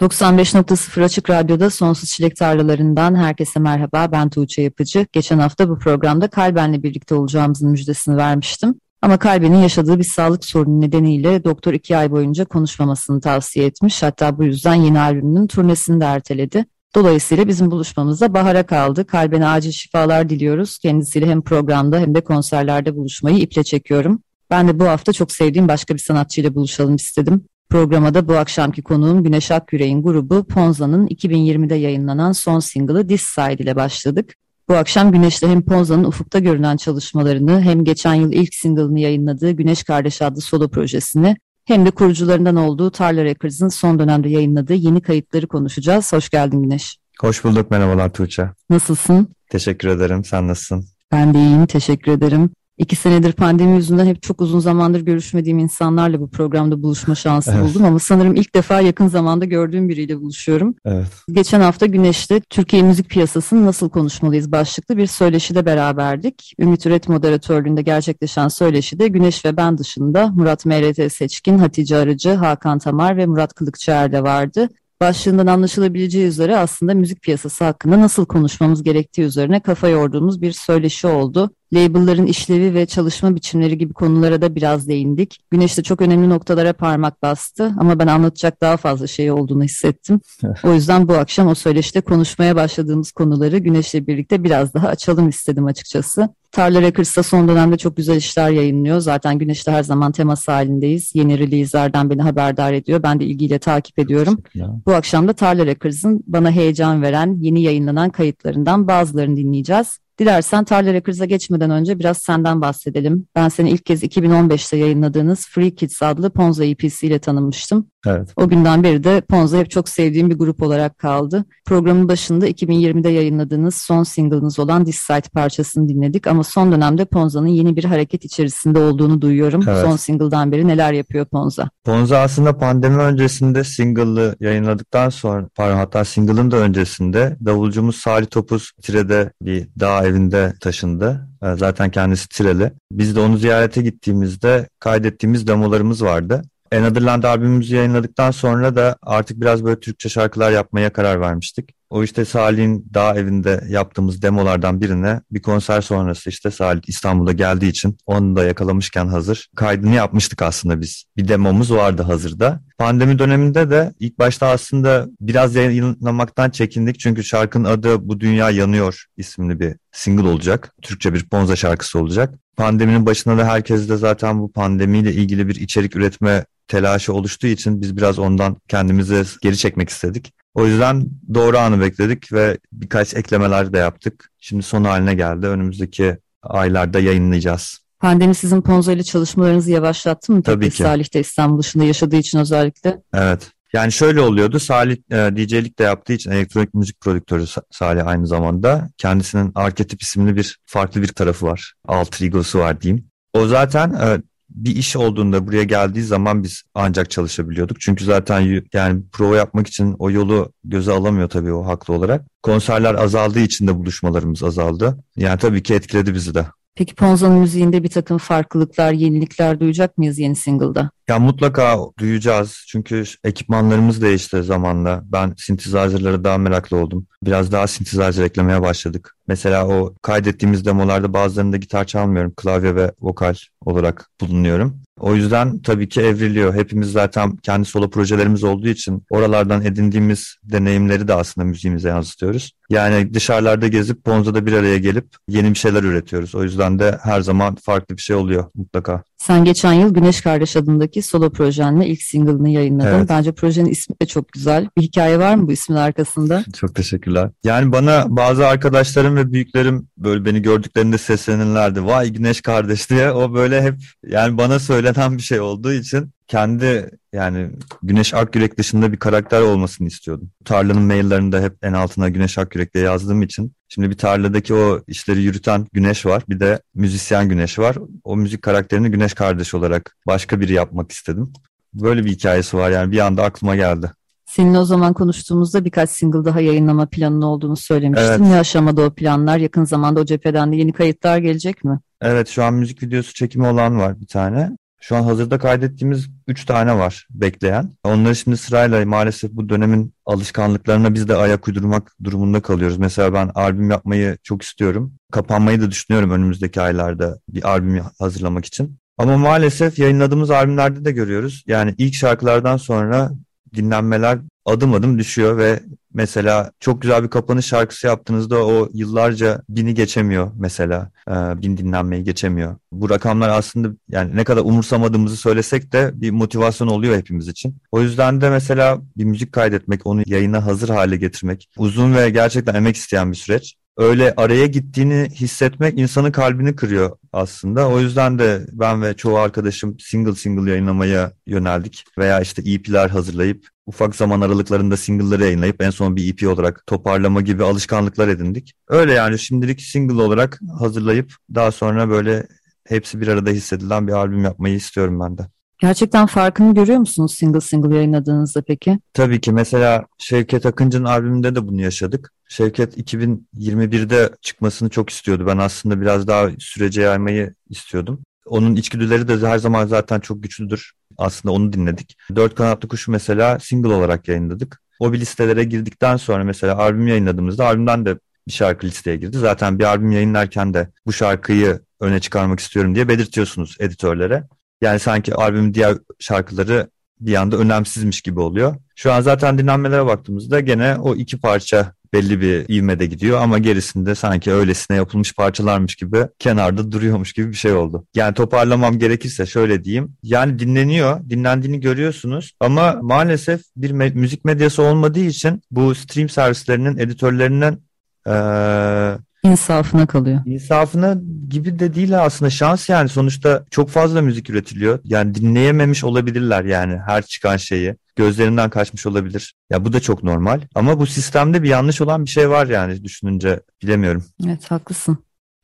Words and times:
95.0 0.00 1.04
Açık 1.04 1.30
Radyo'da 1.30 1.70
Sonsuz 1.70 2.10
Çilek 2.10 2.36
Tarlalarından 2.36 3.14
herkese 3.14 3.60
merhaba. 3.60 4.12
Ben 4.12 4.30
Tuğçe 4.30 4.62
Yapıcı. 4.62 5.06
Geçen 5.12 5.38
hafta 5.38 5.68
bu 5.68 5.78
programda 5.78 6.28
Kalben'le 6.28 6.82
birlikte 6.82 7.14
olacağımızın 7.14 7.70
müjdesini 7.70 8.16
vermiştim. 8.16 8.74
Ama 9.02 9.18
Kalben'in 9.18 9.56
yaşadığı 9.56 9.98
bir 9.98 10.04
sağlık 10.04 10.44
sorunu 10.44 10.80
nedeniyle 10.80 11.44
doktor 11.44 11.72
iki 11.72 11.96
ay 11.96 12.10
boyunca 12.10 12.44
konuşmamasını 12.44 13.20
tavsiye 13.20 13.66
etmiş. 13.66 14.02
Hatta 14.02 14.38
bu 14.38 14.44
yüzden 14.44 14.74
yeni 14.74 15.00
albümünün 15.00 15.46
turnesini 15.46 16.00
de 16.00 16.04
erteledi. 16.04 16.64
Dolayısıyla 16.94 17.48
bizim 17.48 17.70
buluşmamızda 17.70 18.34
bahara 18.34 18.66
kaldı. 18.66 19.06
Kalben'e 19.06 19.46
acil 19.46 19.72
şifalar 19.72 20.28
diliyoruz. 20.28 20.78
Kendisiyle 20.78 21.26
hem 21.26 21.42
programda 21.42 21.98
hem 21.98 22.14
de 22.14 22.20
konserlerde 22.20 22.96
buluşmayı 22.96 23.38
iple 23.38 23.64
çekiyorum. 23.64 24.22
Ben 24.50 24.68
de 24.68 24.80
bu 24.80 24.84
hafta 24.84 25.12
çok 25.12 25.32
sevdiğim 25.32 25.68
başka 25.68 25.94
bir 25.94 26.00
sanatçıyla 26.00 26.54
buluşalım 26.54 26.96
istedim. 26.96 27.44
Programa 27.70 28.14
da 28.14 28.28
bu 28.28 28.36
akşamki 28.36 28.82
konuğum 28.82 29.24
Güneş 29.24 29.50
Akgüre'in 29.50 30.02
grubu 30.02 30.44
Ponza'nın 30.44 31.06
2020'de 31.06 31.74
yayınlanan 31.74 32.32
son 32.32 32.58
single'ı 32.60 33.06
This 33.06 33.22
Side 33.22 33.62
ile 33.62 33.76
başladık. 33.76 34.34
Bu 34.68 34.74
akşam 34.74 35.12
Güneş'le 35.12 35.42
hem 35.42 35.62
Ponza'nın 35.62 36.04
ufukta 36.04 36.38
görünen 36.38 36.76
çalışmalarını 36.76 37.60
hem 37.62 37.84
geçen 37.84 38.14
yıl 38.14 38.32
ilk 38.32 38.54
single'ını 38.54 39.00
yayınladığı 39.00 39.50
Güneş 39.50 39.82
Kardeş 39.82 40.22
adlı 40.22 40.40
solo 40.40 40.68
projesini 40.68 41.36
hem 41.64 41.86
de 41.86 41.90
kurucularından 41.90 42.56
olduğu 42.56 42.90
Tarla 42.90 43.24
Records'ın 43.24 43.68
son 43.68 43.98
dönemde 43.98 44.28
yayınladığı 44.28 44.74
yeni 44.74 45.00
kayıtları 45.00 45.46
konuşacağız. 45.46 46.12
Hoş 46.12 46.28
geldin 46.28 46.62
Güneş. 46.62 46.96
Hoş 47.20 47.44
bulduk 47.44 47.70
merhabalar 47.70 48.12
Tuğçe. 48.12 48.50
Nasılsın? 48.70 49.28
Teşekkür 49.50 49.88
ederim 49.88 50.24
sen 50.24 50.48
nasılsın? 50.48 50.84
Ben 51.12 51.34
de 51.34 51.38
iyiyim 51.38 51.66
teşekkür 51.66 52.12
ederim. 52.12 52.50
İki 52.78 52.96
senedir 52.96 53.32
pandemi 53.32 53.76
yüzünden 53.76 54.06
hep 54.06 54.22
çok 54.22 54.40
uzun 54.40 54.60
zamandır 54.60 55.00
görüşmediğim 55.00 55.58
insanlarla 55.58 56.20
bu 56.20 56.30
programda 56.30 56.82
buluşma 56.82 57.14
şansı 57.14 57.52
evet. 57.52 57.64
buldum 57.64 57.84
ama 57.84 57.98
sanırım 57.98 58.34
ilk 58.34 58.54
defa 58.54 58.80
yakın 58.80 59.08
zamanda 59.08 59.44
gördüğüm 59.44 59.88
biriyle 59.88 60.20
buluşuyorum. 60.20 60.74
Evet. 60.84 61.06
Geçen 61.32 61.60
hafta 61.60 61.86
Güneş'te 61.86 62.40
Türkiye 62.40 62.82
müzik 62.82 63.08
piyasasını 63.08 63.66
nasıl 63.66 63.88
konuşmalıyız 63.88 64.52
başlıklı 64.52 64.96
bir 64.96 65.06
söyleşide 65.06 65.66
beraberdik. 65.66 66.52
Ümit 66.58 66.86
Üret 66.86 67.08
moderatörlüğünde 67.08 67.82
gerçekleşen 67.82 68.48
söyleşide 68.48 69.08
Güneş 69.08 69.44
ve 69.44 69.56
ben 69.56 69.78
dışında 69.78 70.26
Murat 70.26 70.66
MRT 70.66 71.12
Seçkin, 71.12 71.58
Hatice 71.58 71.96
Arıcı, 71.96 72.34
Hakan 72.34 72.78
Tamar 72.78 73.16
ve 73.16 73.26
Murat 73.26 73.54
Kılıkçıer 73.54 74.12
de 74.12 74.22
vardı 74.22 74.68
başlığından 75.00 75.46
anlaşılabileceği 75.46 76.26
üzere 76.26 76.56
aslında 76.56 76.94
müzik 76.94 77.22
piyasası 77.22 77.64
hakkında 77.64 78.00
nasıl 78.00 78.26
konuşmamız 78.26 78.82
gerektiği 78.82 79.22
üzerine 79.22 79.60
kafa 79.60 79.88
yorduğumuz 79.88 80.42
bir 80.42 80.52
söyleşi 80.52 81.06
oldu. 81.06 81.50
Label'ların 81.72 82.26
işlevi 82.26 82.74
ve 82.74 82.86
çalışma 82.86 83.34
biçimleri 83.34 83.78
gibi 83.78 83.92
konulara 83.92 84.42
da 84.42 84.54
biraz 84.54 84.88
değindik. 84.88 85.40
Güneş 85.50 85.78
de 85.78 85.82
çok 85.82 86.00
önemli 86.00 86.28
noktalara 86.28 86.72
parmak 86.72 87.22
bastı 87.22 87.72
ama 87.78 87.98
ben 87.98 88.06
anlatacak 88.06 88.60
daha 88.60 88.76
fazla 88.76 89.06
şey 89.06 89.30
olduğunu 89.30 89.64
hissettim. 89.64 90.20
o 90.64 90.74
yüzden 90.74 91.08
bu 91.08 91.14
akşam 91.14 91.48
o 91.48 91.54
söyleşide 91.54 92.00
konuşmaya 92.00 92.56
başladığımız 92.56 93.12
konuları 93.12 93.58
Güneş'le 93.58 93.94
birlikte 93.94 94.44
biraz 94.44 94.74
daha 94.74 94.88
açalım 94.88 95.28
istedim 95.28 95.66
açıkçası. 95.66 96.28
Tarla 96.52 96.82
Records'ta 96.82 97.22
son 97.22 97.48
dönemde 97.48 97.76
çok 97.76 97.96
güzel 97.96 98.16
işler 98.16 98.50
yayınlıyor. 98.50 99.00
Zaten 99.00 99.38
Güneş'te 99.38 99.70
her 99.72 99.82
zaman 99.82 100.12
teması 100.12 100.52
halindeyiz. 100.52 101.10
Yeni 101.14 101.38
release'lerden 101.38 102.10
beni 102.10 102.22
haberdar 102.22 102.72
ediyor. 102.72 103.02
Ben 103.02 103.20
de 103.20 103.24
ilgiyle 103.24 103.58
takip 103.58 103.98
ediyorum. 103.98 104.38
Bu 104.86 104.94
akşam 104.94 105.28
da 105.28 105.32
Tarla 105.32 105.66
Records'ın 105.66 106.24
bana 106.26 106.50
heyecan 106.50 107.02
veren 107.02 107.36
yeni 107.40 107.62
yayınlanan 107.62 108.10
kayıtlarından 108.10 108.88
bazılarını 108.88 109.36
dinleyeceğiz. 109.36 109.98
Dilersen 110.18 110.64
Tarla 110.64 110.92
Records'a 110.92 111.24
geçmeden 111.24 111.70
önce 111.70 111.98
biraz 111.98 112.18
senden 112.18 112.60
bahsedelim. 112.60 113.26
Ben 113.34 113.48
seni 113.48 113.70
ilk 113.70 113.86
kez 113.86 114.02
2015'te 114.02 114.76
yayınladığınız 114.76 115.46
Free 115.48 115.74
Kids 115.74 116.02
adlı 116.02 116.30
Ponza 116.30 116.64
EP'si 116.64 117.06
ile 117.06 117.18
tanımıştım. 117.18 117.86
Evet. 118.08 118.32
O 118.36 118.48
günden 118.48 118.82
beri 118.82 119.04
de 119.04 119.20
Ponza 119.20 119.58
hep 119.58 119.70
çok 119.70 119.88
sevdiğim 119.88 120.30
bir 120.30 120.38
grup 120.38 120.62
olarak 120.62 120.98
kaldı. 120.98 121.44
Programın 121.66 122.08
başında 122.08 122.48
2020'de 122.48 123.08
yayınladığınız 123.08 123.74
son 123.74 124.02
single'ınız 124.02 124.58
olan 124.58 124.84
This 124.84 124.98
Side 124.98 125.28
parçasını 125.34 125.88
dinledik 125.88 126.26
ama 126.26 126.44
son 126.44 126.72
dönemde 126.72 127.04
Ponza'nın 127.04 127.46
yeni 127.46 127.76
bir 127.76 127.84
hareket 127.84 128.24
içerisinde 128.24 128.78
olduğunu 128.78 129.22
duyuyorum. 129.22 129.64
Evet. 129.68 129.84
Son 129.84 129.96
single'dan 129.96 130.52
beri 130.52 130.68
neler 130.68 130.92
yapıyor 130.92 131.26
Ponza? 131.26 131.70
Ponza 131.84 132.18
aslında 132.20 132.58
pandemi 132.58 132.96
öncesinde 132.96 133.64
single'ı 133.64 134.36
yayınladıktan 134.40 135.08
sonra, 135.08 135.48
pardon 135.54 135.76
hatta 135.76 136.04
single'ın 136.04 136.50
da 136.50 136.56
öncesinde 136.56 137.36
davulcumuz 137.44 137.96
Salih 137.96 138.26
Topuz 138.30 138.72
Tire'de 138.82 139.32
bir 139.42 139.68
dağ 139.80 140.06
evinde 140.06 140.54
taşındı. 140.60 141.28
Ee, 141.42 141.54
zaten 141.56 141.90
kendisi 141.90 142.28
Tireli. 142.28 142.72
Biz 142.92 143.16
de 143.16 143.20
onu 143.20 143.36
ziyarete 143.36 143.82
gittiğimizde 143.82 144.68
kaydettiğimiz 144.78 145.46
demolarımız 145.46 146.04
vardı. 146.04 146.42
Anotherland 146.72 147.22
albümümüzü 147.22 147.76
yayınladıktan 147.76 148.30
sonra 148.30 148.76
da 148.76 148.96
artık 149.02 149.40
biraz 149.40 149.64
böyle 149.64 149.80
Türkçe 149.80 150.08
şarkılar 150.08 150.50
yapmaya 150.50 150.92
karar 150.92 151.20
vermiştik. 151.20 151.78
O 151.90 152.04
işte 152.04 152.24
Salih'in 152.24 152.86
dağ 152.94 153.14
evinde 153.14 153.64
yaptığımız 153.68 154.22
demolardan 154.22 154.80
birine 154.80 155.20
bir 155.30 155.42
konser 155.42 155.80
sonrası 155.80 156.30
işte 156.30 156.50
Salih 156.50 156.80
İstanbul'a 156.86 157.32
geldiği 157.32 157.68
için 157.68 157.98
onu 158.06 158.36
da 158.36 158.44
yakalamışken 158.44 159.06
hazır 159.06 159.48
kaydını 159.56 159.94
yapmıştık 159.94 160.42
aslında 160.42 160.80
biz. 160.80 161.04
Bir 161.16 161.28
demomuz 161.28 161.72
vardı 161.72 162.02
hazırda. 162.02 162.60
Pandemi 162.78 163.18
döneminde 163.18 163.70
de 163.70 163.92
ilk 164.00 164.18
başta 164.18 164.46
aslında 164.46 165.06
biraz 165.20 165.54
yayınlamaktan 165.54 166.50
çekindik 166.50 167.00
çünkü 167.00 167.24
şarkının 167.24 167.64
adı 167.64 168.08
Bu 168.08 168.20
Dünya 168.20 168.50
Yanıyor 168.50 169.04
isimli 169.16 169.60
bir 169.60 169.76
single 169.92 170.28
olacak. 170.28 170.74
Türkçe 170.82 171.14
bir 171.14 171.28
Ponza 171.28 171.56
şarkısı 171.56 171.98
olacak. 171.98 172.34
Pandeminin 172.58 173.06
başında 173.06 173.38
da 173.38 173.46
herkes 173.46 173.88
de 173.88 173.96
zaten 173.96 174.40
bu 174.40 174.52
pandemiyle 174.52 175.12
ilgili 175.12 175.48
bir 175.48 175.54
içerik 175.54 175.96
üretme 175.96 176.44
telaşı 176.68 177.12
oluştuğu 177.12 177.46
için 177.46 177.82
biz 177.82 177.96
biraz 177.96 178.18
ondan 178.18 178.56
kendimizi 178.68 179.24
geri 179.42 179.56
çekmek 179.56 179.88
istedik. 179.88 180.32
O 180.54 180.66
yüzden 180.66 181.06
doğru 181.34 181.58
anı 181.58 181.80
bekledik 181.80 182.32
ve 182.32 182.58
birkaç 182.72 183.14
eklemeler 183.14 183.72
de 183.72 183.78
yaptık. 183.78 184.30
Şimdi 184.40 184.62
son 184.62 184.84
haline 184.84 185.14
geldi. 185.14 185.46
Önümüzdeki 185.46 186.16
aylarda 186.42 187.00
yayınlayacağız. 187.00 187.78
Pandemi 187.98 188.34
sizin 188.34 188.62
Ponzo 188.62 188.92
ile 188.92 189.02
çalışmalarınızı 189.02 189.70
yavaşlattı 189.70 190.32
mı? 190.32 190.42
Tabii 190.42 190.70
ki. 190.70 190.82
Salih 190.82 191.14
de 191.14 191.20
İstanbul 191.20 191.58
dışında 191.58 191.84
yaşadığı 191.84 192.16
için 192.16 192.38
özellikle. 192.38 193.02
Evet. 193.14 193.50
Yani 193.72 193.92
şöyle 193.92 194.20
oluyordu. 194.20 194.58
Salih 194.58 194.96
e, 195.10 195.36
DJ'lik 195.36 195.78
de 195.78 195.82
yaptığı 195.84 196.12
için 196.12 196.30
elektronik 196.30 196.74
müzik 196.74 197.00
prodüktörü 197.00 197.44
Salih 197.70 198.06
aynı 198.06 198.26
zamanda. 198.26 198.88
Kendisinin 198.98 199.52
Arketip 199.54 200.02
isimli 200.02 200.36
bir 200.36 200.58
farklı 200.66 201.02
bir 201.02 201.08
tarafı 201.08 201.46
var. 201.46 201.74
Alter 201.88 202.26
ego'su 202.26 202.58
var 202.58 202.80
diyeyim. 202.80 203.04
O 203.32 203.46
zaten 203.46 203.90
e, 203.90 204.22
bir 204.50 204.76
iş 204.76 204.96
olduğunda 204.96 205.46
buraya 205.46 205.64
geldiği 205.64 206.02
zaman 206.02 206.42
biz 206.42 206.62
ancak 206.74 207.10
çalışabiliyorduk. 207.10 207.80
Çünkü 207.80 208.04
zaten 208.04 208.62
yani 208.72 209.02
prova 209.12 209.36
yapmak 209.36 209.66
için 209.66 209.96
o 209.98 210.10
yolu 210.10 210.52
göze 210.64 210.92
alamıyor 210.92 211.28
tabii 211.28 211.52
o 211.52 211.66
haklı 211.66 211.94
olarak. 211.94 212.24
Konserler 212.42 212.94
azaldığı 212.94 213.40
için 213.40 213.66
de 213.66 213.76
buluşmalarımız 213.78 214.42
azaldı. 214.42 214.98
Yani 215.16 215.38
tabii 215.38 215.62
ki 215.62 215.74
etkiledi 215.74 216.14
bizi 216.14 216.34
de. 216.34 216.46
Peki 216.74 216.94
Ponza'nın 216.94 217.38
müziğinde 217.38 217.82
bir 217.82 217.88
takım 217.88 218.18
farklılıklar, 218.18 218.92
yenilikler 218.92 219.60
duyacak 219.60 219.98
mıyız 219.98 220.18
yeni 220.18 220.36
single'da? 220.36 220.90
Ya 221.08 221.18
mutlaka 221.18 221.78
duyacağız. 221.98 222.64
Çünkü 222.68 223.04
ekipmanlarımız 223.24 224.02
değişti 224.02 224.42
zamanla. 224.42 225.02
Ben 225.04 225.34
synthesizer'lara 225.36 226.24
daha 226.24 226.38
meraklı 226.38 226.76
oldum. 226.76 227.06
Biraz 227.22 227.52
daha 227.52 227.66
synthesizer 227.66 228.24
eklemeye 228.24 228.62
başladık. 228.62 229.16
Mesela 229.28 229.68
o 229.68 229.94
kaydettiğimiz 230.02 230.64
demolarda 230.64 231.12
bazılarında 231.12 231.56
gitar 231.56 231.84
çalmıyorum. 231.84 232.32
Klavye 232.36 232.74
ve 232.76 232.92
vokal 233.00 233.34
olarak 233.64 234.10
bulunuyorum. 234.20 234.80
O 235.00 235.14
yüzden 235.14 235.58
tabii 235.58 235.88
ki 235.88 236.00
evriliyor. 236.00 236.54
Hepimiz 236.54 236.92
zaten 236.92 237.36
kendi 237.36 237.64
solo 237.64 237.90
projelerimiz 237.90 238.44
olduğu 238.44 238.68
için 238.68 239.02
oralardan 239.10 239.64
edindiğimiz 239.64 240.36
deneyimleri 240.42 241.08
de 241.08 241.14
aslında 241.14 241.44
müziğimize 241.44 241.88
yansıtıyoruz. 241.88 242.52
Yani 242.70 243.14
dışarılarda 243.14 243.68
gezip 243.68 244.04
Ponza'da 244.04 244.46
bir 244.46 244.52
araya 244.52 244.78
gelip 244.78 245.06
yeni 245.28 245.50
bir 245.50 245.58
şeyler 245.58 245.82
üretiyoruz. 245.82 246.34
O 246.34 246.42
yüzden 246.42 246.78
de 246.78 246.98
her 247.02 247.20
zaman 247.20 247.54
farklı 247.54 247.96
bir 247.96 248.02
şey 248.02 248.16
oluyor 248.16 248.44
mutlaka. 248.54 249.02
Sen 249.28 249.44
geçen 249.44 249.72
yıl 249.72 249.94
Güneş 249.94 250.20
Kardeş 250.20 250.56
adındaki 250.56 251.02
solo 251.02 251.30
projenle 251.30 251.86
ilk 251.86 252.02
single'ını 252.02 252.50
yayınladın. 252.50 252.98
Evet. 252.98 253.08
Bence 253.08 253.32
projenin 253.32 253.70
ismi 253.70 253.96
de 254.02 254.06
çok 254.06 254.32
güzel. 254.32 254.68
Bir 254.76 254.82
hikaye 254.82 255.18
var 255.18 255.34
mı 255.34 255.48
bu 255.48 255.52
ismin 255.52 255.76
arkasında? 255.76 256.44
Çok 256.60 256.74
teşekkürler. 256.74 257.30
Yani 257.44 257.72
bana 257.72 258.04
bazı 258.08 258.46
arkadaşlarım 258.46 259.16
ve 259.16 259.32
büyüklerim 259.32 259.88
böyle 259.98 260.24
beni 260.24 260.42
gördüklerinde 260.42 260.98
seslenirlerdi. 260.98 261.84
Vay 261.84 262.10
Güneş 262.10 262.40
Kardeş 262.40 262.90
diye. 262.90 263.12
O 263.12 263.34
böyle 263.34 263.62
hep 263.62 263.74
yani 264.06 264.38
bana 264.38 264.58
söylenen 264.58 265.16
bir 265.16 265.22
şey 265.22 265.40
olduğu 265.40 265.72
için 265.72 266.10
kendi 266.26 266.90
yani 267.12 267.50
Güneş 267.82 268.14
Akgürek 268.14 268.58
dışında 268.58 268.92
bir 268.92 268.96
karakter 268.96 269.40
olmasını 269.40 269.88
istiyordum. 269.88 270.30
Tarlanın 270.44 270.82
maillerinde 270.82 271.42
hep 271.42 271.56
en 271.62 271.72
altına 271.72 272.08
Güneş 272.08 272.38
Akgürek 272.38 272.74
diye 272.74 272.84
yazdığım 272.84 273.22
için 273.22 273.52
şimdi 273.68 273.90
bir 273.90 273.98
tarladaki 273.98 274.54
o 274.54 274.80
işleri 274.86 275.22
yürüten 275.22 275.66
Güneş 275.72 276.06
var. 276.06 276.22
Bir 276.28 276.40
de 276.40 276.62
müzisyen 276.74 277.28
Güneş 277.28 277.58
var. 277.58 277.76
O 278.04 278.16
müzik 278.16 278.42
karakterini 278.42 278.90
Güneş 278.90 279.14
kardeş 279.14 279.54
olarak 279.54 279.96
başka 280.06 280.40
biri 280.40 280.52
yapmak 280.52 280.92
istedim. 280.92 281.32
Böyle 281.74 282.04
bir 282.04 282.10
hikayesi 282.10 282.56
var 282.56 282.70
yani 282.70 282.92
bir 282.92 282.98
anda 282.98 283.24
aklıma 283.24 283.56
geldi. 283.56 283.90
Seninle 284.26 284.58
o 284.58 284.64
zaman 284.64 284.92
konuştuğumuzda 284.92 285.64
birkaç 285.64 285.90
single 285.90 286.24
daha 286.24 286.40
yayınlama 286.40 286.86
planının 286.86 287.22
olduğunu 287.22 287.56
söylemiştin. 287.56 288.06
Evet. 288.06 288.20
Ne 288.20 288.38
aşamada 288.38 288.82
o 288.82 288.90
planlar? 288.90 289.38
Yakın 289.38 289.64
zamanda 289.64 290.00
o 290.00 290.04
cepheden 290.04 290.52
de 290.52 290.56
yeni 290.56 290.72
kayıtlar 290.72 291.18
gelecek 291.18 291.64
mi? 291.64 291.78
Evet 292.00 292.28
şu 292.28 292.44
an 292.44 292.54
müzik 292.54 292.82
videosu 292.82 293.14
çekimi 293.14 293.46
olan 293.46 293.78
var 293.78 294.00
bir 294.00 294.06
tane. 294.06 294.50
Şu 294.80 294.96
an 294.96 295.02
hazırda 295.02 295.38
kaydettiğimiz 295.38 296.08
3 296.26 296.44
tane 296.44 296.78
var 296.78 297.06
bekleyen. 297.10 297.76
Onları 297.84 298.16
şimdi 298.16 298.36
sırayla 298.36 298.86
maalesef 298.86 299.30
bu 299.32 299.48
dönemin 299.48 299.94
alışkanlıklarına 300.06 300.94
biz 300.94 301.08
de 301.08 301.16
ayak 301.16 301.48
uydurmak 301.48 301.92
durumunda 302.04 302.40
kalıyoruz. 302.40 302.78
Mesela 302.78 303.14
ben 303.14 303.30
albüm 303.34 303.70
yapmayı 303.70 304.18
çok 304.22 304.42
istiyorum. 304.42 304.94
Kapanmayı 305.12 305.60
da 305.60 305.70
düşünüyorum 305.70 306.10
önümüzdeki 306.10 306.60
aylarda 306.60 307.18
bir 307.28 307.48
albüm 307.48 307.82
hazırlamak 307.98 308.44
için. 308.44 308.78
Ama 308.98 309.16
maalesef 309.18 309.78
yayınladığımız 309.78 310.30
albümlerde 310.30 310.84
de 310.84 310.92
görüyoruz. 310.92 311.44
Yani 311.46 311.74
ilk 311.78 311.94
şarkılardan 311.94 312.56
sonra 312.56 313.10
dinlenmeler 313.54 314.18
adım 314.48 314.74
adım 314.74 314.98
düşüyor 314.98 315.38
ve 315.38 315.60
mesela 315.94 316.52
çok 316.60 316.82
güzel 316.82 317.02
bir 317.02 317.08
kapanış 317.08 317.46
şarkısı 317.46 317.86
yaptığınızda 317.86 318.46
o 318.46 318.68
yıllarca 318.72 319.42
bini 319.48 319.74
geçemiyor 319.74 320.30
mesela. 320.38 320.90
E, 321.08 321.12
bin 321.12 321.56
dinlenmeyi 321.56 322.04
geçemiyor. 322.04 322.56
Bu 322.72 322.90
rakamlar 322.90 323.28
aslında 323.28 323.68
yani 323.88 324.16
ne 324.16 324.24
kadar 324.24 324.42
umursamadığımızı 324.42 325.16
söylesek 325.16 325.72
de 325.72 325.90
bir 325.94 326.10
motivasyon 326.10 326.68
oluyor 326.68 326.96
hepimiz 326.96 327.28
için. 327.28 327.56
O 327.72 327.80
yüzden 327.80 328.20
de 328.20 328.30
mesela 328.30 328.78
bir 328.96 329.04
müzik 329.04 329.32
kaydetmek, 329.32 329.86
onu 329.86 330.02
yayına 330.06 330.46
hazır 330.46 330.68
hale 330.68 330.96
getirmek 330.96 331.48
uzun 331.56 331.94
ve 331.94 332.10
gerçekten 332.10 332.54
emek 332.54 332.76
isteyen 332.76 333.10
bir 333.12 333.16
süreç 333.16 333.56
öyle 333.78 334.14
araya 334.16 334.46
gittiğini 334.46 335.08
hissetmek 335.14 335.78
insanın 335.78 336.10
kalbini 336.10 336.56
kırıyor 336.56 336.98
aslında. 337.12 337.68
O 337.68 337.80
yüzden 337.80 338.18
de 338.18 338.46
ben 338.52 338.82
ve 338.82 338.94
çoğu 338.94 339.16
arkadaşım 339.16 339.76
single 339.80 340.14
single 340.14 340.50
yayınlamaya 340.50 341.12
yöneldik. 341.26 341.84
Veya 341.98 342.20
işte 342.20 342.42
EP'ler 342.46 342.90
hazırlayıp 342.90 343.48
ufak 343.68 343.96
zaman 343.96 344.20
aralıklarında 344.20 344.76
single'ları 344.76 345.22
yayınlayıp 345.22 345.62
en 345.62 345.70
son 345.70 345.96
bir 345.96 346.12
EP 346.12 346.28
olarak 346.28 346.66
toparlama 346.66 347.20
gibi 347.20 347.44
alışkanlıklar 347.44 348.08
edindik. 348.08 348.52
Öyle 348.68 348.92
yani 348.92 349.18
şimdilik 349.18 349.60
single 349.60 350.02
olarak 350.02 350.40
hazırlayıp 350.58 351.14
daha 351.34 351.52
sonra 351.52 351.90
böyle 351.90 352.26
hepsi 352.64 353.00
bir 353.00 353.08
arada 353.08 353.30
hissedilen 353.30 353.88
bir 353.88 353.92
albüm 353.92 354.24
yapmayı 354.24 354.54
istiyorum 354.54 355.00
ben 355.00 355.18
de. 355.18 355.22
Gerçekten 355.58 356.06
farkını 356.06 356.54
görüyor 356.54 356.78
musunuz 356.78 357.14
single 357.14 357.40
single 357.40 357.76
yayınladığınızda 357.76 358.42
peki? 358.42 358.78
Tabii 358.92 359.20
ki 359.20 359.32
mesela 359.32 359.84
Şevket 359.98 360.46
Akıncı'nın 360.46 360.84
albümünde 360.84 361.34
de 361.34 361.46
bunu 361.46 361.60
yaşadık. 361.60 362.12
Şevket 362.28 362.78
2021'de 362.78 364.10
çıkmasını 364.20 364.68
çok 364.68 364.90
istiyordu. 364.90 365.26
Ben 365.26 365.38
aslında 365.38 365.80
biraz 365.80 366.06
daha 366.06 366.28
sürece 366.38 366.82
yaymayı 366.82 367.34
istiyordum. 367.50 368.00
Onun 368.26 368.56
içgüdüleri 368.56 369.08
de 369.08 369.26
her 369.26 369.38
zaman 369.38 369.66
zaten 369.66 370.00
çok 370.00 370.22
güçlüdür. 370.22 370.72
Aslında 370.98 371.32
onu 371.32 371.52
dinledik. 371.52 371.96
Dört 372.16 372.34
Kanatlı 372.34 372.68
Kuşu 372.68 372.90
mesela 372.90 373.38
single 373.38 373.74
olarak 373.74 374.08
yayınladık. 374.08 374.60
O 374.80 374.92
bir 374.92 375.00
listelere 375.00 375.44
girdikten 375.44 375.96
sonra 375.96 376.24
mesela 376.24 376.58
albüm 376.58 376.86
yayınladığımızda 376.86 377.46
albümden 377.46 377.86
de 377.86 377.98
bir 378.28 378.32
şarkı 378.32 378.66
listeye 378.66 378.96
girdi. 378.96 379.18
Zaten 379.18 379.58
bir 379.58 379.64
albüm 379.64 379.90
yayınlarken 379.90 380.54
de 380.54 380.70
bu 380.86 380.92
şarkıyı 380.92 381.60
öne 381.80 382.00
çıkarmak 382.00 382.40
istiyorum 382.40 382.74
diye 382.74 382.88
belirtiyorsunuz 382.88 383.56
editörlere. 383.60 384.24
Yani 384.60 384.78
sanki 384.78 385.14
albümün 385.14 385.54
diğer 385.54 385.76
şarkıları 385.98 386.70
bir 387.00 387.14
anda 387.14 387.36
önemsizmiş 387.36 388.00
gibi 388.00 388.20
oluyor. 388.20 388.56
Şu 388.76 388.92
an 388.92 389.00
zaten 389.00 389.38
dinlenmelere 389.38 389.86
baktığımızda 389.86 390.40
gene 390.40 390.76
o 390.76 390.94
iki 390.94 391.20
parça 391.20 391.72
belli 391.92 392.20
bir 392.20 392.54
ivmede 392.54 392.86
gidiyor 392.86 393.20
ama 393.20 393.38
gerisinde 393.38 393.94
sanki 393.94 394.32
öylesine 394.32 394.76
yapılmış 394.76 395.14
parçalarmış 395.14 395.74
gibi 395.74 396.06
kenarda 396.18 396.72
duruyormuş 396.72 397.12
gibi 397.12 397.28
bir 397.28 397.36
şey 397.36 397.52
oldu. 397.52 397.86
Yani 397.94 398.14
toparlamam 398.14 398.78
gerekirse 398.78 399.26
şöyle 399.26 399.64
diyeyim. 399.64 399.96
Yani 400.02 400.38
dinleniyor, 400.38 401.10
dinlendiğini 401.10 401.60
görüyorsunuz 401.60 402.32
ama 402.40 402.78
maalesef 402.82 403.40
bir 403.56 403.70
me- 403.70 403.94
müzik 403.94 404.24
medyası 404.24 404.62
olmadığı 404.62 405.00
için 405.00 405.42
bu 405.50 405.74
stream 405.74 406.08
servislerinin 406.08 406.78
editörlerinin 406.78 407.68
ee, 408.06 408.98
İnsafına 409.30 409.86
kalıyor. 409.86 410.20
İnsafına 410.26 410.96
gibi 411.28 411.58
de 411.58 411.74
değil 411.74 412.04
aslında 412.04 412.30
şans 412.30 412.68
yani 412.68 412.88
sonuçta 412.88 413.44
çok 413.50 413.70
fazla 413.70 414.02
müzik 414.02 414.30
üretiliyor. 414.30 414.80
Yani 414.84 415.14
dinleyememiş 415.14 415.84
olabilirler 415.84 416.44
yani 416.44 416.78
her 416.86 417.02
çıkan 417.02 417.36
şeyi. 417.36 417.76
Gözlerinden 417.96 418.50
kaçmış 418.50 418.86
olabilir. 418.86 419.34
Ya 419.50 419.64
bu 419.64 419.72
da 419.72 419.80
çok 419.80 420.02
normal. 420.02 420.40
Ama 420.54 420.78
bu 420.78 420.86
sistemde 420.86 421.42
bir 421.42 421.48
yanlış 421.48 421.80
olan 421.80 422.04
bir 422.04 422.10
şey 422.10 422.30
var 422.30 422.46
yani 422.46 422.84
düşününce 422.84 423.40
bilemiyorum. 423.62 424.04
Evet 424.26 424.50
haklısın. 424.50 424.98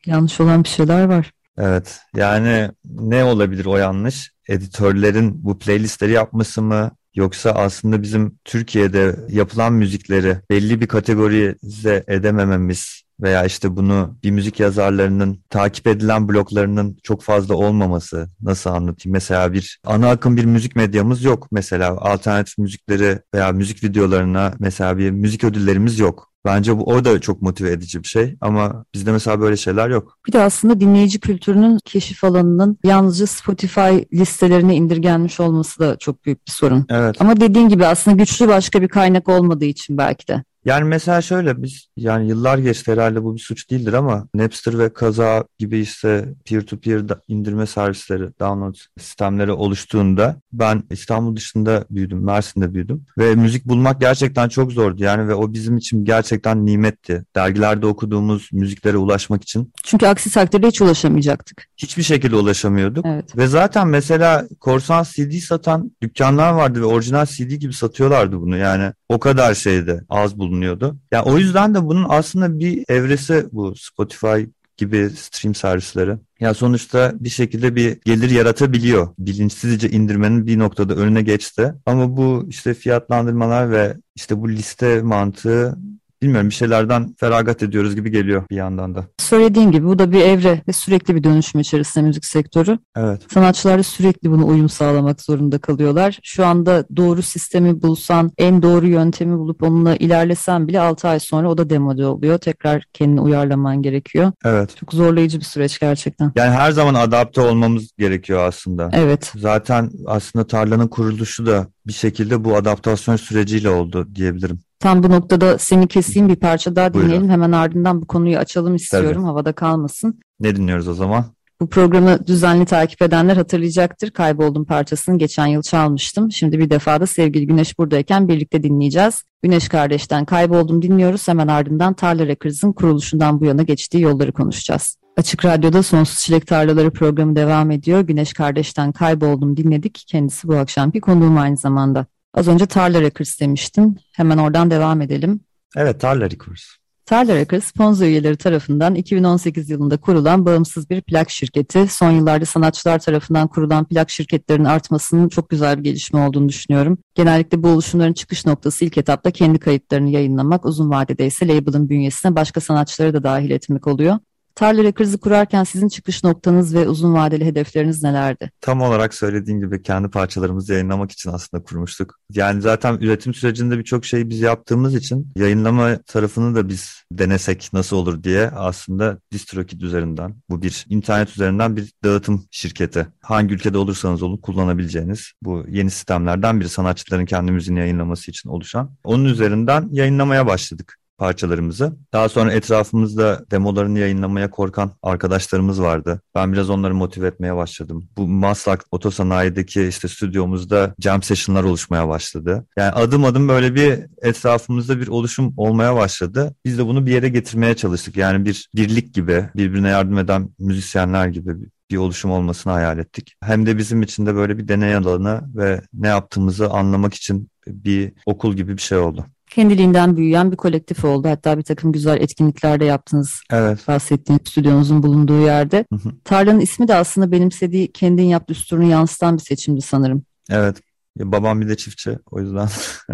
Yanlış 0.07 0.41
olan 0.41 0.65
bir 0.65 0.69
şeyler 0.69 1.05
var. 1.05 1.31
Evet 1.59 2.01
yani 2.17 2.71
ne 2.85 3.25
olabilir 3.25 3.65
o 3.65 3.77
yanlış? 3.77 4.33
Editörlerin 4.49 5.45
bu 5.45 5.59
playlistleri 5.59 6.13
yapması 6.13 6.63
mı? 6.63 6.91
Yoksa 7.15 7.51
aslında 7.51 8.03
bizim 8.03 8.39
Türkiye'de 8.45 9.17
yapılan 9.29 9.73
müzikleri 9.73 10.37
belli 10.51 10.81
bir 10.81 10.87
kategorize 10.87 12.05
edemememiz 12.09 13.04
veya 13.20 13.44
işte 13.44 13.76
bunu 13.76 14.16
bir 14.25 14.31
müzik 14.31 14.61
yazarlarının 14.61 15.43
takip 15.50 15.87
edilen 15.87 16.28
bloklarının 16.28 16.99
çok 17.02 17.22
fazla 17.22 17.55
olmaması 17.55 18.28
nasıl 18.43 18.70
anlatayım? 18.70 19.12
Mesela 19.12 19.52
bir 19.52 19.81
ana 19.84 20.11
akım 20.11 20.37
bir 20.37 20.44
müzik 20.44 20.76
medyamız 20.76 21.25
yok 21.25 21.49
mesela 21.52 21.99
alternatif 22.00 22.58
müzikleri 22.58 23.19
veya 23.34 23.52
müzik 23.52 23.84
videolarına 23.84 24.55
mesela 24.58 24.99
bir 24.99 25.11
müzik 25.11 25.44
ödüllerimiz 25.44 25.99
yok. 25.99 26.34
Bence 26.44 26.78
bu 26.78 26.84
o 26.84 27.05
da 27.05 27.20
çok 27.20 27.43
motive 27.43 27.70
edici 27.70 28.02
bir 28.02 28.08
şey 28.08 28.37
ama 28.40 28.84
bizde 28.94 29.12
mesela 29.12 29.40
böyle 29.40 29.56
şeyler 29.56 29.88
yok. 29.88 30.19
Bir 30.26 30.32
de 30.32 30.40
aslında 30.40 30.81
dinleyici 30.81 31.20
kültürünün 31.20 31.78
keşif 31.84 32.25
alanının 32.25 32.78
yalnızca 32.84 33.26
Spotify 33.26 33.99
listelerine 34.12 34.76
indirgenmiş 34.76 35.40
olması 35.40 35.81
da 35.81 35.96
çok 35.96 36.25
büyük 36.25 36.46
bir 36.46 36.52
sorun. 36.52 36.87
Evet. 36.88 37.16
Ama 37.20 37.40
dediğin 37.40 37.69
gibi 37.69 37.87
aslında 37.87 38.16
güçlü 38.16 38.49
başka 38.49 38.82
bir 38.82 38.88
kaynak 38.88 39.28
olmadığı 39.28 39.64
için 39.64 39.99
belki 39.99 40.28
de. 40.28 40.44
Yani 40.64 40.85
mesela 40.85 41.23
şöyle 41.23 41.62
biz 41.62 41.88
yani 41.97 42.28
yıllar 42.28 42.59
geçti 42.59 42.92
herhalde 42.92 43.23
bu 43.23 43.35
bir 43.35 43.40
suç 43.40 43.71
değildir 43.71 43.92
ama 43.92 44.28
Napster 44.35 44.78
ve 44.78 44.92
Kaza 44.92 45.44
gibi 45.59 45.78
işte 45.78 46.28
peer-to-peer 46.44 47.02
indirme 47.28 47.66
servisleri, 47.66 48.38
download 48.40 48.75
sistemleri 48.99 49.52
oluştuğunda 49.52 50.37
ben 50.52 50.83
İstanbul 50.90 51.37
dışında 51.37 51.85
büyüdüm, 51.90 52.25
Mersin'de 52.25 52.75
büyüdüm 52.75 53.06
ve 53.18 53.35
müzik 53.35 53.64
bulmak 53.64 54.00
gerçekten 54.00 54.49
çok 54.49 54.73
zordu 54.73 55.02
yani 55.02 55.28
ve 55.28 55.35
o 55.35 55.52
bizim 55.52 55.76
için 55.76 56.04
gerçekten 56.04 56.66
nimetti. 56.66 57.25
Dergilerde 57.37 57.87
okuduğumuz 57.87 58.49
müziklere 58.52 58.97
ulaşmak 58.97 59.42
için. 59.42 59.73
Çünkü 59.83 60.06
aksi 60.06 60.30
takdirde 60.30 60.66
hiç 60.66 60.80
ulaşamayacaktık. 60.80 61.66
Hiçbir 61.76 62.02
şekilde 62.02 62.37
ulaşamıyorduk. 62.37 63.06
Evet. 63.06 63.37
Ve 63.37 63.47
zaten 63.47 63.88
mesela 63.88 64.47
korsan 64.61 65.02
CD 65.02 65.38
satan 65.38 65.92
dükkanlar 66.02 66.52
vardı 66.52 66.80
ve 66.80 66.85
orijinal 66.85 67.26
CD 67.26 67.52
gibi 67.52 67.73
satıyorlardı 67.73 68.40
bunu 68.40 68.56
yani 68.56 68.92
o 69.09 69.18
kadar 69.18 69.54
şeydi 69.54 70.04
az 70.09 70.38
bulundu 70.38 70.53
bulunuyordu. 70.54 70.96
Yani 71.12 71.25
o 71.30 71.38
yüzden 71.38 71.75
de 71.75 71.84
bunun 71.84 72.06
aslında 72.08 72.58
bir 72.58 72.84
evresi 72.88 73.46
bu 73.52 73.75
Spotify 73.76 74.44
gibi 74.76 75.11
stream 75.11 75.54
servisleri. 75.54 76.16
Ya 76.40 76.54
sonuçta 76.54 77.12
bir 77.20 77.28
şekilde 77.28 77.76
bir 77.76 77.99
gelir 78.04 78.30
yaratabiliyor. 78.30 79.08
Bilinçsizce 79.18 79.90
indirmenin 79.90 80.46
bir 80.46 80.58
noktada 80.58 80.94
önüne 80.94 81.23
geçti. 81.23 81.75
Ama 81.87 82.16
bu 82.16 82.46
işte 82.49 82.75
fiyatlandırmalar 82.75 83.70
ve 83.70 83.96
işte 84.16 84.40
bu 84.40 84.49
liste 84.49 85.02
mantığı 85.02 85.78
bilmiyorum 86.25 86.49
bir 86.49 86.54
şeylerden 86.54 87.14
feragat 87.19 87.62
ediyoruz 87.62 87.95
gibi 87.95 88.11
geliyor 88.11 88.43
bir 88.50 88.57
yandan 88.57 88.95
da. 88.95 89.04
Söylediğin 89.19 89.71
gibi 89.71 89.87
bu 89.87 89.99
da 89.99 90.12
bir 90.12 90.21
evre 90.21 90.62
ve 90.69 90.73
sürekli 90.73 91.14
bir 91.14 91.25
dönüşüm 91.25 91.61
içerisinde 91.61 92.07
müzik 92.07 92.25
sektörü. 92.25 92.78
Evet. 92.97 93.23
Sanatçılar 93.35 93.78
da 93.78 93.83
sürekli 93.83 94.31
bunu 94.31 94.47
uyum 94.47 94.69
sağlamak 94.69 95.21
zorunda 95.21 95.59
kalıyorlar. 95.59 96.19
Şu 96.23 96.47
anda 96.47 96.85
doğru 96.97 97.23
sistemi 97.23 97.83
bulsan, 97.83 98.33
en 98.38 98.62
doğru 98.62 98.87
yöntemi 98.87 99.38
bulup 99.38 99.62
onunla 99.62 99.97
ilerlesen 99.97 100.69
bile 100.69 100.81
6 100.81 101.09
ay 101.09 101.21
sonra 101.21 101.50
o 101.50 101.59
da 101.59 101.71
demode 101.71 102.07
oluyor. 102.07 102.38
Tekrar 102.38 102.85
kendini 102.93 103.21
uyarlaman 103.21 103.83
gerekiyor. 103.83 104.33
Evet. 104.45 104.76
Çok 104.76 104.93
zorlayıcı 104.93 105.38
bir 105.38 105.45
süreç 105.45 105.78
gerçekten. 105.78 106.33
Yani 106.37 106.50
her 106.50 106.71
zaman 106.73 106.95
adapte 106.95 107.40
olmamız 107.40 107.90
gerekiyor 107.99 108.49
aslında. 108.49 108.90
Evet. 108.93 109.33
Zaten 109.37 109.90
aslında 110.07 110.47
tarlanın 110.47 110.88
kuruluşu 110.88 111.47
da 111.47 111.66
bir 111.87 111.93
şekilde 111.93 112.45
bu 112.45 112.57
adaptasyon 112.57 113.16
süreciyle 113.16 113.71
oldu 113.71 114.09
diyebilirim. 114.14 114.59
Tam 114.85 115.03
bu 115.03 115.11
noktada 115.11 115.59
seni 115.59 115.88
keseyim 115.88 116.29
bir 116.29 116.37
parça 116.37 116.76
daha 116.76 116.95
dinleyelim. 116.95 117.17
Buyurun. 117.17 117.29
Hemen 117.29 117.53
ardından 117.53 118.03
bu 118.03 118.07
konuyu 118.07 118.38
açalım 118.38 118.75
istiyorum. 118.75 119.12
Tabii. 119.12 119.25
Havada 119.25 119.53
kalmasın. 119.53 120.21
Ne 120.41 120.57
dinliyoruz 120.57 120.88
o 120.88 120.95
zaman? 120.95 121.25
Bu 121.61 121.69
programı 121.69 122.26
düzenli 122.26 122.64
takip 122.64 123.03
edenler 123.03 123.37
hatırlayacaktır. 123.37 124.11
Kayboldum 124.11 124.64
parçasını 124.64 125.19
geçen 125.19 125.47
yıl 125.47 125.62
çalmıştım. 125.62 126.33
Şimdi 126.33 126.59
bir 126.59 126.71
defa 126.71 127.00
da 127.00 127.07
sevgili 127.07 127.47
Güneş 127.47 127.79
buradayken 127.79 128.29
birlikte 128.29 128.62
dinleyeceğiz. 128.62 129.23
Güneş 129.43 129.69
kardeşten 129.69 130.25
Kayboldum 130.25 130.83
dinliyoruz. 130.83 131.29
Hemen 131.29 131.49
ardından 131.49 131.95
Tarla 131.95 132.26
Records'ın 132.26 132.73
kuruluşundan 132.73 133.41
bu 133.41 133.45
yana 133.45 133.62
geçtiği 133.62 134.00
yolları 134.00 134.33
konuşacağız. 134.33 134.97
Açık 135.17 135.45
Radyo'da 135.45 135.83
Sonsuz 135.83 136.19
Çilek 136.19 136.47
Tarlaları 136.47 136.91
programı 136.91 137.37
devam 137.37 137.71
ediyor. 137.71 138.00
Güneş 138.00 138.33
kardeşten 138.33 138.93
Kayboldum 138.93 139.57
dinledik. 139.57 140.05
Kendisi 140.07 140.49
bu 140.49 140.57
akşamki 140.57 141.00
konuğum 141.00 141.38
aynı 141.38 141.57
zamanda. 141.57 142.07
Az 142.35 142.49
önce 142.49 142.67
Tarla 142.67 143.00
Records 143.00 143.41
demiştin. 143.41 143.99
Hemen 144.12 144.38
oradan 144.38 144.71
devam 144.71 145.00
edelim. 145.03 145.41
Evet 145.76 146.00
Tarla 146.00 146.31
Records. 146.31 146.62
Tarla 147.07 147.35
Records, 147.35 147.73
Ponzo 147.73 148.05
üyeleri 148.05 148.37
tarafından 148.37 148.95
2018 148.95 149.71
yılında 149.71 149.97
kurulan 149.97 150.47
bağımsız 150.47 150.91
bir 150.91 151.00
plak 151.03 151.31
şirketi. 151.31 151.87
Son 151.88 152.11
yıllarda 152.11 152.45
sanatçılar 152.45 152.99
tarafından 152.99 153.49
kurulan 153.49 153.85
plak 153.85 154.11
şirketlerinin 154.11 154.64
artmasının 154.64 155.29
çok 155.29 155.50
güzel 155.50 155.79
bir 155.79 155.85
gelişme 155.85 156.26
olduğunu 156.26 156.49
düşünüyorum. 156.49 156.99
Genellikle 157.14 157.62
bu 157.62 157.69
oluşumların 157.69 158.12
çıkış 158.12 158.47
noktası 158.47 158.85
ilk 158.85 158.99
etapta 158.99 159.31
kendi 159.31 159.59
kayıtlarını 159.59 160.11
yayınlamak, 160.11 160.64
uzun 160.64 160.91
vadede 160.91 161.26
ise 161.26 161.49
label'ın 161.49 161.88
bünyesine 161.88 162.37
başka 162.37 162.61
sanatçıları 162.61 163.14
da 163.14 163.23
dahil 163.23 163.50
etmek 163.50 163.87
oluyor. 163.87 164.19
Tarla 164.54 164.84
Records'ı 164.84 165.18
kurarken 165.18 165.64
sizin 165.64 165.88
çıkış 165.88 166.25
noktanız 166.25 166.75
ve 166.75 166.88
uzun 166.88 167.14
vadeli 167.14 167.44
hedefleriniz 167.44 168.02
nelerdi? 168.02 168.50
Tam 168.61 168.80
olarak 168.80 169.14
söylediğin 169.14 169.61
gibi 169.61 169.82
kendi 169.82 170.08
parçalarımızı 170.08 170.73
yayınlamak 170.73 171.12
için 171.12 171.30
aslında 171.30 171.62
kurmuştuk. 171.62 172.18
Yani 172.30 172.62
zaten 172.62 172.99
üretim 173.00 173.34
sürecinde 173.34 173.78
birçok 173.78 174.04
şeyi 174.04 174.30
biz 174.30 174.40
yaptığımız 174.40 174.94
için 174.94 175.32
yayınlama 175.37 175.99
tarafını 176.06 176.54
da 176.56 176.68
biz 176.68 177.02
denesek 177.12 177.70
nasıl 177.73 177.96
olur 177.96 178.23
diye 178.23 178.49
aslında 178.49 179.18
DistroKid 179.32 179.80
üzerinden 179.80 180.37
bu 180.50 180.62
bir 180.62 180.87
internet 180.88 181.30
üzerinden 181.30 181.76
bir 181.76 181.92
dağıtım 182.04 182.44
şirketi. 182.50 183.06
Hangi 183.20 183.54
ülkede 183.54 183.78
olursanız 183.78 184.23
olun 184.23 184.37
kullanabileceğiniz 184.37 185.32
bu 185.42 185.64
yeni 185.68 185.90
sistemlerden 185.90 186.61
biri 186.61 186.68
sanatçıların 186.68 187.26
kendi 187.26 187.52
müziğini 187.52 187.80
yayınlaması 187.80 188.30
için 188.30 188.49
oluşan. 188.49 188.90
Onun 189.04 189.25
üzerinden 189.25 189.88
yayınlamaya 189.90 190.46
başladık 190.46 190.99
parçalarımızı. 191.18 191.97
Daha 192.12 192.28
sonra 192.28 192.52
etrafımızda 192.52 193.44
demolarını 193.50 193.99
yayınlamaya 193.99 194.50
korkan 194.50 194.90
arkadaşlarımız 195.02 195.83
vardı. 195.83 196.21
Ben 196.35 196.52
biraz 196.52 196.71
onları 196.71 196.94
motive 196.94 197.26
etmeye 197.26 197.56
başladım. 197.56 198.09
Bu 198.16 198.28
Maslak 198.28 198.85
Otosanayideki 198.90 199.87
işte 199.87 200.09
stüdyomuzda 200.09 200.94
jam 200.99 201.23
session'lar 201.23 201.64
oluşmaya 201.64 202.09
başladı. 202.09 202.66
Yani 202.78 202.90
adım 202.90 203.25
adım 203.25 203.49
böyle 203.49 203.75
bir 203.75 203.99
etrafımızda 204.23 205.00
bir 205.00 205.09
oluşum 205.09 205.54
olmaya 205.56 205.97
başladı. 205.97 206.54
Biz 206.64 206.78
de 206.78 206.87
bunu 206.87 207.06
bir 207.06 207.12
yere 207.12 207.28
getirmeye 207.28 207.76
çalıştık. 207.76 208.16
Yani 208.16 208.44
bir 208.44 208.68
birlik 208.75 209.14
gibi, 209.14 209.49
birbirine 209.56 209.88
yardım 209.88 210.18
eden 210.18 210.49
müzisyenler 210.59 211.26
gibi 211.26 211.56
bir 211.90 211.97
oluşum 211.97 212.30
olmasını 212.30 212.73
hayal 212.73 212.99
ettik. 212.99 213.35
Hem 213.42 213.66
de 213.66 213.78
bizim 213.78 214.02
için 214.02 214.26
de 214.26 214.35
böyle 214.35 214.59
bir 214.59 214.68
deney 214.68 214.94
alanı 214.94 215.40
ve 215.54 215.80
ne 215.92 216.09
yaptığımızı 216.09 216.71
anlamak 216.71 217.14
için 217.14 217.49
bir 217.66 218.12
okul 218.26 218.56
gibi 218.56 218.76
bir 218.76 218.83
şey 218.83 218.99
oldu 218.99 219.26
kendiliğinden 219.54 220.16
büyüyen 220.16 220.52
bir 220.52 220.56
kolektif 220.56 221.04
oldu. 221.04 221.28
Hatta 221.28 221.58
bir 221.58 221.62
takım 221.62 221.92
güzel 221.92 222.20
etkinlikler 222.20 222.80
de 222.80 222.84
yaptınız. 222.84 223.40
Evet. 223.50 223.88
Bahsettiğim 223.88 224.40
stüdyonuzun 224.46 225.02
bulunduğu 225.02 225.40
yerde. 225.40 225.84
Hı 225.92 225.96
hı. 225.96 226.12
Tarlanın 226.25 226.61
ismi 226.61 226.88
de 226.88 226.94
aslında 226.94 227.32
benimsediği 227.32 227.92
kendin 227.92 228.23
yap 228.23 228.49
düsturunu 228.49 228.84
yansıtan 228.84 229.37
bir 229.37 229.42
seçimdi 229.42 229.80
sanırım. 229.80 230.25
Evet. 230.50 230.80
Babam 231.18 231.61
bir 231.61 231.68
de 231.68 231.76
çiftçi. 231.76 232.18
O 232.30 232.40
yüzden 232.40 232.68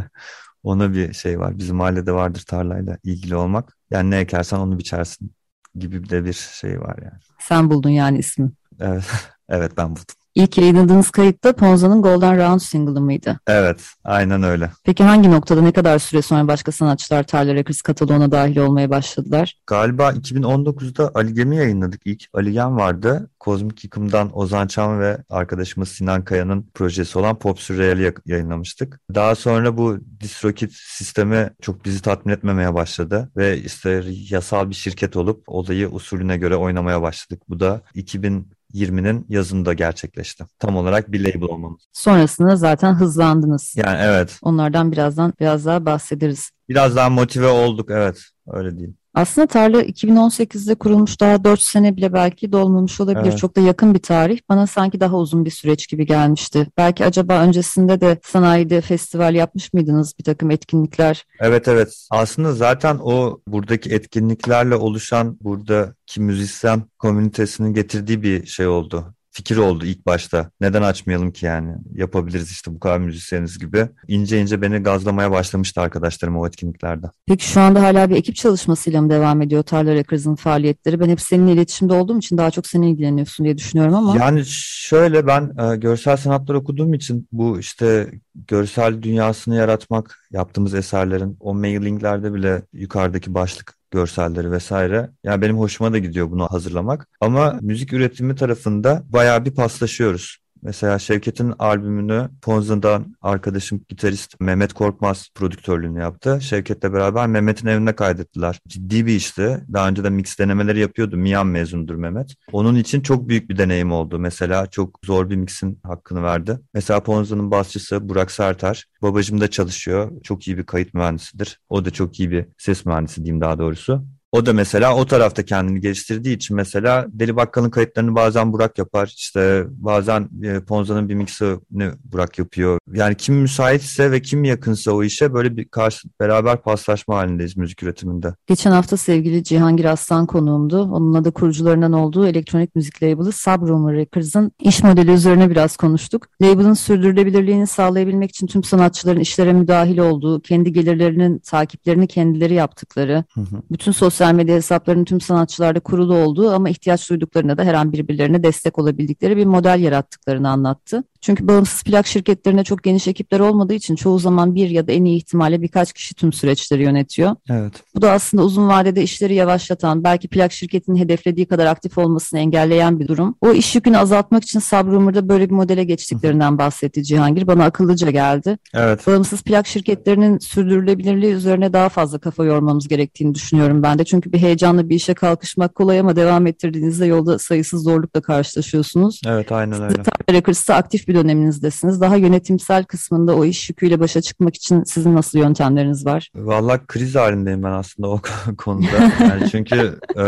ona 0.63 0.93
bir 0.95 1.13
şey 1.13 1.41
var. 1.41 1.59
Bizim 1.59 1.77
mahallede 1.77 2.13
vardır 2.13 2.45
tarlayla 2.47 2.99
ilgili 3.05 3.37
olmak. 3.37 3.77
Yani 3.91 4.11
ne 4.11 4.19
ekersen 4.19 4.59
onu 4.59 4.79
biçersin 4.79 5.33
gibi 5.75 6.09
de 6.09 6.25
bir 6.25 6.33
şey 6.33 6.81
var 6.81 6.99
yani. 7.03 7.21
Sen 7.39 7.71
buldun 7.71 7.91
yani 7.91 8.19
ismi. 8.19 8.51
Evet. 8.81 9.05
evet 9.49 9.73
ben 9.77 9.91
buldum. 9.91 10.15
İlk 10.35 10.59
yayınladığınız 10.59 11.11
kayıtta 11.11 11.53
Ponza'nın 11.53 12.03
Golden 12.03 12.39
Round 12.39 12.61
single'ı 12.61 13.01
mıydı? 13.01 13.41
Evet, 13.47 13.81
aynen 14.05 14.43
öyle. 14.43 14.71
Peki 14.85 15.05
hangi 15.05 15.31
noktada 15.31 15.63
ne 15.63 15.73
kadar 15.73 15.99
süre 15.99 16.23
sonra 16.23 16.49
başka 16.49 16.73
sanatçılar 16.73 17.23
Tyler 17.23 17.55
Records 17.55 17.83
kataloğuna 17.83 18.33
dahil 18.33 18.57
olmaya 18.57 18.91
başladılar? 18.91 19.57
Galiba 19.67 20.13
2019'da 20.13 21.11
Ali 21.15 21.35
Gemi 21.35 21.57
yayınladık 21.57 22.01
ilk. 22.05 22.25
Ali 22.35 22.53
Gem 22.53 22.77
vardı. 22.77 23.31
Kozmik 23.41 23.85
Yıkım'dan 23.85 24.39
Ozan 24.39 24.67
Çam 24.67 25.01
ve 25.01 25.19
arkadaşımız 25.31 25.89
Sinan 25.89 26.25
Kaya'nın 26.25 26.71
projesi 26.75 27.19
olan 27.19 27.39
Pop 27.39 27.59
Surreal'i 27.59 28.15
yayınlamıştık. 28.27 29.01
Daha 29.15 29.35
sonra 29.35 29.77
bu 29.77 29.99
DistroKid 30.21 30.71
sistemi 30.73 31.51
çok 31.63 31.85
bizi 31.85 32.03
tatmin 32.03 32.33
etmemeye 32.33 32.75
başladı 32.75 33.31
ve 33.37 33.59
işte 33.59 34.03
yasal 34.31 34.71
bir 34.71 34.75
şirket 34.75 35.17
olup 35.17 35.43
olayı 35.47 35.89
usulüne 35.89 36.37
göre 36.37 36.57
oynamaya 36.57 37.03
başladık. 37.03 37.43
Bu 37.49 37.61
da 37.61 37.81
2000 37.95 38.60
20'nin 38.75 39.27
yazında 39.29 39.73
gerçekleşti. 39.73 40.45
Tam 40.59 40.77
olarak 40.77 41.13
bir 41.13 41.21
label 41.25 41.43
olmamız. 41.49 41.83
Sonrasında 41.93 42.57
zaten 42.57 42.95
hızlandınız. 42.95 43.75
Yani 43.77 43.99
evet. 44.03 44.39
Onlardan 44.43 44.93
birazdan 44.93 45.33
biraz 45.41 45.67
daha 45.67 45.87
bahsederiz. 45.87 46.51
Biraz 46.71 46.97
daha 46.97 47.11
motive 47.11 47.47
olduk 47.47 47.91
evet 47.91 48.21
öyle 48.47 48.71
diyeyim. 48.71 48.97
Aslında 49.15 49.47
tarla 49.47 49.83
2018'de 49.83 50.75
kurulmuş 50.75 51.21
daha 51.21 51.45
4 51.45 51.61
sene 51.61 51.97
bile 51.97 52.13
belki 52.13 52.53
dolmamış 52.53 53.01
olabilir. 53.01 53.29
Evet. 53.29 53.39
Çok 53.39 53.57
da 53.57 53.61
yakın 53.61 53.95
bir 53.95 53.99
tarih. 53.99 54.41
Bana 54.49 54.67
sanki 54.67 55.01
daha 55.01 55.17
uzun 55.17 55.45
bir 55.45 55.51
süreç 55.51 55.89
gibi 55.89 56.07
gelmişti. 56.07 56.67
Belki 56.77 57.05
acaba 57.05 57.43
öncesinde 57.43 58.01
de 58.01 58.21
sanayide 58.25 58.81
festival 58.81 59.35
yapmış 59.35 59.73
mıydınız 59.73 60.15
bir 60.19 60.25
takım 60.25 60.51
etkinlikler? 60.51 61.27
Evet 61.41 61.69
evet. 61.69 62.07
Aslında 62.11 62.53
zaten 62.53 62.99
o 63.03 63.41
buradaki 63.47 63.91
etkinliklerle 63.91 64.75
oluşan 64.75 65.39
buradaki 65.41 66.21
müzisyen 66.21 66.83
komünitesinin 66.99 67.75
getirdiği 67.75 68.23
bir 68.23 68.47
şey 68.47 68.67
oldu 68.67 69.15
fikir 69.31 69.57
oldu 69.57 69.87
ilk 69.87 70.07
başta. 70.07 70.51
Neden 70.61 70.83
açmayalım 70.83 71.33
ki 71.33 71.47
yani? 71.47 71.75
Yapabiliriz 71.95 72.51
işte 72.51 72.75
bu 72.75 72.81
kadar 72.81 72.99
müzisyeniz 72.99 73.59
gibi. 73.59 73.89
İnce 74.09 74.41
ince 74.41 74.63
beni 74.63 74.79
gazlamaya 74.79 75.31
başlamıştı 75.31 75.81
arkadaşlarım 75.81 76.37
o 76.37 76.47
etkinliklerde. 76.47 77.07
Peki 77.27 77.49
şu 77.49 77.61
anda 77.61 77.83
hala 77.83 78.11
bir 78.11 78.17
ekip 78.17 78.37
çalışmasıyla 78.37 79.03
mı 79.03 79.11
devam 79.11 79.43
ediyor 79.43 79.63
Tarla 79.63 79.95
Records'ın 79.95 80.35
faaliyetleri? 80.35 81.01
Ben 81.01 81.09
hep 81.09 81.21
seninle 81.21 81.53
iletişimde 81.53 81.93
olduğum 81.93 82.19
için 82.19 82.39
daha 82.39 82.51
çok 82.51 82.67
senin 82.67 82.87
ilgileniyorsun 82.87 83.45
diye 83.45 83.59
düşünüyorum 83.59 83.95
ama. 83.95 84.17
Yani 84.17 84.43
şöyle 84.47 85.27
ben 85.27 85.53
e, 85.59 85.77
görsel 85.77 86.17
sanatlar 86.17 86.55
okuduğum 86.55 86.95
için 86.95 87.29
bu 87.33 87.59
işte 87.59 88.11
görsel 88.35 89.03
dünyasını 89.03 89.57
yaratmak 89.57 90.19
yaptığımız 90.31 90.75
eserlerin 90.75 91.37
o 91.41 91.55
mailinglerde 91.55 92.35
bile 92.35 92.63
yukarıdaki 92.73 93.35
başlık 93.35 93.80
görselleri 93.91 94.53
vesaire. 94.53 95.11
Yani 95.25 95.43
benim 95.43 95.59
hoşuma 95.59 95.93
da 95.93 95.99
gidiyor 95.99 96.31
bunu 96.31 96.47
hazırlamak. 96.47 97.09
Ama 97.21 97.59
müzik 97.63 97.93
üretimi 97.93 98.37
tarafında 98.37 99.03
bayağı 99.09 99.45
bir 99.45 99.55
paslaşıyoruz. 99.55 100.40
Mesela 100.63 100.99
Şevket'in 100.99 101.55
albümünü 101.59 102.29
Ponza'dan 102.43 103.17
arkadaşım 103.21 103.81
gitarist 103.89 104.41
Mehmet 104.41 104.73
Korkmaz 104.73 105.29
prodüktörlüğünü 105.35 106.01
yaptı. 106.01 106.39
Şevket'le 106.41 106.83
beraber 106.83 107.27
Mehmet'in 107.27 107.67
evine 107.67 107.97
kaydettiler. 107.97 108.61
Ciddi 108.69 109.07
bir 109.07 109.15
işti. 109.15 109.65
Daha 109.73 109.89
önce 109.89 110.05
de 110.05 110.11
mix 110.11 110.39
denemeleri 110.39 110.81
yapıyordu. 110.81 111.17
Miyan 111.17 111.47
mezundur 111.47 111.95
Mehmet. 111.95 112.35
Onun 112.53 112.75
için 112.75 113.01
çok 113.01 113.29
büyük 113.29 113.51
bir 113.51 113.59
deneyim 113.59 113.93
oldu. 113.93 114.19
Mesela 114.19 114.67
çok 114.67 114.99
zor 115.05 115.31
bir 115.31 115.37
mixin 115.37 115.81
hakkını 115.83 116.23
verdi. 116.23 116.59
Mesela 116.75 117.03
Ponza'nın 117.03 117.51
basçısı 117.51 118.09
Burak 118.09 118.31
Sertar. 118.31 118.85
Babacım 119.03 119.41
da 119.41 119.51
çalışıyor. 119.51 120.13
Çok 120.23 120.49
iyi 120.49 120.59
bir 120.59 120.65
kayıt 120.65 120.95
mühendisidir. 120.95 121.61
O 121.69 121.85
da 121.85 121.91
çok 121.91 122.21
iyi 122.21 122.31
bir 122.31 122.47
ses 122.59 122.87
mühendisi 122.87 123.25
diyeyim 123.25 123.41
daha 123.41 123.59
doğrusu. 123.59 124.05
O 124.33 124.47
da 124.47 124.53
mesela 124.53 124.97
o 124.97 125.07
tarafta 125.07 125.45
kendini 125.45 125.81
geliştirdiği 125.81 126.37
için 126.37 126.57
mesela 126.57 127.07
Deli 127.09 127.37
Bakkal'ın 127.37 127.71
kayıtlarını 127.71 128.15
bazen 128.15 128.53
Burak 128.53 128.79
yapar. 128.79 129.15
İşte 129.17 129.65
bazen 129.69 130.29
e, 130.43 130.61
Ponza'nın 130.61 131.09
bir 131.09 131.15
mixini 131.15 131.91
Burak 132.05 132.39
yapıyor. 132.39 132.79
Yani 132.93 133.15
kim 133.15 133.35
müsaitse 133.35 134.11
ve 134.11 134.23
kim 134.23 134.45
yakınsa 134.45 134.93
o 134.93 135.03
işe 135.03 135.35
böyle 135.35 135.57
bir 135.57 135.65
karşı 135.65 136.09
beraber 136.21 136.63
paslaşma 136.63 137.17
halindeyiz 137.17 137.57
müzik 137.57 137.83
üretiminde. 137.83 138.35
Geçen 138.47 138.71
hafta 138.71 138.97
sevgili 138.97 139.45
Cihangir 139.45 139.85
Aslan 139.85 140.27
konuğumdu. 140.27 140.83
Onunla 140.83 141.25
da 141.25 141.31
kurucularından 141.31 141.93
olduğu 141.93 142.27
elektronik 142.27 142.75
müzik 142.75 143.03
label'ı 143.03 143.33
Subrummer 143.33 143.95
Records'ın 143.95 144.53
iş 144.61 144.83
modeli 144.83 145.11
üzerine 145.11 145.51
biraz 145.51 145.77
konuştuk. 145.77 146.27
Label'ın 146.43 146.75
sürdürülebilirliğini 146.75 147.67
sağlayabilmek 147.67 148.31
için 148.31 148.47
tüm 148.47 148.65
sanatçıların 148.65 149.21
işlere 149.21 149.53
müdahil 149.53 149.99
olduğu, 149.99 150.41
kendi 150.41 150.73
gelirlerinin 150.73 151.39
takiplerini 151.39 152.07
kendileri 152.07 152.55
yaptıkları, 152.55 153.25
hı 153.35 153.41
hı. 153.41 153.63
bütün 153.71 153.93
sosyal 153.93 154.20
sosyal 154.21 154.35
medya 154.35 154.57
hesaplarının 154.57 155.05
tüm 155.05 155.21
sanatçılarda 155.21 155.81
kurulu 155.81 156.15
olduğu 156.15 156.51
ama 156.51 156.71
ihtiyaç 156.71 157.11
duyduklarında 157.11 157.59
da 157.59 157.65
her 157.65 157.75
an 157.75 157.93
birbirlerine 157.93 158.43
destek 158.43 158.79
olabildikleri 158.79 159.37
bir 159.37 159.45
model 159.45 159.81
yarattıklarını 159.81 160.51
anlattı. 160.51 161.05
Çünkü 161.21 161.49
bağımsız 161.49 161.83
plak 161.83 162.07
şirketlerinde 162.07 162.65
çok 162.65 162.83
geniş 162.83 163.09
ekipler 163.09 163.41
olmadığı 163.41 163.75
için 163.75 163.97
çoğu 163.97 164.19
zaman 164.19 164.55
bir 164.55 164.71
ya 164.71 164.87
da 164.87 164.93
en 164.93 165.05
iyi 165.05 165.17
ihtimalle 165.17 165.63
birkaç 165.63 165.93
kişi 165.93 166.15
tüm 166.15 166.33
süreçleri 166.33 166.83
yönetiyor. 166.83 167.37
Evet. 167.51 167.73
Bu 167.95 168.03
da 168.03 168.13
aslında 168.13 168.43
uzun 168.43 168.69
vadede 168.69 169.03
işleri 169.03 169.35
yavaşlatan, 169.35 170.05
belki 170.05 170.29
plak 170.29 170.53
şirketinin 170.53 170.97
hedeflediği 170.97 171.47
kadar 171.47 171.67
aktif 171.67 171.99
olmasını 171.99 172.41
engelleyen 172.41 173.01
bir 173.01 173.09
durum. 173.09 173.35
O 173.41 173.53
iş 173.53 173.75
yükünü 173.75 173.99
azaltmak 173.99 174.43
için 174.43 174.59
Sabrumur'da 174.59 175.29
böyle 175.29 175.51
bir 175.51 175.55
modele 175.55 175.85
geçtiklerinden 175.85 176.59
bahsetti 176.59 177.05
Cihangir. 177.05 177.47
Bana 177.47 177.65
akıllıca 177.65 178.11
geldi. 178.11 178.59
Evet. 178.75 179.07
Bağımsız 179.07 179.43
plak 179.43 179.67
şirketlerinin 179.67 180.39
sürdürülebilirliği 180.39 181.33
üzerine 181.33 181.73
daha 181.73 181.89
fazla 181.89 182.19
kafa 182.19 182.45
yormamız 182.45 182.89
gerektiğini 182.89 183.35
düşünüyorum 183.35 183.83
ben 183.83 183.99
de. 183.99 184.05
Çünkü 184.05 184.33
bir 184.33 184.39
heyecanla 184.39 184.89
bir 184.89 184.95
işe 184.95 185.15
kalkışmak 185.15 185.75
kolay 185.75 186.01
ama 186.01 186.17
devam 186.17 186.47
ettirdiğinizde 186.47 187.07
yolda 187.07 187.39
sayısız 187.39 187.83
zorlukla 187.83 188.21
karşılaşıyorsunuz. 188.21 189.21
Evet 189.27 189.53
aynen 189.53 189.83
öyle. 189.83 190.03
Records'ta 190.31 190.75
aktif 190.75 191.09
bir 191.11 191.15
döneminizdesiniz. 191.15 192.01
Daha 192.01 192.17
yönetimsel 192.17 192.85
kısmında 192.85 193.37
o 193.37 193.45
iş 193.45 193.69
yüküyle 193.69 194.01
başa 194.01 194.21
çıkmak 194.21 194.55
için 194.55 194.85
sizin 194.85 195.15
nasıl 195.15 195.39
yöntemleriniz 195.39 196.07
var? 196.07 196.31
Vallahi 196.35 196.81
kriz 196.87 197.15
halindeyim 197.15 197.63
ben 197.63 197.73
aslında 197.73 198.09
o 198.09 198.21
konuda. 198.59 199.13
Yani 199.21 199.51
çünkü 199.51 199.99
e, 200.17 200.25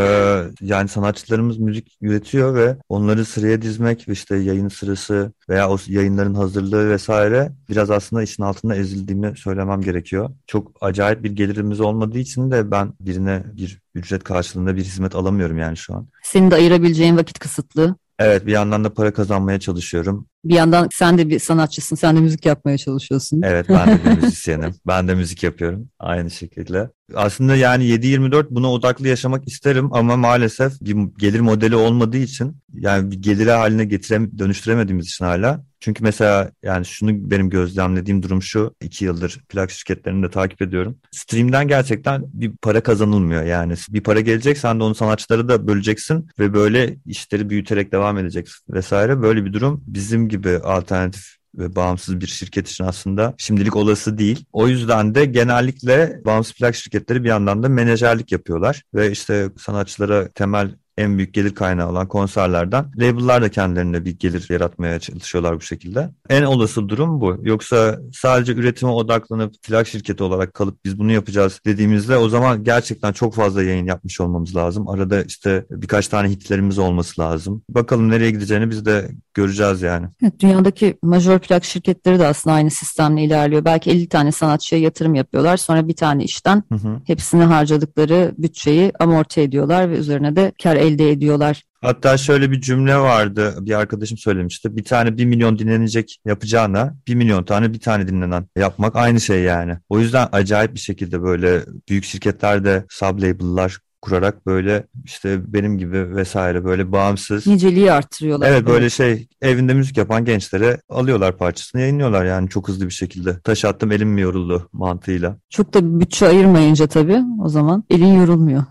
yani 0.61 0.89
sanatçılarımız 0.89 1.59
müzik 1.59 1.97
üretiyor 2.01 2.55
ve 2.55 2.77
onları 2.89 3.25
sıraya 3.25 3.63
dizmek 3.63 4.09
işte 4.09 4.37
yayın 4.37 4.69
sırası 4.69 5.33
veya 5.49 5.71
o 5.71 5.77
yayınların 5.89 6.35
hazırlığı 6.35 6.91
vesaire 6.91 7.53
biraz 7.69 7.91
aslında 7.91 8.23
işin 8.23 8.43
altında 8.43 8.77
ezildiğimi 8.77 9.37
söylemem 9.37 9.81
gerekiyor. 9.81 10.31
Çok 10.47 10.73
acayip 10.81 11.23
bir 11.23 11.31
gelirimiz 11.31 11.81
olmadığı 11.81 12.19
için 12.19 12.51
de 12.51 12.71
ben 12.71 12.93
birine 13.01 13.43
bir 13.57 13.81
ücret 13.95 14.25
karşılığında 14.25 14.77
bir 14.77 14.85
hizmet 14.85 15.15
alamıyorum 15.15 15.59
yani 15.59 15.77
şu 15.77 15.95
an. 15.95 16.09
Senin 16.23 16.51
de 16.51 16.55
ayırabileceğin 16.55 17.17
vakit 17.17 17.39
kısıtlı. 17.39 17.97
Evet 18.25 18.47
bir 18.47 18.53
yandan 18.53 18.85
da 18.85 18.95
para 18.95 19.13
kazanmaya 19.13 19.61
çalışıyorum. 19.61 20.27
Bir 20.45 20.55
yandan 20.55 20.89
sen 20.93 21.19
de 21.19 21.29
bir 21.29 21.39
sanatçısın, 21.39 21.97
sen 21.97 22.17
de 22.17 22.21
müzik 22.21 22.47
yapmaya 22.47 22.79
çalışıyorsun. 22.79 23.41
Evet 23.45 23.67
ben 23.69 23.89
de 23.89 24.05
bir 24.05 24.11
müzisyenim. 24.23 24.75
ben 24.87 25.09
de 25.09 25.15
müzik 25.15 25.43
yapıyorum 25.43 25.89
aynı 25.99 26.31
şekilde. 26.31 26.91
Aslında 27.15 27.57
yani 27.57 27.85
7-24 27.85 28.47
buna 28.51 28.73
odaklı 28.73 29.09
yaşamak 29.09 29.49
isterim 29.49 29.93
ama 29.93 30.17
maalesef 30.17 30.81
bir 30.81 30.97
gelir 31.19 31.41
modeli 31.41 31.77
olmadığı 31.77 32.17
için 32.17 32.57
yani 32.73 33.11
bir 33.11 33.23
gelire 33.23 33.53
haline 33.53 33.85
getirem 33.85 34.39
dönüştüremediğimiz 34.39 35.07
için 35.07 35.25
hala. 35.25 35.65
Çünkü 35.83 36.05
mesela 36.05 36.51
yani 36.63 36.87
şunu 36.87 37.31
benim 37.31 37.51
gözlemlediğim 37.51 38.23
durum 38.23 38.43
şu. 38.43 38.75
iki 38.81 39.05
yıldır 39.05 39.41
plak 39.49 39.71
şirketlerini 39.71 40.27
de 40.27 40.31
takip 40.31 40.63
ediyorum. 40.63 40.99
Stream'den 41.11 41.69
gerçekten 41.69 42.25
bir 42.33 42.53
para 42.57 42.83
kazanılmıyor 42.83 43.43
yani. 43.43 43.75
Bir 43.89 44.01
para 44.01 44.21
gelecek 44.21 44.59
sen 44.59 44.81
de 44.81 44.85
onu 44.85 44.95
sanatçılara 44.95 45.49
da 45.49 45.67
böleceksin 45.69 46.29
ve 46.39 46.55
böyle 46.55 46.97
işleri 47.07 47.51
büyüterek 47.51 47.93
devam 47.93 48.19
edeceksin 48.19 48.75
vesaire. 48.75 49.23
Böyle 49.23 49.45
bir 49.45 49.53
durum 49.53 49.85
bizim 49.87 50.29
gibi 50.29 50.59
alternatif 50.59 51.37
ve 51.55 51.77
bağımsız 51.77 52.21
bir 52.21 52.27
şirket 52.27 52.69
için 52.69 52.85
aslında 52.85 53.35
şimdilik 53.39 53.77
olası 53.77 54.19
değil. 54.19 54.45
O 54.53 54.69
yüzden 54.69 55.15
de 55.15 55.25
genellikle 55.25 56.21
bağımsız 56.25 56.55
plak 56.55 56.75
şirketleri 56.75 57.25
bir 57.25 57.29
yandan 57.29 57.63
da 57.63 57.69
menajerlik 57.69 58.33
yapıyorlar 58.33 58.83
ve 58.95 59.11
işte 59.11 59.51
sanatçılara 59.59 60.29
temel 60.29 60.75
en 60.99 61.19
büyük 61.19 61.35
gelir 61.35 61.55
kaynağı 61.55 61.91
olan 61.91 62.09
konserlerden 62.09 62.85
label'lar 62.97 63.43
da 63.43 63.51
kendilerine 63.51 64.05
bir 64.05 64.19
gelir 64.19 64.47
yaratmaya 64.51 65.01
çalışıyorlar 65.01 65.57
bu 65.57 65.61
şekilde. 65.61 66.11
En 66.29 66.43
olası 66.43 66.89
durum 66.89 67.21
bu. 67.21 67.39
Yoksa 67.43 67.99
sadece 68.13 68.53
üretime 68.53 68.91
odaklanıp 68.91 69.63
plak 69.63 69.87
şirketi 69.87 70.23
olarak 70.23 70.55
kalıp 70.55 70.85
biz 70.85 70.99
bunu 70.99 71.13
yapacağız 71.13 71.61
dediğimizde 71.67 72.17
o 72.17 72.29
zaman 72.29 72.65
gerçekten 72.65 73.13
çok 73.13 73.35
fazla 73.35 73.63
yayın 73.63 73.87
yapmış 73.87 74.21
olmamız 74.21 74.57
lazım. 74.57 74.89
Arada 74.89 75.23
işte 75.23 75.67
birkaç 75.71 76.09
tane 76.09 76.29
hitlerimiz 76.29 76.79
olması 76.79 77.21
lazım. 77.21 77.63
Bakalım 77.69 78.09
nereye 78.09 78.31
gideceğini 78.31 78.71
biz 78.71 78.85
de 78.85 79.09
göreceğiz 79.35 79.83
yani. 79.83 80.07
Evet, 80.23 80.41
dünyadaki 80.41 80.99
major 81.03 81.39
plak 81.39 81.65
şirketleri 81.65 82.19
de 82.19 82.27
aslında 82.27 82.57
aynı 82.57 82.71
sistemle 82.71 83.25
ilerliyor. 83.25 83.65
Belki 83.65 83.91
50 83.91 84.09
tane 84.09 84.33
sanatçıya 84.33 84.81
yatırım 84.81 85.15
yapıyorlar. 85.15 85.57
Sonra 85.57 85.89
bir 85.89 85.97
tane 85.97 86.25
işten 86.25 86.63
hı 86.73 86.75
hı. 86.75 87.01
hepsini 87.07 87.43
harcadıkları 87.43 88.35
bütçeyi 88.39 88.93
amorti 89.01 89.41
ediyorlar 89.41 89.91
ve 89.91 89.97
üzerine 89.97 90.37
de 90.37 90.53
kar 90.63 90.77
elde 90.83 91.11
ediyorlar. 91.11 91.63
Hatta 91.81 92.17
şöyle 92.17 92.51
bir 92.51 92.61
cümle 92.61 92.97
vardı 92.97 93.55
bir 93.61 93.79
arkadaşım 93.79 94.19
söylemişti. 94.19 94.77
Bir 94.77 94.85
tane 94.85 95.19
bir 95.19 95.25
milyon 95.25 95.59
dinlenecek 95.59 96.19
yapacağına 96.25 96.97
bir 97.07 97.15
milyon 97.15 97.45
tane 97.45 97.73
bir 97.73 97.81
tane 97.81 98.09
dinlenen 98.09 98.47
yapmak 98.57 98.97
aynı 98.97 99.21
şey 99.21 99.43
yani. 99.43 99.77
O 99.89 99.99
yüzden 99.99 100.29
acayip 100.33 100.75
bir 100.75 100.81
şekilde 100.81 101.23
böyle 101.23 101.63
büyük 101.89 102.05
şirketlerde 102.05 102.85
sub-label'lar 102.89 103.79
kurarak 104.03 104.47
böyle 104.47 104.87
işte 105.05 105.53
benim 105.53 105.79
gibi 105.79 106.17
vesaire 106.17 106.65
böyle 106.65 106.93
bağımsız. 106.93 107.47
Niceliği 107.47 107.93
arttırıyorlar. 107.93 108.49
Evet 108.49 108.67
böyle 108.67 108.91
şey 108.91 109.29
evinde 109.43 109.75
müzik 109.75 109.97
yapan 109.97 110.25
gençlere 110.25 110.81
alıyorlar 110.89 111.37
parçasını 111.37 111.81
yayınlıyorlar 111.81 112.25
yani 112.25 112.49
çok 112.49 112.69
hızlı 112.69 112.87
bir 112.87 112.91
şekilde. 112.91 113.41
Taş 113.41 113.65
attım 113.65 113.93
elim 113.93 114.09
mi 114.09 114.21
yoruldu 114.21 114.69
mantığıyla. 114.73 115.37
Çok 115.51 115.75
da 115.75 116.01
bütçe 116.01 116.29
ayırmayınca 116.29 116.87
tabii 116.87 117.21
o 117.43 117.49
zaman 117.49 117.85
elin 117.91 118.15
yorulmuyor. 118.15 118.65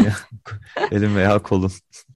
elim 0.90 1.16
veya 1.16 1.38
kolun. 1.38 1.70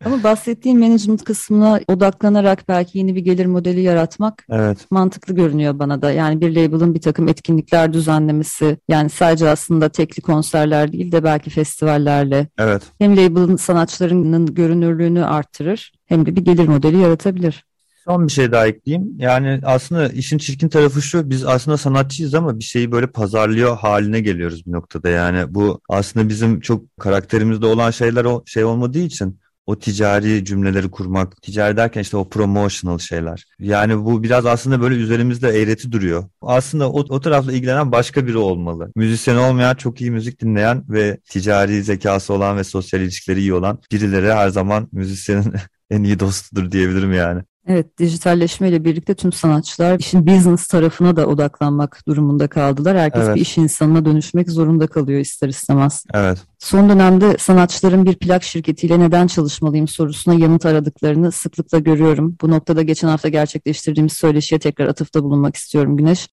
Ama 0.05 0.23
bahsettiğin 0.23 0.79
management 0.79 1.25
kısmına 1.25 1.81
odaklanarak 1.89 2.69
belki 2.69 2.99
yeni 2.99 3.17
bir 3.17 3.21
gelir 3.21 3.47
modeli 3.47 3.81
yaratmak 3.81 4.47
evet. 4.51 4.79
mantıklı 4.91 5.35
görünüyor 5.35 5.79
bana 5.79 6.03
da. 6.03 6.13
Yani 6.13 6.41
bir 6.41 6.57
label'ın 6.57 6.95
bir 6.95 7.01
takım 7.01 7.29
etkinlikler 7.29 7.93
düzenlemesi 7.93 8.79
yani 8.89 9.11
sadece 9.11 9.49
aslında 9.49 9.89
tekli 9.89 10.23
konserler 10.23 10.93
değil 10.93 11.13
de 11.13 11.25
belki 11.25 11.51
festivallerle. 11.51 12.49
Evet. 12.59 12.83
Hem 12.99 13.17
label'ın 13.17 13.57
sanatçılarının 13.57 14.55
görünürlüğünü 14.55 15.25
arttırır 15.25 15.93
hem 16.07 16.27
de 16.27 16.37
bir 16.37 16.43
gelir 16.43 16.69
modeli 16.69 16.97
yaratabilir. 16.99 17.65
Son 18.05 18.27
bir 18.27 18.33
şey 18.33 18.53
daha 18.53 18.67
ekleyeyim. 18.67 19.15
Yani 19.19 19.61
aslında 19.65 20.09
işin 20.09 20.39
çirkin 20.39 20.69
tarafı 20.69 21.03
şu. 21.03 21.31
Biz 21.31 21.47
aslında 21.47 21.77
sanatçıyız 21.77 22.35
ama 22.35 22.59
bir 22.59 22.65
şeyi 22.65 22.93
böyle 22.93 23.07
pazarlıyor 23.07 23.77
haline 23.77 24.21
geliyoruz 24.21 24.67
bir 24.67 24.73
noktada. 24.73 25.09
Yani 25.09 25.55
bu 25.55 25.81
aslında 25.89 26.29
bizim 26.29 26.61
çok 26.61 26.97
karakterimizde 26.99 27.67
olan 27.67 27.91
şeyler 27.91 28.25
o 28.25 28.43
şey 28.47 28.65
olmadığı 28.65 28.99
için 28.99 29.41
o 29.71 29.79
ticari 29.79 30.45
cümleleri 30.45 30.91
kurmak, 30.91 31.43
ticari 31.43 31.77
derken 31.77 32.01
işte 32.01 32.17
o 32.17 32.29
promotional 32.29 32.99
şeyler. 32.99 33.45
Yani 33.59 34.05
bu 34.05 34.23
biraz 34.23 34.47
aslında 34.47 34.81
böyle 34.81 34.95
üzerimizde 34.95 35.49
eğreti 35.49 35.93
duruyor. 35.93 36.25
Aslında 36.43 36.91
o, 36.91 36.99
o 36.99 37.21
tarafla 37.21 37.53
ilgilenen 37.53 37.93
başka 37.93 38.27
biri 38.27 38.39
olmalı. 38.39 38.93
Müzisyen 38.97 39.37
olmayan, 39.37 39.75
çok 39.75 40.01
iyi 40.01 40.11
müzik 40.11 40.41
dinleyen 40.41 40.85
ve 40.89 41.19
ticari 41.31 41.83
zekası 41.83 42.35
olan 42.35 42.57
ve 42.57 42.65
sosyal 42.65 43.03
ilişkileri 43.03 43.41
iyi 43.41 43.55
olan 43.55 43.79
birileri 43.93 44.33
her 44.33 44.49
zaman 44.49 44.89
müzisyenin 44.93 45.53
en 45.91 46.03
iyi 46.03 46.21
dostudur 46.21 46.71
diyebilirim 46.71 47.13
yani. 47.13 47.43
Evet, 47.67 47.99
dijitalleşmeyle 47.99 48.85
birlikte 48.85 49.15
tüm 49.15 49.33
sanatçılar 49.33 49.99
işin 49.99 50.27
business 50.27 50.67
tarafına 50.67 51.17
da 51.17 51.27
odaklanmak 51.27 52.03
durumunda 52.09 52.49
kaldılar. 52.49 52.99
Herkes 52.99 53.23
evet. 53.25 53.37
bir 53.37 53.41
iş 53.41 53.59
insanına 53.59 54.05
dönüşmek 54.05 54.51
zorunda 54.51 54.87
kalıyor 54.87 55.21
ister 55.21 55.49
istemez. 55.49 56.05
Evet. 56.15 56.39
Son 56.61 56.89
dönemde 56.89 57.37
sanatçıların 57.39 58.05
bir 58.05 58.15
plak 58.15 58.43
şirketiyle 58.43 59.01
neden 59.01 59.27
çalışmalıyım 59.27 59.89
sorusuna 59.89 60.35
yanıt 60.35 60.67
aradıklarını 60.67 61.33
sıklıkla 61.33 61.79
görüyorum. 61.79 62.37
Bu 62.43 62.51
noktada 62.51 62.83
geçen 62.83 63.09
hafta 63.09 63.29
gerçekleştirdiğimiz 63.29 64.13
söyleşiye 64.13 64.59
tekrar 64.59 64.87
atıfta 64.87 65.25
bulunmak 65.25 65.57
istiyorum 65.57 65.97
Güneş. 65.97 66.29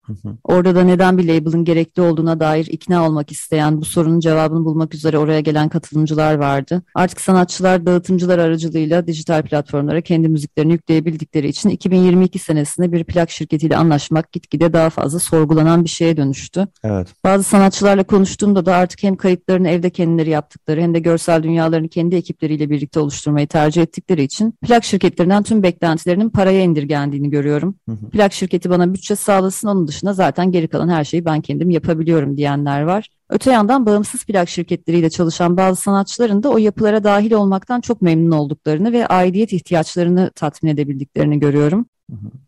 Orada 0.45 0.75
da 0.75 0.85
neden 0.85 1.19
bir 1.19 1.25
label'ın 1.25 1.65
gerekli 1.65 2.03
olduğuna 2.03 2.41
dair 2.41 2.67
ikna 2.67 3.09
olmak 3.09 3.33
isteyen, 3.33 3.81
bu 3.81 3.85
sorunun 3.85 4.21
cevabını 4.21 4.65
bulmak 4.65 4.95
üzere 4.95 5.19
oraya 5.19 5.41
gelen 5.41 5.69
katılımcılar 5.69 6.35
vardı. 6.35 6.83
Artık 6.95 7.21
sanatçılar 7.21 7.87
dağıtımcılar 7.87 8.39
aracılığıyla 8.39 9.07
dijital 9.07 9.43
platformlara 9.43 10.01
kendi 10.01 10.29
müziklerini 10.29 10.73
yükleyebildikleri 10.73 11.49
için 11.49 11.69
2022 11.69 12.39
senesinde 12.39 12.93
bir 12.93 13.05
plak 13.05 13.31
şirketiyle 13.31 13.77
anlaşmak 13.77 14.33
gitgide 14.33 14.73
daha 14.73 14.91
fazla 14.91 15.19
sorgulanan 15.19 15.85
bir 15.85 15.91
şeye 15.91 16.17
dönüştü. 16.17 16.67
Evet. 16.85 17.09
Bazı 17.25 17.45
sanatçılarla 17.45 18.03
konuştuğumda 18.05 18.67
da 18.67 18.77
artık 18.77 19.03
hem 19.03 19.17
kayıtlarını 19.17 19.69
evde 19.69 19.91
kendi 19.91 20.14
kendileri 20.15 20.31
yaptıkları 20.31 20.81
hem 20.81 20.95
de 20.95 20.99
görsel 20.99 21.43
dünyalarını 21.43 21.89
kendi 21.89 22.17
ekipleriyle 22.17 22.71
birlikte 22.71 23.01
oluşturmayı 23.01 23.47
tercih 23.47 23.83
ettikleri 23.83 24.23
için 24.23 24.53
plak 24.53 24.85
şirketlerinden 24.85 25.43
tüm 25.43 25.63
beklentilerinin 25.63 26.31
paraya 26.31 26.63
indirgendiğini 26.63 27.31
görüyorum. 27.31 27.75
Hı 27.89 27.93
hı. 27.93 28.11
Plak 28.11 28.33
şirketi 28.33 28.71
bana 28.71 28.95
bütçe 28.95 29.17
sağlasın 29.17 29.69
onun 29.69 29.89
dışında 29.89 30.13
zaten 30.13 30.53
geri 30.53 30.69
kalan 30.69 30.89
her 30.89 31.05
şeyi 31.05 31.25
ben 31.25 31.41
kendim 31.41 31.71
yapabiliyorum 31.71 32.37
diyenler 32.37 32.83
var. 32.83 33.09
Öte 33.31 33.53
yandan 33.53 33.87
bağımsız 33.87 34.25
plak 34.25 34.49
şirketleriyle 34.49 35.11
çalışan 35.11 35.57
bazı 35.57 35.83
sanatçıların 35.83 36.43
da 36.43 36.49
o 36.49 36.59
yapılara 36.59 37.05
dahil 37.05 37.33
olmaktan 37.33 37.81
çok 37.81 38.03
memnun 38.03 38.31
olduklarını 38.31 38.93
ve 38.93 39.07
aidiyet 39.07 39.53
ihtiyaçlarını 39.53 40.31
tatmin 40.35 40.71
edebildiklerini 40.71 41.41
görüyorum. 41.41 41.87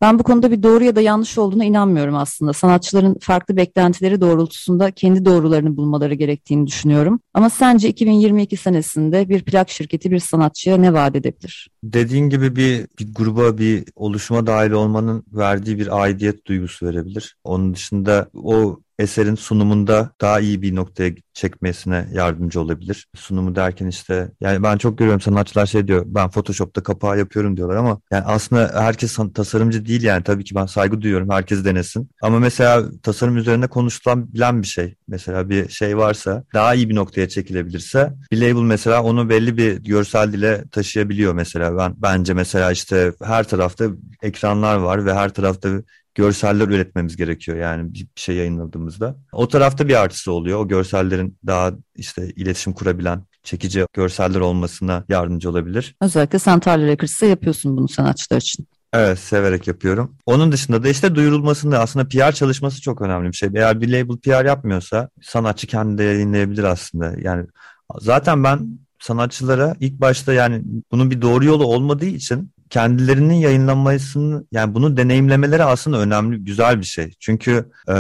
Ben 0.00 0.18
bu 0.18 0.22
konuda 0.22 0.50
bir 0.50 0.62
doğru 0.62 0.84
ya 0.84 0.96
da 0.96 1.00
yanlış 1.00 1.38
olduğuna 1.38 1.64
inanmıyorum 1.64 2.14
aslında. 2.14 2.52
Sanatçıların 2.52 3.16
farklı 3.20 3.56
beklentileri 3.56 4.20
doğrultusunda 4.20 4.90
kendi 4.90 5.24
doğrularını 5.24 5.76
bulmaları 5.76 6.14
gerektiğini 6.14 6.66
düşünüyorum. 6.66 7.20
Ama 7.34 7.50
sence 7.50 7.88
2022 7.88 8.56
senesinde 8.56 9.28
bir 9.28 9.44
plak 9.44 9.70
şirketi 9.70 10.10
bir 10.10 10.18
sanatçıya 10.18 10.76
ne 10.76 10.92
vaat 10.92 11.16
edebilir? 11.16 11.68
Dediğin 11.92 12.28
gibi 12.28 12.56
bir, 12.56 12.86
bir 12.98 13.14
gruba, 13.14 13.58
bir 13.58 13.84
oluşuma 13.96 14.46
dahil 14.46 14.70
olmanın 14.70 15.24
verdiği 15.32 15.78
bir 15.78 16.02
aidiyet 16.02 16.46
duygusu 16.46 16.86
verebilir. 16.86 17.36
Onun 17.44 17.74
dışında 17.74 18.30
o 18.34 18.80
eserin 18.98 19.34
sunumunda 19.34 20.10
daha 20.20 20.40
iyi 20.40 20.62
bir 20.62 20.74
noktaya 20.74 21.14
çekmesine 21.32 22.08
yardımcı 22.12 22.60
olabilir. 22.60 23.06
Sunumu 23.14 23.56
derken 23.56 23.86
işte 23.86 24.30
yani 24.40 24.62
ben 24.62 24.78
çok 24.78 24.98
görüyorum 24.98 25.20
sanatçılar 25.20 25.66
şey 25.66 25.88
diyor 25.88 26.04
ben 26.06 26.30
Photoshop'ta 26.30 26.82
kapağı 26.82 27.18
yapıyorum 27.18 27.56
diyorlar 27.56 27.76
ama 27.76 28.00
yani 28.10 28.24
aslında 28.24 28.70
herkes 28.74 29.16
tasarımcı 29.34 29.86
değil 29.86 30.02
yani 30.02 30.22
tabii 30.22 30.44
ki 30.44 30.54
ben 30.54 30.66
saygı 30.66 31.00
duyuyorum 31.00 31.30
herkes 31.30 31.64
denesin. 31.64 32.10
Ama 32.22 32.38
mesela 32.38 32.84
tasarım 33.02 33.36
üzerine 33.36 33.66
konuşulan 33.66 34.34
bilen 34.34 34.62
bir 34.62 34.66
şey. 34.66 34.94
Mesela 35.08 35.48
bir 35.48 35.68
şey 35.68 35.96
varsa 35.96 36.44
daha 36.54 36.74
iyi 36.74 36.88
bir 36.88 36.94
noktaya 36.94 37.28
çekilebilirse 37.28 38.12
bir 38.32 38.40
label 38.40 38.62
mesela 38.62 39.02
onu 39.02 39.28
belli 39.28 39.56
bir 39.56 39.76
görsel 39.76 40.32
dile 40.32 40.64
taşıyabiliyor 40.72 41.34
mesela. 41.34 41.78
Ben 41.78 41.94
bence 41.96 42.34
mesela 42.34 42.72
işte 42.72 43.12
her 43.22 43.48
tarafta 43.48 43.84
ekranlar 44.22 44.76
var 44.76 45.06
ve 45.06 45.14
her 45.14 45.34
tarafta 45.34 45.68
görseller 46.14 46.68
üretmemiz 46.68 47.16
gerekiyor 47.16 47.56
yani 47.56 47.94
bir 47.94 48.08
şey 48.16 48.36
yayınladığımızda. 48.36 49.16
O 49.32 49.48
tarafta 49.48 49.88
bir 49.88 50.02
artısı 50.02 50.32
oluyor. 50.32 50.58
O 50.58 50.68
görsellerin 50.68 51.38
daha 51.46 51.72
işte 51.94 52.28
iletişim 52.36 52.72
kurabilen, 52.72 53.22
çekici 53.42 53.86
görseller 53.92 54.40
olmasına 54.40 55.04
yardımcı 55.08 55.50
olabilir. 55.50 55.94
Özellikle 56.02 56.38
sen 56.38 56.60
Tarla 56.60 56.86
Records'ta 56.86 57.26
yapıyorsun 57.26 57.76
bunu 57.76 57.88
sanatçılar 57.88 58.40
için. 58.40 58.66
Evet 58.96 59.18
severek 59.18 59.66
yapıyorum. 59.66 60.16
Onun 60.26 60.52
dışında 60.52 60.82
da 60.82 60.88
işte 60.88 61.14
duyurulmasında 61.14 61.80
aslında 61.80 62.08
PR 62.08 62.32
çalışması 62.32 62.80
çok 62.80 63.02
önemli 63.02 63.28
bir 63.28 63.36
şey. 63.36 63.48
Eğer 63.54 63.80
bir 63.80 63.92
label 63.92 64.16
PR 64.16 64.44
yapmıyorsa 64.44 65.08
sanatçı 65.22 65.66
kendi 65.66 66.02
yayınlayabilir 66.02 66.64
aslında. 66.64 67.12
Yani 67.22 67.46
zaten 68.00 68.44
ben 68.44 68.78
sanatçılara 69.00 69.74
ilk 69.80 70.00
başta 70.00 70.32
yani 70.32 70.62
bunun 70.92 71.10
bir 71.10 71.22
doğru 71.22 71.44
yolu 71.44 71.64
olmadığı 71.64 72.06
için 72.06 72.52
kendilerinin 72.70 73.34
yayınlanmasını 73.34 74.44
yani 74.52 74.74
bunu 74.74 74.96
deneyimlemeleri 74.96 75.64
aslında 75.64 75.98
önemli, 75.98 76.44
güzel 76.44 76.78
bir 76.78 76.84
şey. 76.84 77.14
Çünkü 77.20 77.70
e, 77.88 77.92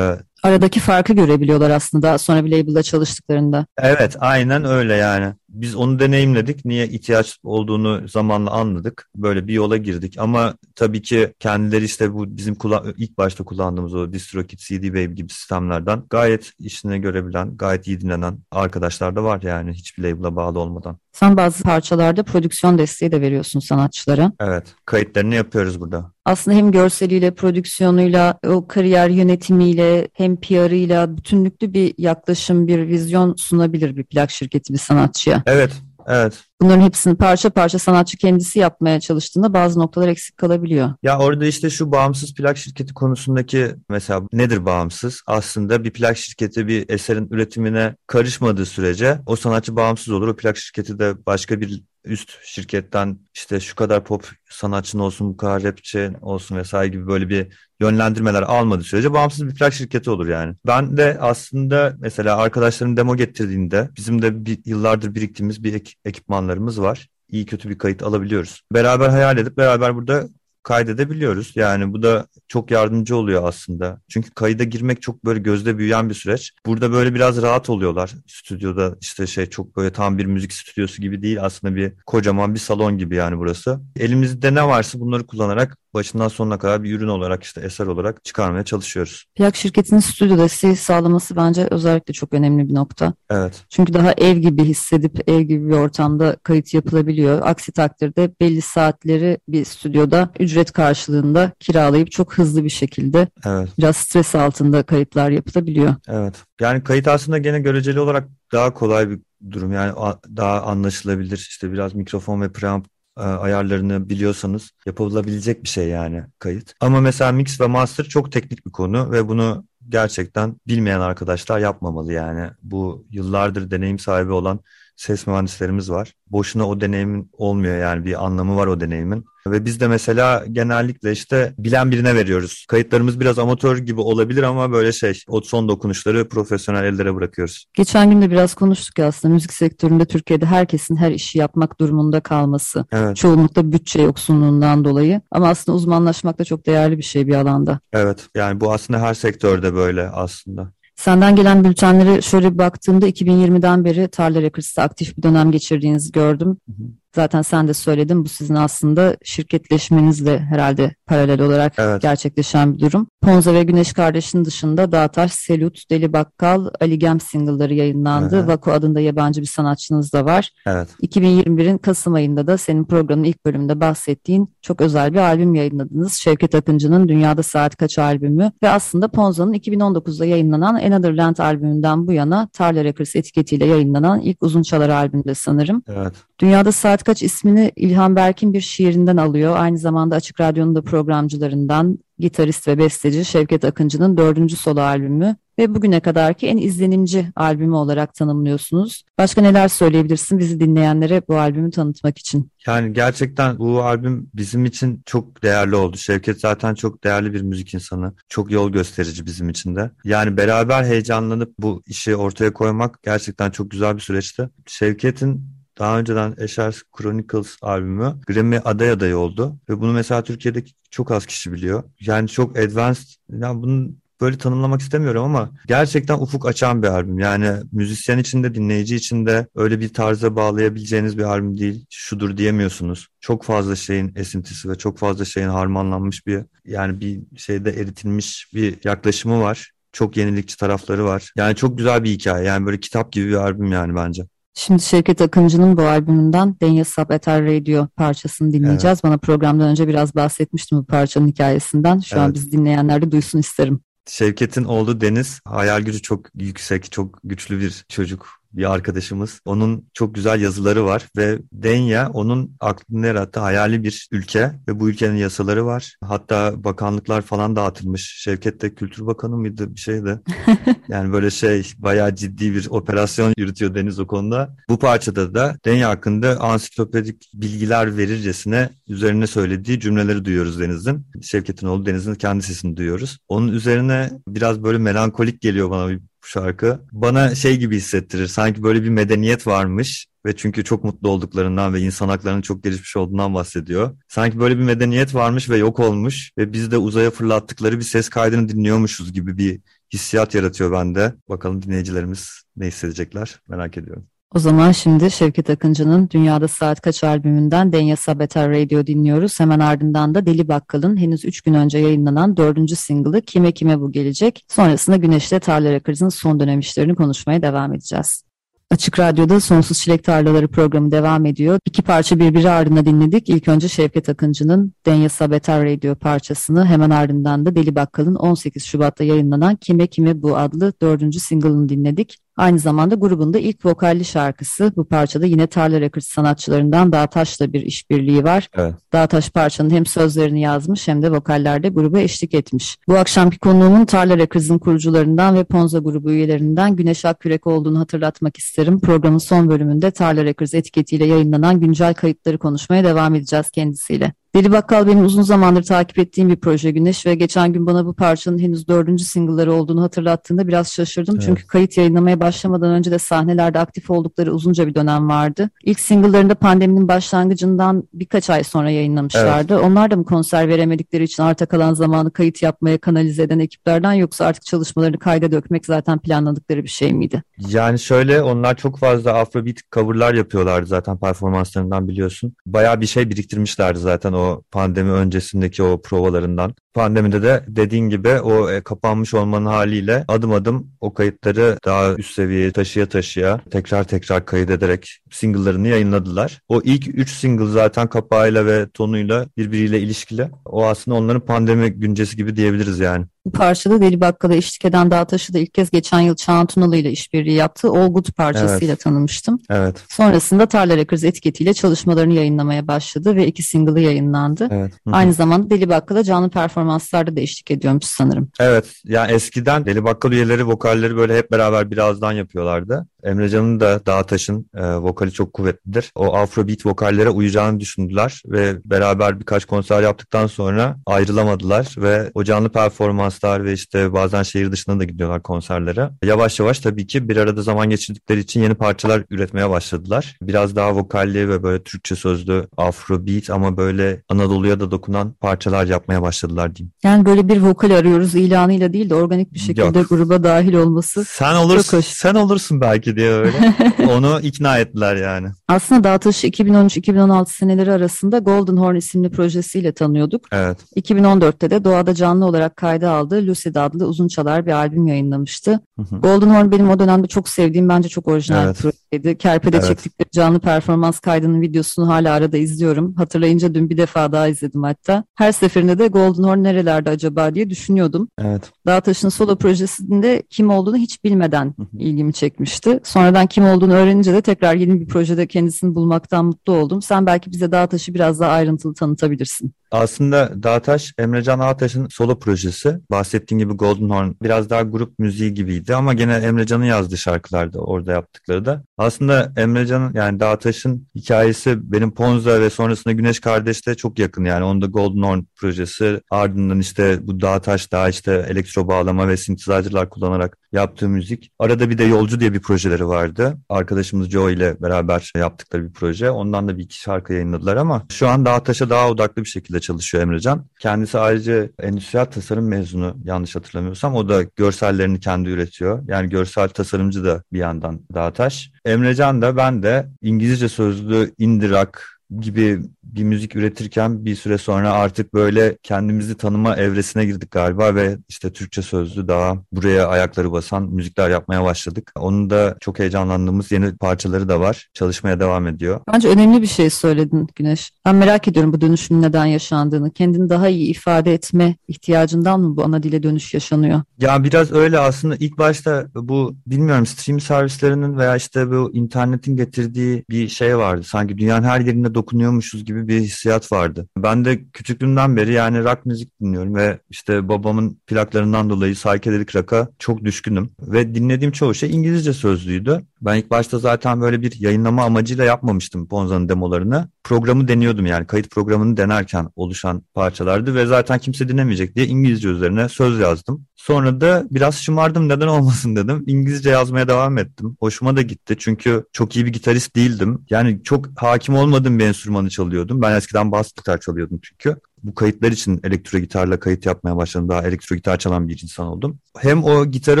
aradaki 0.42 0.80
farkı 0.80 1.12
görebiliyorlar 1.12 1.70
aslında 1.70 2.18
sonra 2.18 2.44
bir 2.44 2.50
label'da 2.50 2.82
çalıştıklarında. 2.82 3.66
Evet, 3.78 4.16
aynen 4.20 4.64
öyle 4.64 4.94
yani. 4.94 5.34
Biz 5.54 5.74
onu 5.74 5.98
deneyimledik. 5.98 6.64
Niye 6.64 6.88
ihtiyaç 6.88 7.38
olduğunu 7.42 8.08
zamanla 8.08 8.50
anladık. 8.50 9.08
Böyle 9.16 9.46
bir 9.46 9.52
yola 9.52 9.76
girdik. 9.76 10.16
Ama 10.18 10.54
tabii 10.74 11.02
ki 11.02 11.34
kendileri 11.38 11.84
işte 11.84 12.14
bu 12.14 12.36
bizim 12.36 12.56
ilk 12.96 13.18
başta 13.18 13.44
kullandığımız 13.44 13.94
o 13.94 14.12
DistroKid, 14.12 14.58
CD 14.58 14.90
Baby 14.90 15.12
gibi 15.12 15.32
sistemlerden 15.32 16.02
gayet 16.10 16.52
işine 16.58 16.98
görebilen, 16.98 17.56
gayet 17.56 17.86
iyi 17.86 18.00
dinlenen 18.00 18.38
arkadaşlar 18.50 19.16
da 19.16 19.24
var 19.24 19.42
yani 19.42 19.72
hiçbir 19.72 20.02
label'a 20.02 20.36
bağlı 20.36 20.58
olmadan. 20.58 20.96
Sen 21.12 21.36
bazı 21.36 21.62
parçalarda 21.62 22.22
prodüksiyon 22.22 22.78
desteği 22.78 23.12
de 23.12 23.20
veriyorsun 23.20 23.60
sanatçılara. 23.60 24.32
Evet, 24.40 24.74
kayıtlarını 24.84 25.34
yapıyoruz 25.34 25.80
burada. 25.80 26.14
Aslında 26.24 26.56
hem 26.56 26.72
görseliyle, 26.72 27.34
prodüksiyonuyla, 27.34 28.38
o 28.46 28.66
kariyer 28.68 29.08
yönetimiyle, 29.08 30.08
hem 30.12 30.36
PR'ıyla 30.36 31.16
bütünlüklü 31.16 31.72
bir 31.72 31.94
yaklaşım, 31.98 32.66
bir 32.66 32.88
vizyon 32.88 33.34
sunabilir 33.36 33.96
bir 33.96 34.04
plak 34.04 34.30
şirketi 34.30 34.72
bir 34.72 34.78
sanatçıya. 34.78 35.42
Evet, 35.46 35.72
evet. 36.06 36.44
Bunların 36.60 36.80
hepsini 36.80 37.16
parça 37.16 37.50
parça 37.50 37.78
sanatçı 37.78 38.16
kendisi 38.16 38.58
yapmaya 38.58 39.00
çalıştığında 39.00 39.54
bazı 39.54 39.80
noktalar 39.80 40.08
eksik 40.08 40.36
kalabiliyor. 40.36 40.92
Ya 41.02 41.18
orada 41.18 41.46
işte 41.46 41.70
şu 41.70 41.92
bağımsız 41.92 42.34
plak 42.34 42.56
şirketi 42.56 42.94
konusundaki 42.94 43.74
mesela 43.88 44.22
nedir 44.32 44.66
bağımsız? 44.66 45.22
Aslında 45.26 45.84
bir 45.84 45.90
plak 45.90 46.16
şirketi 46.16 46.66
bir 46.66 46.88
eserin 46.88 47.28
üretimine 47.30 47.96
karışmadığı 48.06 48.66
sürece 48.66 49.20
o 49.26 49.36
sanatçı 49.36 49.76
bağımsız 49.76 50.08
olur. 50.08 50.28
O 50.28 50.36
plak 50.36 50.56
şirketi 50.56 50.98
de 50.98 51.26
başka 51.26 51.60
bir 51.60 51.82
üst 52.04 52.30
şirketten 52.44 53.18
işte 53.34 53.60
şu 53.60 53.76
kadar 53.76 54.04
pop 54.04 54.28
sanatçın 54.50 54.98
olsun, 54.98 55.28
bu 55.28 55.36
kadar 55.36 55.62
rapçi 55.62 56.10
olsun 56.20 56.56
vesaire 56.56 56.88
gibi 56.88 57.06
böyle 57.06 57.28
bir 57.28 57.46
yönlendirmeler 57.80 58.42
almadığı 58.42 58.84
sürece 58.84 59.12
bağımsız 59.12 59.46
bir 59.48 59.54
plak 59.54 59.72
şirketi 59.72 60.10
olur 60.10 60.28
yani. 60.28 60.54
Ben 60.66 60.96
de 60.96 61.18
aslında 61.20 61.96
mesela 61.98 62.36
arkadaşlarım 62.36 62.96
demo 62.96 63.16
getirdiğinde 63.16 63.90
bizim 63.96 64.22
de 64.22 64.46
bir, 64.46 64.58
yıllardır 64.64 65.14
biriktiğimiz 65.14 65.64
bir 65.64 65.74
ek, 65.74 65.92
ekipmanlarımız 66.04 66.80
var. 66.80 67.08
İyi 67.28 67.46
kötü 67.46 67.68
bir 67.68 67.78
kayıt 67.78 68.02
alabiliyoruz. 68.02 68.62
Beraber 68.72 69.08
hayal 69.08 69.38
edip 69.38 69.56
beraber 69.56 69.96
burada 69.96 70.28
kaydedebiliyoruz. 70.64 71.52
Yani 71.56 71.92
bu 71.92 72.02
da 72.02 72.26
çok 72.48 72.70
yardımcı 72.70 73.16
oluyor 73.16 73.48
aslında. 73.48 74.00
Çünkü 74.08 74.30
kayıda 74.30 74.64
girmek 74.64 75.02
çok 75.02 75.24
böyle 75.24 75.40
gözde 75.40 75.78
büyüyen 75.78 76.08
bir 76.08 76.14
süreç. 76.14 76.52
Burada 76.66 76.92
böyle 76.92 77.14
biraz 77.14 77.42
rahat 77.42 77.70
oluyorlar 77.70 78.10
stüdyoda 78.26 78.96
işte 79.00 79.26
şey 79.26 79.46
çok 79.46 79.76
böyle 79.76 79.92
tam 79.92 80.18
bir 80.18 80.26
müzik 80.26 80.52
stüdyosu 80.52 81.02
gibi 81.02 81.22
değil 81.22 81.42
aslında 81.42 81.76
bir 81.76 81.92
kocaman 82.06 82.54
bir 82.54 82.60
salon 82.60 82.98
gibi 82.98 83.14
yani 83.14 83.38
burası. 83.38 83.80
Elimizde 83.96 84.54
ne 84.54 84.66
varsa 84.66 85.00
bunları 85.00 85.26
kullanarak 85.26 85.78
başından 85.94 86.28
sonuna 86.28 86.58
kadar 86.58 86.82
bir 86.82 86.92
ürün 86.92 87.08
olarak 87.08 87.42
işte 87.42 87.60
eser 87.60 87.86
olarak 87.86 88.24
çıkarmaya 88.24 88.64
çalışıyoruz. 88.64 89.24
Plak 89.34 89.56
şirketinin 89.56 90.00
stüdyoda 90.00 90.48
ses 90.48 90.80
sağlaması 90.80 91.36
bence 91.36 91.68
özellikle 91.70 92.12
çok 92.14 92.32
önemli 92.32 92.68
bir 92.68 92.74
nokta. 92.74 93.14
Evet. 93.30 93.64
Çünkü 93.68 93.94
daha 93.94 94.12
ev 94.12 94.36
gibi 94.36 94.64
hissedip 94.64 95.28
ev 95.28 95.40
gibi 95.40 95.68
bir 95.68 95.74
ortamda 95.74 96.36
kayıt 96.42 96.74
yapılabiliyor. 96.74 97.42
Aksi 97.42 97.72
takdirde 97.72 98.30
belli 98.40 98.60
saatleri 98.60 99.38
bir 99.48 99.64
stüdyoda 99.64 100.30
ücret 100.40 100.72
karşılığında 100.72 101.52
kiralayıp 101.60 102.10
çok 102.10 102.38
hızlı 102.38 102.64
bir 102.64 102.70
şekilde 102.70 103.28
evet. 103.46 103.68
biraz 103.78 103.96
stres 103.96 104.34
altında 104.34 104.82
kayıtlar 104.82 105.30
yapılabiliyor. 105.30 105.94
Evet. 106.08 106.34
Yani 106.60 106.84
kayıt 106.84 107.08
aslında 107.08 107.38
gene 107.38 107.60
göreceli 107.60 108.00
olarak 108.00 108.28
daha 108.52 108.74
kolay 108.74 109.10
bir 109.10 109.20
durum 109.50 109.72
yani 109.72 109.92
daha 110.36 110.62
anlaşılabilir 110.62 111.36
işte 111.36 111.72
biraz 111.72 111.94
mikrofon 111.94 112.40
ve 112.40 112.52
preamp 112.52 112.86
ayarlarını 113.22 114.08
biliyorsanız 114.08 114.70
yapılabilecek 114.86 115.62
bir 115.62 115.68
şey 115.68 115.88
yani 115.88 116.24
kayıt. 116.38 116.72
Ama 116.80 117.00
mesela 117.00 117.32
mix 117.32 117.60
ve 117.60 117.66
master 117.66 118.04
çok 118.04 118.32
teknik 118.32 118.66
bir 118.66 118.70
konu 118.72 119.10
ve 119.12 119.28
bunu 119.28 119.66
gerçekten 119.88 120.56
bilmeyen 120.66 121.00
arkadaşlar 121.00 121.58
yapmamalı 121.58 122.12
yani. 122.12 122.50
Bu 122.62 123.06
yıllardır 123.10 123.70
deneyim 123.70 123.98
sahibi 123.98 124.32
olan 124.32 124.60
ses 124.96 125.26
mühendislerimiz 125.26 125.90
var. 125.90 126.12
Boşuna 126.26 126.68
o 126.68 126.80
deneyimin 126.80 127.30
olmuyor 127.32 127.78
yani 127.78 128.04
bir 128.04 128.24
anlamı 128.24 128.56
var 128.56 128.66
o 128.66 128.80
deneyimin. 128.80 129.24
Ve 129.46 129.64
biz 129.64 129.80
de 129.80 129.88
mesela 129.88 130.44
genellikle 130.52 131.12
işte 131.12 131.54
bilen 131.58 131.90
birine 131.90 132.14
veriyoruz. 132.14 132.66
Kayıtlarımız 132.68 133.20
biraz 133.20 133.38
amatör 133.38 133.78
gibi 133.78 134.00
olabilir 134.00 134.42
ama 134.42 134.72
böyle 134.72 134.92
şey 134.92 135.20
o 135.28 135.40
son 135.40 135.68
dokunuşları 135.68 136.28
profesyonel 136.28 136.84
ellere 136.84 137.14
bırakıyoruz. 137.14 137.64
Geçen 137.74 138.10
gün 138.10 138.22
de 138.22 138.30
biraz 138.30 138.54
konuştuk 138.54 138.98
ya 138.98 139.06
aslında 139.06 139.34
müzik 139.34 139.52
sektöründe 139.52 140.04
Türkiye'de 140.04 140.46
herkesin 140.46 140.96
her 140.96 141.10
işi 141.10 141.38
yapmak 141.38 141.80
durumunda 141.80 142.20
kalması. 142.20 142.84
Evet. 142.92 143.16
Çoğunlukla 143.16 143.72
bütçe 143.72 144.02
yoksunluğundan 144.02 144.84
dolayı. 144.84 145.20
Ama 145.30 145.48
aslında 145.48 145.76
uzmanlaşmak 145.76 146.38
da 146.38 146.44
çok 146.44 146.66
değerli 146.66 146.98
bir 146.98 147.02
şey 147.02 147.26
bir 147.26 147.34
alanda. 147.34 147.80
Evet 147.92 148.28
yani 148.36 148.60
bu 148.60 148.72
aslında 148.72 149.00
her 149.00 149.14
sektörde 149.14 149.74
böyle 149.74 150.08
aslında. 150.08 150.72
Senden 150.96 151.36
gelen 151.36 151.64
bültenlere 151.64 152.22
şöyle 152.22 152.58
baktığımda 152.58 153.08
2020'den 153.08 153.84
beri 153.84 154.08
Tarla 154.08 154.42
Records'ta 154.42 154.82
aktif 154.82 155.16
bir 155.16 155.22
dönem 155.22 155.50
geçirdiğinizi 155.50 156.12
gördüm. 156.12 156.56
Hı 156.66 156.72
hı. 156.72 157.03
Zaten 157.14 157.42
sen 157.42 157.68
de 157.68 157.74
söyledin 157.74 158.24
bu 158.24 158.28
sizin 158.28 158.54
aslında 158.54 159.16
şirketleşmenizle 159.24 160.38
herhalde 160.38 160.94
paralel 161.06 161.40
olarak 161.40 161.72
evet. 161.78 162.02
gerçekleşen 162.02 162.74
bir 162.74 162.80
durum. 162.80 163.06
Ponza 163.22 163.54
ve 163.54 163.62
Güneş 163.62 163.92
Kardeş'in 163.92 164.44
dışında 164.44 164.92
Dağtaş, 164.92 165.32
Selut, 165.32 165.90
Deli 165.90 166.12
Bakkal, 166.12 166.68
Ali 166.80 166.98
Gem 166.98 167.20
single'ları 167.20 167.74
yayınlandı. 167.74 168.36
Evet. 168.36 168.48
Vaku 168.48 168.72
adında 168.72 169.00
yabancı 169.00 169.40
bir 169.40 169.46
sanatçınız 169.46 170.12
da 170.12 170.24
var. 170.24 170.50
Evet. 170.66 170.88
2021'in 171.02 171.78
Kasım 171.78 172.14
ayında 172.14 172.46
da 172.46 172.58
senin 172.58 172.84
programın 172.84 173.24
ilk 173.24 173.46
bölümünde 173.46 173.80
bahsettiğin 173.80 174.54
çok 174.62 174.80
özel 174.80 175.12
bir 175.12 175.18
albüm 175.18 175.54
yayınladınız. 175.54 176.12
Şevket 176.12 176.54
Akıncı'nın 176.54 177.08
Dünyada 177.08 177.42
Saat 177.42 177.76
Kaç 177.76 177.98
albümü 177.98 178.52
ve 178.62 178.68
aslında 178.68 179.08
Ponza'nın 179.08 179.52
2019'da 179.52 180.24
yayınlanan 180.24 180.74
Another 180.74 181.14
Land 181.14 181.36
albümünden 181.36 182.06
bu 182.06 182.12
yana 182.12 182.48
Tarla 182.52 182.84
Records 182.84 183.16
etiketiyle 183.16 183.66
yayınlanan 183.66 184.20
ilk 184.20 184.42
uzun 184.42 184.62
çalar 184.62 184.88
albümde 184.88 185.34
sanırım. 185.34 185.82
Evet. 185.88 186.14
Dünyada 186.38 186.72
Saat 186.72 187.03
Kaç 187.04 187.22
ismini 187.22 187.72
İlhan 187.76 188.16
Berk'in 188.16 188.52
bir 188.52 188.60
şiirinden 188.60 189.16
alıyor. 189.16 189.56
Aynı 189.56 189.78
zamanda 189.78 190.16
Açık 190.16 190.40
Radyo'nun 190.40 190.74
da 190.74 190.82
programcılarından 190.82 191.98
gitarist 192.18 192.68
ve 192.68 192.78
besteci 192.78 193.24
Şevket 193.24 193.64
Akıncı'nın 193.64 194.16
dördüncü 194.16 194.56
solo 194.56 194.80
albümü 194.80 195.36
ve 195.58 195.74
bugüne 195.74 196.00
kadarki 196.00 196.46
en 196.46 196.56
izlenimci 196.56 197.26
albümü 197.36 197.74
olarak 197.74 198.14
tanımlıyorsunuz. 198.14 199.04
Başka 199.18 199.40
neler 199.40 199.68
söyleyebilirsin 199.68 200.38
bizi 200.38 200.60
dinleyenlere 200.60 201.22
bu 201.28 201.36
albümü 201.36 201.70
tanıtmak 201.70 202.18
için? 202.18 202.50
Yani 202.66 202.92
gerçekten 202.92 203.58
bu 203.58 203.82
albüm 203.82 204.30
bizim 204.34 204.64
için 204.64 205.02
çok 205.06 205.42
değerli 205.42 205.76
oldu. 205.76 205.96
Şevket 205.96 206.40
zaten 206.40 206.74
çok 206.74 207.04
değerli 207.04 207.34
bir 207.34 207.42
müzik 207.42 207.74
insanı. 207.74 208.14
Çok 208.28 208.50
yol 208.50 208.70
gösterici 208.70 209.26
bizim 209.26 209.48
için 209.48 209.76
de. 209.76 209.90
Yani 210.04 210.36
beraber 210.36 210.84
heyecanlanıp 210.84 211.54
bu 211.58 211.82
işi 211.86 212.16
ortaya 212.16 212.52
koymak 212.52 213.02
gerçekten 213.02 213.50
çok 213.50 213.70
güzel 213.70 213.96
bir 213.96 214.00
süreçti. 214.00 214.48
Şevket'in 214.66 215.53
daha 215.78 215.98
önceden 215.98 216.36
Ashes 216.44 216.82
Chronicles 216.98 217.56
albümü 217.62 218.14
Grammy 218.26 218.60
aday 218.64 218.90
adayı 218.90 219.18
oldu. 219.18 219.56
Ve 219.68 219.80
bunu 219.80 219.92
mesela 219.92 220.24
Türkiye'de 220.24 220.64
çok 220.90 221.10
az 221.10 221.26
kişi 221.26 221.52
biliyor. 221.52 221.82
Yani 222.00 222.28
çok 222.28 222.58
advanced, 222.58 223.08
yani 223.30 223.62
bunun 223.62 224.04
böyle 224.20 224.38
tanımlamak 224.38 224.80
istemiyorum 224.80 225.22
ama 225.22 225.50
gerçekten 225.66 226.18
ufuk 226.18 226.46
açan 226.46 226.82
bir 226.82 226.88
albüm. 226.88 227.18
Yani 227.18 227.50
müzisyen 227.72 228.18
için 228.18 228.42
de 228.42 228.54
dinleyici 228.54 228.96
için 228.96 229.26
de 229.26 229.46
öyle 229.54 229.80
bir 229.80 229.94
tarza 229.94 230.36
bağlayabileceğiniz 230.36 231.18
bir 231.18 231.22
albüm 231.22 231.58
değil. 231.58 231.86
Şudur 231.90 232.36
diyemiyorsunuz. 232.36 233.08
Çok 233.20 233.44
fazla 233.44 233.76
şeyin 233.76 234.12
esintisi 234.16 234.68
ve 234.68 234.74
çok 234.74 234.98
fazla 234.98 235.24
şeyin 235.24 235.48
harmanlanmış 235.48 236.26
bir 236.26 236.42
yani 236.64 237.00
bir 237.00 237.38
şeyde 237.38 237.70
eritilmiş 237.70 238.48
bir 238.54 238.78
yaklaşımı 238.84 239.40
var. 239.40 239.70
Çok 239.92 240.16
yenilikçi 240.16 240.56
tarafları 240.56 241.04
var. 241.04 241.32
Yani 241.36 241.56
çok 241.56 241.78
güzel 241.78 242.04
bir 242.04 242.10
hikaye. 242.10 242.46
Yani 242.46 242.66
böyle 242.66 242.80
kitap 242.80 243.12
gibi 243.12 243.28
bir 243.28 243.34
albüm 243.34 243.72
yani 243.72 243.94
bence. 243.94 244.22
Şimdi 244.54 244.82
Şevket 244.82 245.20
Akıncı'nın 245.20 245.76
bu 245.76 245.82
albümünden 245.82 246.56
Denya 246.60 246.84
Sub 246.84 247.10
Eter 247.10 247.44
Radio 247.44 247.88
parçasını 247.96 248.52
dinleyeceğiz. 248.52 248.96
Evet. 248.96 249.04
Bana 249.04 249.18
programdan 249.18 249.68
önce 249.68 249.88
biraz 249.88 250.14
bahsetmiştim 250.14 250.78
bu 250.78 250.84
parçanın 250.84 251.28
hikayesinden. 251.28 251.98
Şu 251.98 252.14
evet. 252.14 252.24
an 252.24 252.34
biz 252.34 252.52
dinleyenler 252.52 253.02
de 253.02 253.10
duysun 253.10 253.38
isterim. 253.38 253.80
Şevket'in 254.06 254.64
oğlu 254.64 255.00
Deniz 255.00 255.40
hayal 255.44 255.80
gücü 255.80 256.02
çok 256.02 256.34
yüksek, 256.34 256.92
çok 256.92 257.18
güçlü 257.24 257.60
bir 257.60 257.84
çocuk 257.88 258.28
bir 258.56 258.72
arkadaşımız. 258.72 259.40
Onun 259.44 259.88
çok 259.94 260.14
güzel 260.14 260.40
yazıları 260.40 260.84
var 260.84 261.08
ve 261.16 261.38
Denya 261.52 262.10
onun 262.14 262.56
aklını 262.60 263.06
yarattı 263.06 263.40
hayali 263.40 263.84
bir 263.84 264.08
ülke 264.12 264.52
ve 264.68 264.80
bu 264.80 264.90
ülkenin 264.90 265.16
yasaları 265.16 265.66
var. 265.66 265.96
Hatta 266.00 266.64
bakanlıklar 266.64 267.22
falan 267.22 267.56
dağıtılmış. 267.56 268.14
Şevket 268.22 268.62
de 268.62 268.74
Kültür 268.74 269.06
Bakanı 269.06 269.36
mıydı 269.36 269.74
bir 269.74 269.80
şeydi. 269.80 270.20
yani 270.88 271.12
böyle 271.12 271.30
şey 271.30 271.72
bayağı 271.78 272.14
ciddi 272.14 272.54
bir 272.54 272.66
operasyon 272.70 273.34
yürütüyor 273.38 273.74
Deniz 273.74 273.98
o 273.98 274.06
konuda. 274.06 274.56
Bu 274.68 274.78
parçada 274.78 275.34
da 275.34 275.56
Denya 275.64 275.88
hakkında 275.88 276.40
ansiklopedik 276.40 277.30
bilgiler 277.34 277.96
verircesine 277.96 278.70
üzerine 278.88 279.26
söylediği 279.26 279.80
cümleleri 279.80 280.24
duyuyoruz 280.24 280.60
Deniz'in. 280.60 281.06
Şevket'in 281.22 281.66
oğlu 281.66 281.86
Deniz'in 281.86 282.14
kendi 282.14 282.42
sesini 282.42 282.76
duyuyoruz. 282.76 283.18
Onun 283.28 283.52
üzerine 283.52 284.10
biraz 284.28 284.62
böyle 284.62 284.78
melankolik 284.78 285.40
geliyor 285.40 285.70
bana 285.70 285.88
bir 285.88 286.00
bu 286.24 286.28
şarkı. 286.28 286.80
Bana 286.92 287.34
şey 287.34 287.56
gibi 287.56 287.76
hissettirir. 287.76 288.26
Sanki 288.26 288.62
böyle 288.62 288.82
bir 288.82 288.88
medeniyet 288.88 289.46
varmış 289.46 290.06
ve 290.26 290.36
çünkü 290.36 290.64
çok 290.64 290.84
mutlu 290.84 291.08
olduklarından 291.08 291.74
ve 291.74 291.80
insan 291.80 292.08
haklarının 292.08 292.42
çok 292.42 292.62
gelişmiş 292.62 292.96
olduğundan 292.96 293.34
bahsediyor. 293.34 293.96
Sanki 294.08 294.40
böyle 294.40 294.58
bir 294.58 294.62
medeniyet 294.62 295.14
varmış 295.14 295.50
ve 295.50 295.56
yok 295.56 295.80
olmuş 295.80 296.30
ve 296.38 296.52
biz 296.52 296.70
de 296.70 296.78
uzaya 296.78 297.10
fırlattıkları 297.10 297.78
bir 297.78 297.84
ses 297.84 298.08
kaydını 298.08 298.48
dinliyormuşuz 298.48 299.12
gibi 299.12 299.38
bir 299.38 299.60
hissiyat 299.92 300.34
yaratıyor 300.34 300.72
bende. 300.72 301.14
Bakalım 301.28 301.62
dinleyicilerimiz 301.62 302.42
ne 302.56 302.66
hissedecekler 302.66 303.40
merak 303.48 303.76
ediyorum. 303.76 304.06
O 304.34 304.38
zaman 304.38 304.72
şimdi 304.72 305.10
Şevket 305.10 305.50
Akıncı'nın 305.50 306.08
Dünyada 306.10 306.48
Saat 306.48 306.80
Kaç 306.80 307.04
albümünden 307.04 307.72
Denya 307.72 307.96
Sabeter 307.96 308.50
Radio 308.50 308.86
dinliyoruz. 308.86 309.40
Hemen 309.40 309.60
ardından 309.60 310.14
da 310.14 310.26
Deli 310.26 310.48
Bakkal'ın 310.48 310.96
henüz 310.96 311.24
3 311.24 311.40
gün 311.40 311.54
önce 311.54 311.78
yayınlanan 311.78 312.36
dördüncü 312.36 312.76
single'ı 312.76 313.22
Kime 313.22 313.52
Kime 313.52 313.80
Bu 313.80 313.92
gelecek. 313.92 314.44
Sonrasında 314.48 314.96
Güneş'le 314.96 315.40
Tarla 315.42 315.72
Records'ın 315.72 316.08
son 316.08 316.40
dönem 316.40 316.60
işlerini 316.60 316.94
konuşmaya 316.94 317.42
devam 317.42 317.74
edeceğiz. 317.74 318.24
Açık 318.70 318.98
Radyo'da 318.98 319.40
Sonsuz 319.40 319.78
Çilek 319.78 320.04
Tarlaları 320.04 320.48
programı 320.48 320.90
devam 320.90 321.26
ediyor. 321.26 321.58
İki 321.66 321.82
parça 321.82 322.18
birbiri 322.18 322.50
ardına 322.50 322.86
dinledik. 322.86 323.28
İlk 323.28 323.48
önce 323.48 323.68
Şevket 323.68 324.08
Akıncı'nın 324.08 324.72
Denya 324.86 325.08
Sabeter 325.08 325.64
Radio 325.64 325.94
parçasını 325.94 326.66
hemen 326.66 326.90
ardından 326.90 327.46
da 327.46 327.56
Deli 327.56 327.74
Bakkal'ın 327.74 328.14
18 328.14 328.64
Şubat'ta 328.64 329.04
yayınlanan 329.04 329.56
Kime 329.56 329.86
Kime 329.86 330.22
Bu 330.22 330.36
adlı 330.36 330.72
dördüncü 330.82 331.20
single'ını 331.20 331.68
dinledik. 331.68 332.23
Aynı 332.36 332.58
zamanda 332.58 332.94
grubun 332.94 333.34
da 333.34 333.38
ilk 333.38 333.66
vokalli 333.66 334.04
şarkısı. 334.04 334.72
Bu 334.76 334.84
parçada 334.84 335.26
yine 335.26 335.46
Tarla 335.46 335.80
Records 335.80 336.06
sanatçılarından 336.06 336.92
Dağtaş'la 336.92 337.52
bir 337.52 337.60
işbirliği 337.60 338.24
var. 338.24 338.48
Evet. 338.54 338.74
Dağtaş 338.92 339.30
parçanın 339.30 339.70
hem 339.70 339.86
sözlerini 339.86 340.40
yazmış 340.40 340.88
hem 340.88 341.02
de 341.02 341.12
vokallerde 341.12 341.68
gruba 341.68 342.00
eşlik 342.00 342.34
etmiş. 342.34 342.76
Bu 342.88 342.94
akşamki 342.94 343.38
konuğumun 343.38 343.84
Tarla 343.84 344.18
Records'ın 344.18 344.58
kurucularından 344.58 345.34
ve 345.34 345.44
Ponza 345.44 345.78
grubu 345.78 346.10
üyelerinden 346.10 346.76
Güneş 346.76 347.04
Akkürek 347.04 347.46
olduğunu 347.46 347.78
hatırlatmak 347.78 348.36
isterim. 348.36 348.80
Programın 348.80 349.18
son 349.18 349.50
bölümünde 349.50 349.90
Tarla 349.90 350.24
Records 350.24 350.54
etiketiyle 350.54 351.04
yayınlanan 351.04 351.60
güncel 351.60 351.94
kayıtları 351.94 352.38
konuşmaya 352.38 352.84
devam 352.84 353.14
edeceğiz 353.14 353.50
kendisiyle. 353.50 354.12
Deli 354.34 354.52
Bakkal 354.52 354.86
benim 354.86 355.04
uzun 355.04 355.22
zamandır 355.22 355.62
takip 355.62 355.98
ettiğim 355.98 356.28
bir 356.28 356.36
proje 356.36 356.70
Güneş 356.70 357.06
ve 357.06 357.14
geçen 357.14 357.52
gün 357.52 357.66
bana 357.66 357.86
bu 357.86 357.94
parçanın 357.94 358.38
henüz 358.38 358.68
dördüncü 358.68 359.04
single'ları 359.04 359.52
olduğunu 359.52 359.82
hatırlattığında 359.82 360.48
biraz 360.48 360.72
şaşırdım. 360.72 361.14
Evet. 361.14 361.24
Çünkü 361.26 361.46
kayıt 361.46 361.76
yayınlamaya 361.76 362.20
başlamadan 362.20 362.70
önce 362.70 362.90
de 362.90 362.98
sahnelerde 362.98 363.58
aktif 363.58 363.90
oldukları 363.90 364.32
uzunca 364.32 364.66
bir 364.66 364.74
dönem 364.74 365.08
vardı. 365.08 365.50
İlk 365.64 365.80
single'larında 365.80 366.34
pandeminin 366.34 366.88
başlangıcından 366.88 367.88
birkaç 367.92 368.30
ay 368.30 368.44
sonra 368.44 368.70
yayınlamışlardı. 368.70 369.54
Evet. 369.54 369.64
Onlar 369.64 369.90
da 369.90 369.96
mı 369.96 370.04
konser 370.04 370.48
veremedikleri 370.48 371.04
için 371.04 371.22
arta 371.22 371.46
kalan 371.46 371.74
zamanı 371.74 372.10
kayıt 372.10 372.42
yapmaya 372.42 372.78
kanalize 372.78 373.22
eden 373.22 373.38
ekiplerden 373.38 373.92
yoksa 373.92 374.26
artık 374.26 374.44
çalışmalarını 374.44 374.98
kayda 374.98 375.32
dökmek 375.32 375.66
zaten 375.66 375.98
planladıkları 375.98 376.62
bir 376.62 376.68
şey 376.68 376.92
miydi? 376.92 377.22
Yani 377.48 377.78
şöyle 377.78 378.22
onlar 378.22 378.56
çok 378.56 378.78
fazla 378.78 379.12
Afrobeat 379.12 379.56
coverlar 379.72 380.14
yapıyorlardı 380.14 380.66
zaten 380.66 380.98
performanslarından 380.98 381.88
biliyorsun. 381.88 382.36
Bayağı 382.46 382.80
bir 382.80 382.86
şey 382.86 383.10
biriktirmişlerdi 383.10 383.78
zaten 383.78 384.12
o 384.12 384.23
pandemi 384.50 384.90
öncesindeki 384.90 385.62
o 385.62 385.82
provalarından. 385.82 386.54
Pandemide 386.74 387.22
de 387.22 387.44
dediğin 387.48 387.88
gibi 387.88 388.08
o 388.08 388.50
e, 388.50 388.60
kapanmış 388.60 389.14
olmanın 389.14 389.46
haliyle 389.46 390.04
adım 390.08 390.32
adım 390.32 390.70
o 390.80 390.94
kayıtları 390.94 391.58
daha 391.64 391.94
üst 391.94 392.14
seviyeye 392.14 392.52
taşıya 392.52 392.86
taşıya 392.86 393.40
tekrar 393.50 393.84
tekrar 393.84 394.26
kaydederek 394.26 394.98
single'larını 395.10 395.68
yayınladılar. 395.68 396.40
O 396.48 396.60
ilk 396.64 396.88
üç 396.88 397.10
single 397.10 397.46
zaten 397.46 397.88
kapağıyla 397.88 398.46
ve 398.46 398.68
tonuyla 398.68 399.26
birbiriyle 399.36 399.80
ilişkili. 399.80 400.30
O 400.44 400.66
aslında 400.66 400.96
onların 400.96 401.24
pandemi 401.24 401.70
güncesi 401.70 402.16
gibi 402.16 402.36
diyebiliriz 402.36 402.78
yani. 402.80 403.06
Bu 403.24 403.32
parçada 403.32 403.80
Deli 403.80 404.00
Bakkal'a 404.00 404.34
eşlik 404.34 404.64
eden 404.64 404.90
Dağtaş'ı 404.90 405.34
da 405.34 405.38
ilk 405.38 405.54
kez 405.54 405.70
geçen 405.70 406.00
yıl 406.00 406.14
Çağan 406.14 406.46
Tunalı 406.46 406.76
ile 406.76 406.90
işbirliği 406.90 407.34
yaptığı 407.34 407.68
Good 407.68 408.06
parçasıyla 408.16 408.74
evet. 408.74 408.80
tanımıştım. 408.80 409.38
Evet. 409.50 409.84
Sonrasında 409.88 410.46
Tarla 410.46 410.76
Records 410.76 411.04
etiketiyle 411.04 411.54
çalışmalarını 411.54 412.14
yayınlamaya 412.14 412.68
başladı 412.68 413.16
ve 413.16 413.26
iki 413.26 413.42
single'ı 413.42 413.80
yayınlandı. 413.80 414.48
Evet. 414.50 414.72
Aynı 414.92 415.12
zamanda 415.12 415.50
Deli 415.50 415.68
Bakkal'a 415.68 416.04
canlı 416.04 416.30
performanslarda 416.30 417.16
da 417.16 417.20
eşlik 417.20 417.50
ediyormuş 417.50 417.84
sanırım. 417.84 418.28
Evet. 418.40 418.64
Yani 418.84 419.12
eskiden 419.12 419.66
Deli 419.66 419.84
Bakkal 419.84 420.12
üyeleri 420.12 420.46
vokalleri 420.46 420.96
böyle 420.96 421.18
hep 421.18 421.30
beraber 421.32 421.70
birazdan 421.70 422.12
yapıyorlardı. 422.12 422.86
Emrecan'ın 423.04 423.60
da 423.60 423.86
Dağtaş'ın 423.86 424.46
e, 424.56 424.74
vokali 424.76 425.12
çok 425.12 425.32
kuvvetlidir. 425.32 425.92
O 425.94 426.14
Afrobeat 426.16 426.66
vokallere 426.66 427.10
uyacağını 427.10 427.60
düşündüler 427.60 428.22
ve 428.26 428.56
beraber 428.64 429.20
birkaç 429.20 429.44
konser 429.44 429.82
yaptıktan 429.82 430.26
sonra 430.26 430.76
ayrılamadılar 430.86 431.74
ve 431.76 432.10
o 432.14 432.24
canlı 432.24 432.48
performanslar 432.48 433.44
ve 433.44 433.52
işte 433.52 433.92
bazen 433.92 434.22
şehir 434.22 434.52
dışına 434.52 434.80
da 434.80 434.84
gidiyorlar 434.84 435.22
konserlere. 435.22 435.90
Yavaş 436.04 436.40
yavaş 436.40 436.58
tabii 436.58 436.86
ki 436.86 437.08
bir 437.08 437.16
arada 437.16 437.42
zaman 437.42 437.70
geçirdikleri 437.70 438.20
için 438.20 438.42
yeni 438.42 438.54
parçalar 438.54 439.02
üretmeye 439.10 439.50
başladılar. 439.50 440.16
Biraz 440.22 440.56
daha 440.56 440.76
vokalli 440.76 441.28
ve 441.28 441.42
böyle 441.42 441.62
Türkçe 441.62 441.96
sözlü 441.96 442.46
Afrobeat 442.56 443.30
ama 443.30 443.56
böyle 443.56 444.02
Anadolu'ya 444.08 444.60
da 444.60 444.70
dokunan 444.70 445.12
parçalar 445.12 445.66
yapmaya 445.66 446.02
başladılar 446.02 446.56
diyeyim. 446.56 446.72
Yani 446.82 447.04
böyle 447.06 447.28
bir 447.28 447.40
vokal 447.40 447.70
arıyoruz 447.70 448.14
ilanıyla 448.14 448.72
değil 448.72 448.90
de 448.90 448.94
organik 448.94 449.34
bir 449.34 449.38
şekilde 449.38 449.78
Yok. 449.78 449.88
gruba 449.88 450.24
dahil 450.24 450.54
olması. 450.54 451.04
Sen 451.04 451.34
olursun, 451.34 451.62
çok 451.62 451.72
hoş. 451.72 451.86
sen 451.86 452.14
olursun 452.14 452.60
belki 452.60 452.93
diye 452.96 453.10
öyle. 453.10 453.54
Onu 453.90 454.20
ikna 454.22 454.58
ettiler 454.58 454.96
yani. 454.96 455.28
Aslında 455.48 455.84
Dağtaş 455.84 456.24
2013-2016 456.24 457.26
seneleri 457.26 457.72
arasında 457.72 458.18
Golden 458.18 458.56
Horn 458.56 458.76
isimli 458.76 459.10
projesiyle 459.10 459.72
tanıyorduk. 459.72 460.26
Evet. 460.32 460.58
2014'te 460.76 461.50
de 461.50 461.64
doğada 461.64 461.94
canlı 461.94 462.26
olarak 462.26 462.56
kayda 462.56 462.90
aldığı 462.90 463.26
Lucid 463.26 463.56
adlı 463.56 463.86
uzun 463.86 464.08
çalar 464.08 464.46
bir 464.46 464.52
albüm 464.52 464.86
yayınlamıştı. 464.86 465.60
Golden 465.78 466.30
Horn 466.30 466.50
benim 466.50 466.70
o 466.70 466.78
dönemde 466.78 467.06
çok 467.06 467.28
sevdiğim 467.28 467.68
bence 467.68 467.88
çok 467.88 468.08
orijinal 468.08 468.44
evet. 468.44 468.64
bir 468.64 468.72
projeydi. 468.94 469.18
Kerpe'de 469.18 469.56
evet. 469.56 469.68
çektikleri 469.68 470.10
canlı 470.10 470.40
performans 470.40 471.00
kaydının 471.00 471.40
videosunu 471.40 471.88
hala 471.88 472.12
arada 472.12 472.36
izliyorum. 472.36 472.94
Hatırlayınca 472.94 473.54
dün 473.54 473.70
bir 473.70 473.76
defa 473.76 474.12
daha 474.12 474.28
izledim 474.28 474.62
hatta. 474.62 475.04
Her 475.14 475.32
seferinde 475.32 475.78
de 475.78 475.86
Golden 475.86 476.22
Horn 476.22 476.42
nerelerde 476.42 476.90
acaba 476.90 477.34
diye 477.34 477.50
düşünüyordum. 477.50 478.08
Evet. 478.18 478.52
Dağtaş'ın 478.66 479.08
solo 479.08 479.36
projesinde 479.36 480.22
kim 480.30 480.50
olduğunu 480.50 480.76
hiç 480.76 481.04
bilmeden 481.04 481.54
ilgimi 481.78 482.12
çekmişti. 482.12 482.80
Sonradan 482.84 483.26
kim 483.26 483.44
olduğunu 483.44 483.72
öğrenince 483.72 484.12
de 484.12 484.20
tekrar 484.20 484.54
yeni 484.54 484.80
bir 484.80 484.86
projede 484.86 485.26
kendisini 485.26 485.74
bulmaktan 485.74 486.24
mutlu 486.24 486.52
oldum. 486.52 486.82
Sen 486.82 487.06
belki 487.06 487.30
bize 487.32 487.52
Dağtaş'ı 487.52 487.94
biraz 487.94 488.20
daha 488.20 488.30
ayrıntılı 488.30 488.74
tanıtabilirsin. 488.74 489.54
Aslında 489.74 490.42
Dağtaş, 490.42 490.94
Emrecan 490.98 491.38
Ağtaş'ın 491.38 491.88
solo 491.88 492.18
projesi. 492.18 492.78
Bahsettiğim 492.90 493.38
gibi 493.38 493.52
Golden 493.52 493.90
Horn 493.90 494.12
biraz 494.22 494.50
daha 494.50 494.62
grup 494.62 494.98
müziği 494.98 495.34
gibiydi 495.34 495.74
ama 495.74 495.94
gene 495.94 496.14
Emrecan'ın 496.14 496.64
yazdığı 496.64 496.96
şarkılardı 496.96 497.58
orada 497.58 497.92
yaptıkları 497.92 498.44
da. 498.44 498.64
Aslında 498.78 499.32
Emrecan'ın 499.36 499.94
yani 499.94 500.20
Dağtaş'ın 500.20 500.86
hikayesi 500.94 501.72
benim 501.72 501.94
Ponza 501.94 502.40
ve 502.40 502.50
sonrasında 502.50 502.92
Güneş 502.92 503.20
Kardeş'te 503.20 503.74
çok 503.74 503.98
yakın 503.98 504.24
yani. 504.24 504.44
Onda 504.44 504.66
Golden 504.66 505.02
Horn 505.02 505.20
projesi 505.36 506.00
ardından 506.10 506.60
işte 506.60 506.98
bu 507.02 507.20
Dağtaş 507.20 507.72
daha 507.72 507.88
işte 507.88 508.26
elektro 508.28 508.68
bağlama 508.68 509.08
ve 509.08 509.16
synthesizer'lar 509.16 509.90
kullanarak 509.90 510.38
yaptığı 510.52 510.88
müzik. 510.88 511.30
Arada 511.38 511.70
bir 511.70 511.78
de 511.78 511.84
Yolcu 511.84 512.20
diye 512.20 512.32
bir 512.32 512.40
projeleri 512.40 512.88
vardı. 512.88 513.38
Arkadaşımız 513.48 514.10
Joe 514.10 514.30
ile 514.30 514.56
beraber 514.62 515.12
yaptıkları 515.16 515.68
bir 515.68 515.72
proje. 515.72 516.10
Ondan 516.10 516.48
da 516.48 516.58
bir 516.58 516.64
iki 516.64 516.78
şarkı 516.78 517.12
yayınladılar 517.12 517.56
ama 517.56 517.82
şu 517.92 518.08
an 518.08 518.26
Dağtaş'a 518.26 518.70
daha 518.70 518.90
odaklı 518.90 519.22
bir 519.22 519.28
şekilde 519.28 519.60
çalışıyor 519.64 520.02
Emrecan. 520.02 520.46
Kendisi 520.58 520.98
ayrıca 520.98 521.48
endüstriyel 521.62 522.06
tasarım 522.06 522.48
mezunu 522.48 522.96
yanlış 523.04 523.36
hatırlamıyorsam. 523.36 523.94
O 523.94 524.08
da 524.08 524.22
görsellerini 524.22 525.00
kendi 525.00 525.28
üretiyor. 525.28 525.82
Yani 525.86 526.08
görsel 526.08 526.48
tasarımcı 526.48 527.04
da 527.04 527.22
bir 527.32 527.38
yandan 527.38 527.80
Dağtaş. 527.94 528.50
Emrecan 528.64 529.22
da 529.22 529.36
ben 529.36 529.62
de 529.62 529.88
İngilizce 530.02 530.48
sözlü 530.48 531.14
indirak 531.18 531.93
gibi 532.20 532.60
bir 532.84 533.04
müzik 533.04 533.36
üretirken 533.36 534.04
bir 534.04 534.14
süre 534.16 534.38
sonra 534.38 534.72
artık 534.72 535.14
böyle 535.14 535.58
kendimizi 535.62 536.16
tanıma 536.16 536.56
evresine 536.56 537.04
girdik 537.04 537.30
galiba 537.30 537.74
ve 537.74 537.98
işte 538.08 538.32
Türkçe 538.32 538.62
sözlü 538.62 539.08
daha 539.08 539.36
buraya 539.52 539.86
ayakları 539.86 540.32
basan 540.32 540.62
müzikler 540.62 541.10
yapmaya 541.10 541.44
başladık. 541.44 541.92
Onun 541.98 542.30
da 542.30 542.56
çok 542.60 542.78
heyecanlandığımız 542.78 543.52
yeni 543.52 543.76
parçaları 543.76 544.28
da 544.28 544.40
var. 544.40 544.68
Çalışmaya 544.74 545.20
devam 545.20 545.46
ediyor. 545.46 545.80
Bence 545.92 546.08
önemli 546.08 546.42
bir 546.42 546.46
şey 546.46 546.70
söyledin 546.70 547.28
Güneş. 547.34 547.70
Ben 547.84 547.94
merak 547.94 548.28
ediyorum 548.28 548.52
bu 548.52 548.60
dönüşün 548.60 549.02
neden 549.02 549.26
yaşandığını. 549.26 549.90
Kendini 549.90 550.28
daha 550.28 550.48
iyi 550.48 550.70
ifade 550.70 551.14
etme 551.14 551.56
ihtiyacından 551.68 552.40
mı 552.40 552.56
bu 552.56 552.64
ana 552.64 552.82
dile 552.82 553.02
dönüş 553.02 553.34
yaşanıyor? 553.34 553.82
Ya 553.98 554.24
biraz 554.24 554.52
öyle 554.52 554.78
aslında 554.78 555.16
ilk 555.16 555.38
başta 555.38 555.86
bu 555.94 556.36
bilmiyorum 556.46 556.86
stream 556.86 557.20
servislerinin 557.20 557.98
veya 557.98 558.16
işte 558.16 558.50
bu 558.50 558.70
internetin 558.72 559.36
getirdiği 559.36 560.04
bir 560.10 560.28
şey 560.28 560.58
vardı. 560.58 560.82
Sanki 560.84 561.18
dünyanın 561.18 561.46
her 561.46 561.60
yerinde 561.60 561.94
dokunuyormuşuz 562.04 562.64
gibi 562.64 562.88
bir 562.88 563.00
hissiyat 563.00 563.52
vardı. 563.52 563.88
Ben 563.96 564.24
de 564.24 564.44
küçüklüğümden 564.52 565.16
beri 565.16 565.32
yani 565.32 565.64
rock 565.64 565.86
müzik 565.86 566.20
dinliyorum 566.20 566.54
ve 566.54 566.78
işte 566.90 567.28
babamın 567.28 567.78
plaklarından 567.86 568.50
dolayı 568.50 568.74
psychedelic 568.74 569.26
rock'a 569.34 569.68
çok 569.78 570.04
düşkünüm. 570.04 570.50
Ve 570.60 570.94
dinlediğim 570.94 571.32
çoğu 571.32 571.54
şey 571.54 571.70
İngilizce 571.70 572.12
sözlüydü. 572.12 572.82
Ben 573.04 573.16
ilk 573.16 573.30
başta 573.30 573.58
zaten 573.58 574.00
böyle 574.00 574.22
bir 574.22 574.40
yayınlama 574.40 574.84
amacıyla 574.84 575.24
yapmamıştım 575.24 575.88
Ponza'nın 575.88 576.28
demolarını. 576.28 576.88
Programı 577.04 577.48
deniyordum 577.48 577.86
yani 577.86 578.06
kayıt 578.06 578.30
programını 578.30 578.76
denerken 578.76 579.28
oluşan 579.36 579.82
parçalardı 579.94 580.54
ve 580.54 580.66
zaten 580.66 580.98
kimse 580.98 581.28
dinlemeyecek 581.28 581.76
diye 581.76 581.86
İngilizce 581.86 582.28
üzerine 582.28 582.68
söz 582.68 582.98
yazdım. 582.98 583.46
Sonra 583.56 584.00
da 584.00 584.24
biraz 584.30 584.54
şımardım 584.54 585.08
neden 585.08 585.26
olmasın 585.26 585.76
dedim. 585.76 586.04
İngilizce 586.06 586.50
yazmaya 586.50 586.88
devam 586.88 587.18
ettim. 587.18 587.56
Hoşuma 587.60 587.96
da 587.96 588.02
gitti 588.02 588.36
çünkü 588.38 588.84
çok 588.92 589.16
iyi 589.16 589.26
bir 589.26 589.32
gitarist 589.32 589.76
değildim. 589.76 590.24
Yani 590.30 590.62
çok 590.62 590.88
hakim 590.96 591.34
olmadığım 591.34 591.78
bir 591.78 591.84
enstrümanı 591.84 592.30
çalıyordum. 592.30 592.82
Ben 592.82 592.96
eskiden 592.96 593.32
bas 593.32 593.52
gitar 593.52 593.80
çalıyordum 593.80 594.20
çünkü 594.22 594.60
bu 594.84 594.94
kayıtlar 594.94 595.32
için 595.32 595.60
elektro 595.64 595.98
gitarla 595.98 596.40
kayıt 596.40 596.66
yapmaya 596.66 596.96
başladım. 596.96 597.28
Daha 597.28 597.42
elektro 597.42 597.76
gitar 597.76 597.98
çalan 597.98 598.28
bir 598.28 598.42
insan 598.42 598.66
oldum. 598.66 598.98
Hem 599.18 599.44
o 599.44 599.66
gitarı 599.66 600.00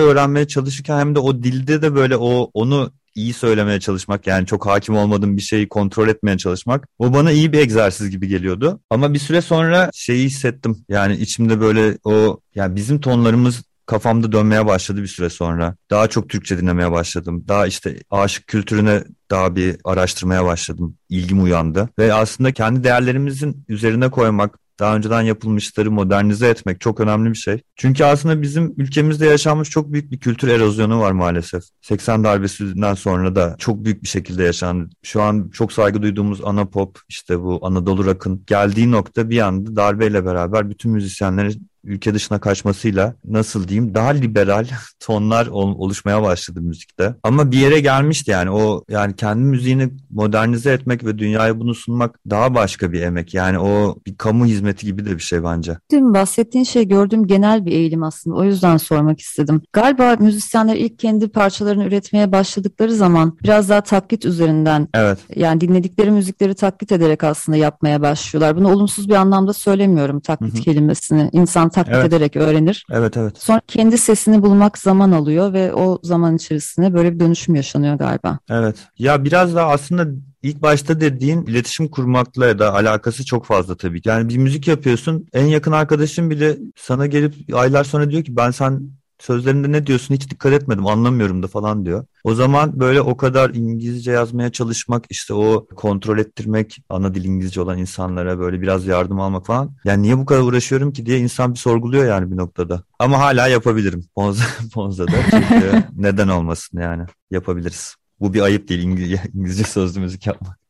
öğrenmeye 0.00 0.48
çalışırken 0.48 0.98
hem 0.98 1.14
de 1.14 1.18
o 1.18 1.42
dilde 1.42 1.82
de 1.82 1.94
böyle 1.94 2.16
o 2.16 2.50
onu 2.54 2.92
iyi 3.14 3.32
söylemeye 3.32 3.80
çalışmak 3.80 4.26
yani 4.26 4.46
çok 4.46 4.66
hakim 4.66 4.96
olmadığım 4.96 5.36
bir 5.36 5.42
şeyi 5.42 5.68
kontrol 5.68 6.08
etmeye 6.08 6.38
çalışmak 6.38 6.88
o 6.98 7.14
bana 7.14 7.32
iyi 7.32 7.52
bir 7.52 7.58
egzersiz 7.58 8.10
gibi 8.10 8.28
geliyordu. 8.28 8.80
Ama 8.90 9.14
bir 9.14 9.18
süre 9.18 9.40
sonra 9.40 9.90
şeyi 9.94 10.26
hissettim 10.26 10.84
yani 10.88 11.16
içimde 11.16 11.60
böyle 11.60 11.98
o 12.04 12.40
yani 12.54 12.76
bizim 12.76 13.00
tonlarımız 13.00 13.62
kafamda 13.86 14.32
dönmeye 14.32 14.66
başladı 14.66 15.02
bir 15.02 15.06
süre 15.06 15.30
sonra. 15.30 15.76
Daha 15.90 16.08
çok 16.08 16.28
Türkçe 16.28 16.58
dinlemeye 16.58 16.92
başladım. 16.92 17.44
Daha 17.48 17.66
işte 17.66 17.96
aşık 18.10 18.46
kültürüne 18.46 19.04
daha 19.30 19.56
bir 19.56 19.76
araştırmaya 19.84 20.44
başladım. 20.44 20.96
İlgim 21.08 21.42
uyandı. 21.42 21.88
Ve 21.98 22.14
aslında 22.14 22.52
kendi 22.52 22.84
değerlerimizin 22.84 23.64
üzerine 23.68 24.10
koymak, 24.10 24.58
daha 24.78 24.96
önceden 24.96 25.22
yapılmışları 25.22 25.90
modernize 25.90 26.48
etmek 26.48 26.80
çok 26.80 27.00
önemli 27.00 27.30
bir 27.30 27.38
şey. 27.38 27.62
Çünkü 27.76 28.04
aslında 28.04 28.42
bizim 28.42 28.74
ülkemizde 28.76 29.26
yaşanmış 29.26 29.70
çok 29.70 29.92
büyük 29.92 30.12
bir 30.12 30.18
kültür 30.18 30.48
erozyonu 30.48 31.00
var 31.00 31.12
maalesef. 31.12 31.64
80 31.82 32.24
darbesinden 32.24 32.94
sonra 32.94 33.36
da 33.36 33.56
çok 33.58 33.84
büyük 33.84 34.02
bir 34.02 34.08
şekilde 34.08 34.42
yaşandı. 34.42 34.90
Şu 35.02 35.22
an 35.22 35.50
çok 35.52 35.72
saygı 35.72 36.02
duyduğumuz 36.02 36.44
ana 36.44 36.64
pop 36.64 36.98
işte 37.08 37.40
bu 37.40 37.58
Anadolu 37.62 38.04
Rock'ın 38.04 38.44
geldiği 38.46 38.90
nokta 38.90 39.30
bir 39.30 39.38
anda 39.38 39.76
darbeyle 39.76 40.24
beraber 40.24 40.70
bütün 40.70 40.92
müzisyenlerin 40.92 41.68
ülke 41.84 42.14
dışına 42.14 42.40
kaçmasıyla 42.40 43.14
nasıl 43.24 43.68
diyeyim 43.68 43.94
daha 43.94 44.08
liberal 44.08 44.66
tonlar 45.00 45.46
oluşmaya 45.46 46.22
başladı 46.22 46.60
müzikte. 46.60 47.14
Ama 47.22 47.50
bir 47.50 47.58
yere 47.58 47.80
gelmişti 47.80 48.30
yani 48.30 48.50
o 48.50 48.84
yani 48.88 49.16
kendi 49.16 49.42
müziğini 49.42 49.90
modernize 50.10 50.72
etmek 50.72 51.04
ve 51.04 51.18
dünyaya 51.18 51.60
bunu 51.60 51.74
sunmak 51.74 52.20
daha 52.30 52.54
başka 52.54 52.92
bir 52.92 53.02
emek. 53.02 53.34
Yani 53.34 53.58
o 53.58 53.96
bir 54.06 54.16
kamu 54.16 54.46
hizmeti 54.46 54.86
gibi 54.86 55.04
de 55.04 55.16
bir 55.16 55.22
şey 55.22 55.44
bence. 55.44 55.78
Değil 55.90 56.02
Bahsettiğin 56.02 56.64
şey 56.64 56.88
gördüğüm 56.88 57.26
genel 57.26 57.66
bir 57.66 57.72
eğilim 57.72 58.02
aslında. 58.02 58.36
O 58.36 58.44
yüzden 58.44 58.76
sormak 58.76 59.20
istedim. 59.20 59.62
Galiba 59.72 60.16
müzisyenler 60.20 60.76
ilk 60.76 60.98
kendi 60.98 61.28
parçalarını 61.28 61.84
üretmeye 61.84 62.32
başladıkları 62.32 62.94
zaman 62.94 63.38
biraz 63.42 63.68
daha 63.68 63.80
taklit 63.80 64.24
üzerinden 64.24 64.88
evet. 64.94 65.18
yani 65.36 65.60
dinledikleri 65.60 66.10
müzikleri 66.10 66.54
taklit 66.54 66.92
ederek 66.92 67.24
aslında 67.24 67.58
yapmaya 67.58 68.02
başlıyorlar. 68.02 68.56
Bunu 68.56 68.72
olumsuz 68.72 69.08
bir 69.08 69.14
anlamda 69.14 69.52
söylemiyorum 69.52 70.20
taklit 70.20 70.54
Hı-hı. 70.54 70.62
kelimesini. 70.62 71.28
İnsan 71.32 71.68
taklit 71.74 71.94
evet. 71.94 72.06
ederek 72.06 72.36
öğrenir. 72.36 72.86
Evet 72.90 73.16
evet. 73.16 73.38
Sonra 73.38 73.60
kendi 73.66 73.98
sesini 73.98 74.42
bulmak 74.42 74.78
zaman 74.78 75.12
alıyor 75.12 75.52
ve 75.52 75.74
o 75.74 75.98
zaman 76.02 76.36
içerisinde 76.36 76.94
böyle 76.94 77.14
bir 77.14 77.20
dönüşüm 77.20 77.54
yaşanıyor 77.54 77.94
galiba. 77.94 78.38
Evet. 78.50 78.76
Ya 78.98 79.24
biraz 79.24 79.54
daha 79.54 79.70
aslında 79.70 80.06
İlk 80.44 80.62
başta 80.62 81.00
dediğin 81.00 81.42
iletişim 81.42 81.88
kurmakla 81.88 82.58
da 82.58 82.74
alakası 82.74 83.24
çok 83.24 83.46
fazla 83.46 83.76
tabii. 83.76 84.00
Yani 84.04 84.28
bir 84.28 84.36
müzik 84.36 84.68
yapıyorsun 84.68 85.26
en 85.32 85.46
yakın 85.46 85.72
arkadaşın 85.72 86.30
bile 86.30 86.56
sana 86.76 87.06
gelip 87.06 87.34
aylar 87.54 87.84
sonra 87.84 88.10
diyor 88.10 88.24
ki 88.24 88.36
ben 88.36 88.50
sen 88.50 88.80
sözlerinde 89.18 89.72
ne 89.72 89.86
diyorsun 89.86 90.14
hiç 90.14 90.30
dikkat 90.30 90.52
etmedim 90.52 90.86
anlamıyorum 90.86 91.42
da 91.42 91.46
falan 91.46 91.86
diyor. 91.86 92.04
O 92.24 92.34
zaman 92.34 92.80
böyle 92.80 93.00
o 93.00 93.16
kadar 93.16 93.50
İngilizce 93.50 94.10
yazmaya 94.12 94.52
çalışmak 94.52 95.04
işte 95.10 95.34
o 95.34 95.66
kontrol 95.76 96.18
ettirmek 96.18 96.78
ana 96.88 97.14
dil 97.14 97.24
İngilizce 97.24 97.60
olan 97.60 97.78
insanlara 97.78 98.38
böyle 98.38 98.62
biraz 98.62 98.86
yardım 98.86 99.20
almak 99.20 99.46
falan. 99.46 99.72
Yani 99.84 100.02
niye 100.02 100.18
bu 100.18 100.26
kadar 100.26 100.40
uğraşıyorum 100.40 100.92
ki 100.92 101.06
diye 101.06 101.18
insan 101.18 101.52
bir 101.52 101.58
sorguluyor 101.58 102.04
yani 102.06 102.30
bir 102.30 102.36
noktada. 102.36 102.82
Ama 102.98 103.18
hala 103.18 103.48
yapabilirim 103.48 104.04
Ponza, 104.14 104.44
Ponza'da 104.74 105.16
çünkü 105.30 105.84
neden 105.96 106.28
olmasın 106.28 106.80
yani 106.80 107.04
yapabiliriz. 107.30 107.94
Bu 108.20 108.34
bir 108.34 108.40
ayıp 108.40 108.68
değil 108.68 108.82
İngilizce, 108.82 109.22
İngilizce 109.34 109.64
sözlü 109.64 110.08
yapmak. 110.24 110.64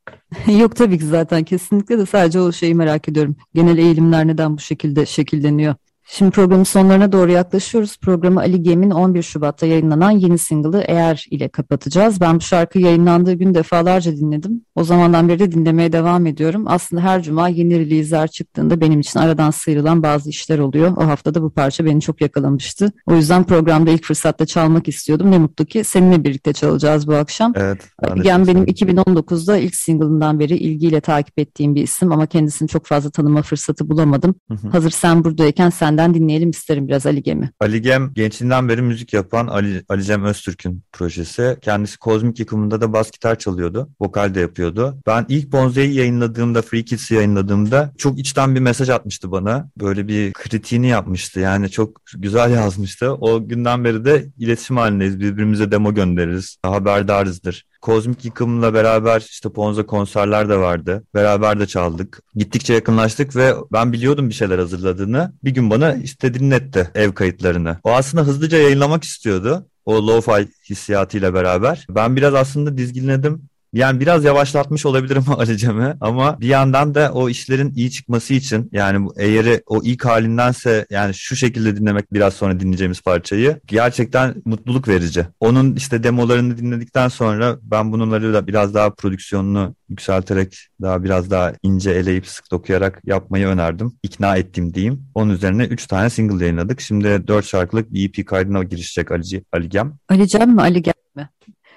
Yok 0.58 0.76
tabii 0.76 0.98
ki 0.98 1.06
zaten 1.06 1.44
kesinlikle 1.44 1.98
de 1.98 2.06
sadece 2.06 2.40
o 2.40 2.52
şeyi 2.52 2.74
merak 2.74 3.08
ediyorum. 3.08 3.36
Genel 3.54 3.78
eğilimler 3.78 4.26
neden 4.26 4.56
bu 4.56 4.60
şekilde 4.60 5.06
şekilleniyor? 5.06 5.74
Şimdi 6.06 6.30
programın 6.30 6.64
sonlarına 6.64 7.12
doğru 7.12 7.32
yaklaşıyoruz. 7.32 7.96
Programı 7.98 8.40
Ali 8.40 8.62
Gem'in 8.62 8.90
11 8.90 9.22
Şubat'ta 9.22 9.66
yayınlanan 9.66 10.10
yeni 10.10 10.38
single'ı 10.38 10.84
Eğer 10.86 11.26
ile 11.30 11.48
kapatacağız. 11.48 12.20
Ben 12.20 12.36
bu 12.36 12.40
şarkı 12.40 12.78
yayınlandığı 12.78 13.32
gün 13.32 13.54
defalarca 13.54 14.16
dinledim. 14.16 14.64
O 14.74 14.84
zamandan 14.84 15.28
beri 15.28 15.38
de 15.38 15.52
dinlemeye 15.52 15.92
devam 15.92 16.26
ediyorum. 16.26 16.64
Aslında 16.66 17.02
her 17.02 17.22
cuma 17.22 17.48
yeni 17.48 17.78
release'ler 17.78 18.28
çıktığında 18.28 18.80
benim 18.80 19.00
için 19.00 19.20
aradan 19.20 19.50
sıyrılan 19.50 20.02
bazı 20.02 20.30
işler 20.30 20.58
oluyor. 20.58 20.96
O 20.96 21.06
haftada 21.06 21.42
bu 21.42 21.50
parça 21.50 21.84
beni 21.84 22.00
çok 22.00 22.20
yakalamıştı. 22.20 22.92
O 23.06 23.14
yüzden 23.14 23.44
programda 23.44 23.90
ilk 23.90 24.04
fırsatta 24.04 24.46
çalmak 24.46 24.88
istiyordum. 24.88 25.30
Ne 25.30 25.38
mutlu 25.38 25.64
ki 25.64 25.84
seninle 25.84 26.24
birlikte 26.24 26.52
çalacağız 26.52 27.06
bu 27.06 27.14
akşam. 27.14 27.52
Evet. 27.56 27.78
Ali 27.98 28.22
Gem 28.22 28.46
benim 28.46 28.64
2019'da 28.64 29.56
ilk 29.56 29.74
single'ından 29.74 30.40
beri 30.40 30.56
ilgiyle 30.56 31.00
takip 31.00 31.38
ettiğim 31.38 31.74
bir 31.74 31.82
isim 31.82 32.12
ama 32.12 32.26
kendisini 32.26 32.68
çok 32.68 32.86
fazla 32.86 33.10
tanıma 33.10 33.42
fırsatı 33.42 33.88
bulamadım. 33.88 34.34
Hı 34.48 34.54
hı. 34.54 34.68
Hazır 34.68 34.90
sen 34.90 35.24
buradayken 35.24 35.70
sen 35.70 35.93
senden 35.94 36.14
dinleyelim 36.14 36.50
isterim 36.50 36.88
biraz 36.88 37.06
Ali 37.06 37.22
Gem'i. 37.22 37.50
Ali 37.60 37.82
Gem 37.82 38.12
gençliğinden 38.14 38.68
beri 38.68 38.82
müzik 38.82 39.12
yapan 39.12 39.46
Ali, 39.46 39.82
Ali 39.88 40.04
Cem 40.04 40.24
Öztürk'ün 40.24 40.82
projesi. 40.92 41.56
Kendisi 41.62 41.98
kozmik 41.98 42.40
yıkımında 42.40 42.80
da 42.80 42.92
bas 42.92 43.10
gitar 43.10 43.38
çalıyordu. 43.38 43.88
Vokal 44.00 44.34
de 44.34 44.40
yapıyordu. 44.40 44.98
Ben 45.06 45.26
ilk 45.28 45.52
Bonze'yi 45.52 45.94
yayınladığımda, 45.94 46.62
Free 46.62 46.84
Kids'i 46.84 47.14
yayınladığımda 47.14 47.92
çok 47.98 48.18
içten 48.18 48.54
bir 48.54 48.60
mesaj 48.60 48.90
atmıştı 48.90 49.30
bana. 49.30 49.70
Böyle 49.80 50.08
bir 50.08 50.32
kritiğini 50.32 50.88
yapmıştı. 50.88 51.40
Yani 51.40 51.70
çok 51.70 52.00
güzel 52.16 52.50
yazmıştı. 52.54 53.12
O 53.12 53.48
günden 53.48 53.84
beri 53.84 54.04
de 54.04 54.26
iletişim 54.38 54.76
halindeyiz. 54.76 55.20
Birbirimize 55.20 55.70
demo 55.70 55.94
göndeririz. 55.94 56.56
Haberdarızdır. 56.62 57.64
Kozmik 57.84 58.24
Yıkım'la 58.24 58.74
beraber 58.74 59.20
işte 59.20 59.48
Ponza 59.48 59.86
konserler 59.86 60.48
de 60.48 60.56
vardı. 60.56 61.04
Beraber 61.14 61.60
de 61.60 61.66
çaldık. 61.66 62.20
Gittikçe 62.34 62.74
yakınlaştık 62.74 63.36
ve 63.36 63.54
ben 63.72 63.92
biliyordum 63.92 64.28
bir 64.28 64.34
şeyler 64.34 64.58
hazırladığını. 64.58 65.32
Bir 65.44 65.50
gün 65.50 65.70
bana 65.70 65.94
işte 65.94 66.34
dinletti 66.34 66.90
ev 66.94 67.12
kayıtlarını. 67.12 67.78
O 67.84 67.90
aslında 67.90 68.24
hızlıca 68.24 68.58
yayınlamak 68.58 69.04
istiyordu. 69.04 69.66
O 69.84 69.94
lo-fi 69.94 70.48
hissiyatıyla 70.70 71.34
beraber. 71.34 71.86
Ben 71.90 72.16
biraz 72.16 72.34
aslında 72.34 72.78
dizginledim. 72.78 73.42
Yani 73.74 74.00
biraz 74.00 74.24
yavaşlatmış 74.24 74.86
olabilirim 74.86 75.24
Ali 75.36 75.58
Cem'i 75.58 75.94
ama 76.00 76.40
bir 76.40 76.46
yandan 76.46 76.94
da 76.94 77.10
o 77.14 77.28
işlerin 77.28 77.72
iyi 77.76 77.90
çıkması 77.90 78.34
için 78.34 78.68
yani 78.72 79.08
eğeri 79.16 79.62
o 79.66 79.80
ilk 79.82 80.04
halindense 80.04 80.86
yani 80.90 81.14
şu 81.14 81.36
şekilde 81.36 81.76
dinlemek 81.76 82.12
biraz 82.12 82.34
sonra 82.34 82.60
dinleyeceğimiz 82.60 83.00
parçayı 83.00 83.60
gerçekten 83.66 84.34
mutluluk 84.44 84.88
verici. 84.88 85.26
Onun 85.40 85.76
işte 85.76 86.02
demolarını 86.02 86.58
dinledikten 86.58 87.08
sonra 87.08 87.58
ben 87.62 87.92
bunları 87.92 88.34
da 88.34 88.46
biraz 88.46 88.74
daha 88.74 88.90
prodüksiyonunu 88.90 89.74
yükselterek 89.88 90.68
daha 90.82 91.04
biraz 91.04 91.30
daha 91.30 91.52
ince 91.62 91.90
eleyip 91.90 92.26
sık 92.26 92.50
dokuyarak 92.50 93.00
yapmayı 93.04 93.46
önerdim. 93.46 93.92
İkna 94.02 94.36
ettim 94.36 94.74
diyeyim. 94.74 95.06
Onun 95.14 95.32
üzerine 95.32 95.64
3 95.64 95.86
tane 95.86 96.10
single 96.10 96.44
yayınladık. 96.44 96.80
Şimdi 96.80 97.28
4 97.28 97.46
şarkılık 97.46 97.92
bir 97.92 98.08
EP 98.08 98.26
kaydına 98.26 98.64
girişecek 98.64 99.12
Ali, 99.12 99.44
Ali 99.52 99.68
Gem. 99.68 99.94
Ali 100.08 100.28
Cem 100.28 100.50
mi 100.50 100.60
Ali 100.60 100.82
Gem 100.82 100.94
mi? 101.16 101.28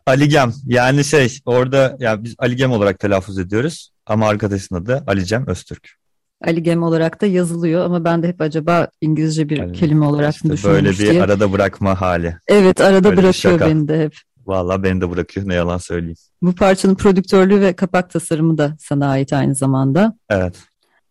Aligem 0.07 0.53
yani 0.65 1.03
şey 1.03 1.39
orada 1.45 1.97
ya 1.99 2.23
biz 2.23 2.35
Aligem 2.39 2.71
olarak 2.71 2.99
telaffuz 2.99 3.39
ediyoruz 3.39 3.91
ama 4.05 4.27
arkadaşın 4.27 4.75
adı 4.75 5.03
Alicem 5.07 5.47
Öztürk. 5.47 5.97
Ali 6.45 6.63
Gem 6.63 6.83
olarak 6.83 7.21
da 7.21 7.25
yazılıyor 7.25 7.85
ama 7.85 8.03
ben 8.03 8.23
de 8.23 8.27
hep 8.27 8.41
acaba 8.41 8.87
İngilizce 9.01 9.49
bir 9.49 9.57
yani, 9.57 9.73
kelime 9.73 10.05
olarak 10.05 10.35
işte 10.35 10.49
düşünmüş 10.49 10.75
Böyle 10.75 10.89
bir 10.89 10.97
diye. 10.97 11.23
arada 11.23 11.51
bırakma 11.51 12.01
hali. 12.01 12.37
Evet 12.47 12.81
arada 12.81 13.09
böyle 13.09 13.17
bırakıyor 13.17 13.59
beni 13.59 13.87
de 13.87 14.03
hep. 14.03 14.15
Valla 14.45 14.83
beni 14.83 15.01
de 15.01 15.09
bırakıyor 15.09 15.47
ne 15.47 15.53
yalan 15.53 15.77
söyleyeyim. 15.77 16.17
Bu 16.41 16.55
parçanın 16.55 16.95
prodüktörlüğü 16.95 17.61
ve 17.61 17.73
kapak 17.73 18.09
tasarımı 18.09 18.57
da 18.57 18.75
sana 18.79 19.09
ait 19.09 19.33
aynı 19.33 19.55
zamanda. 19.55 20.17
Evet. 20.29 20.55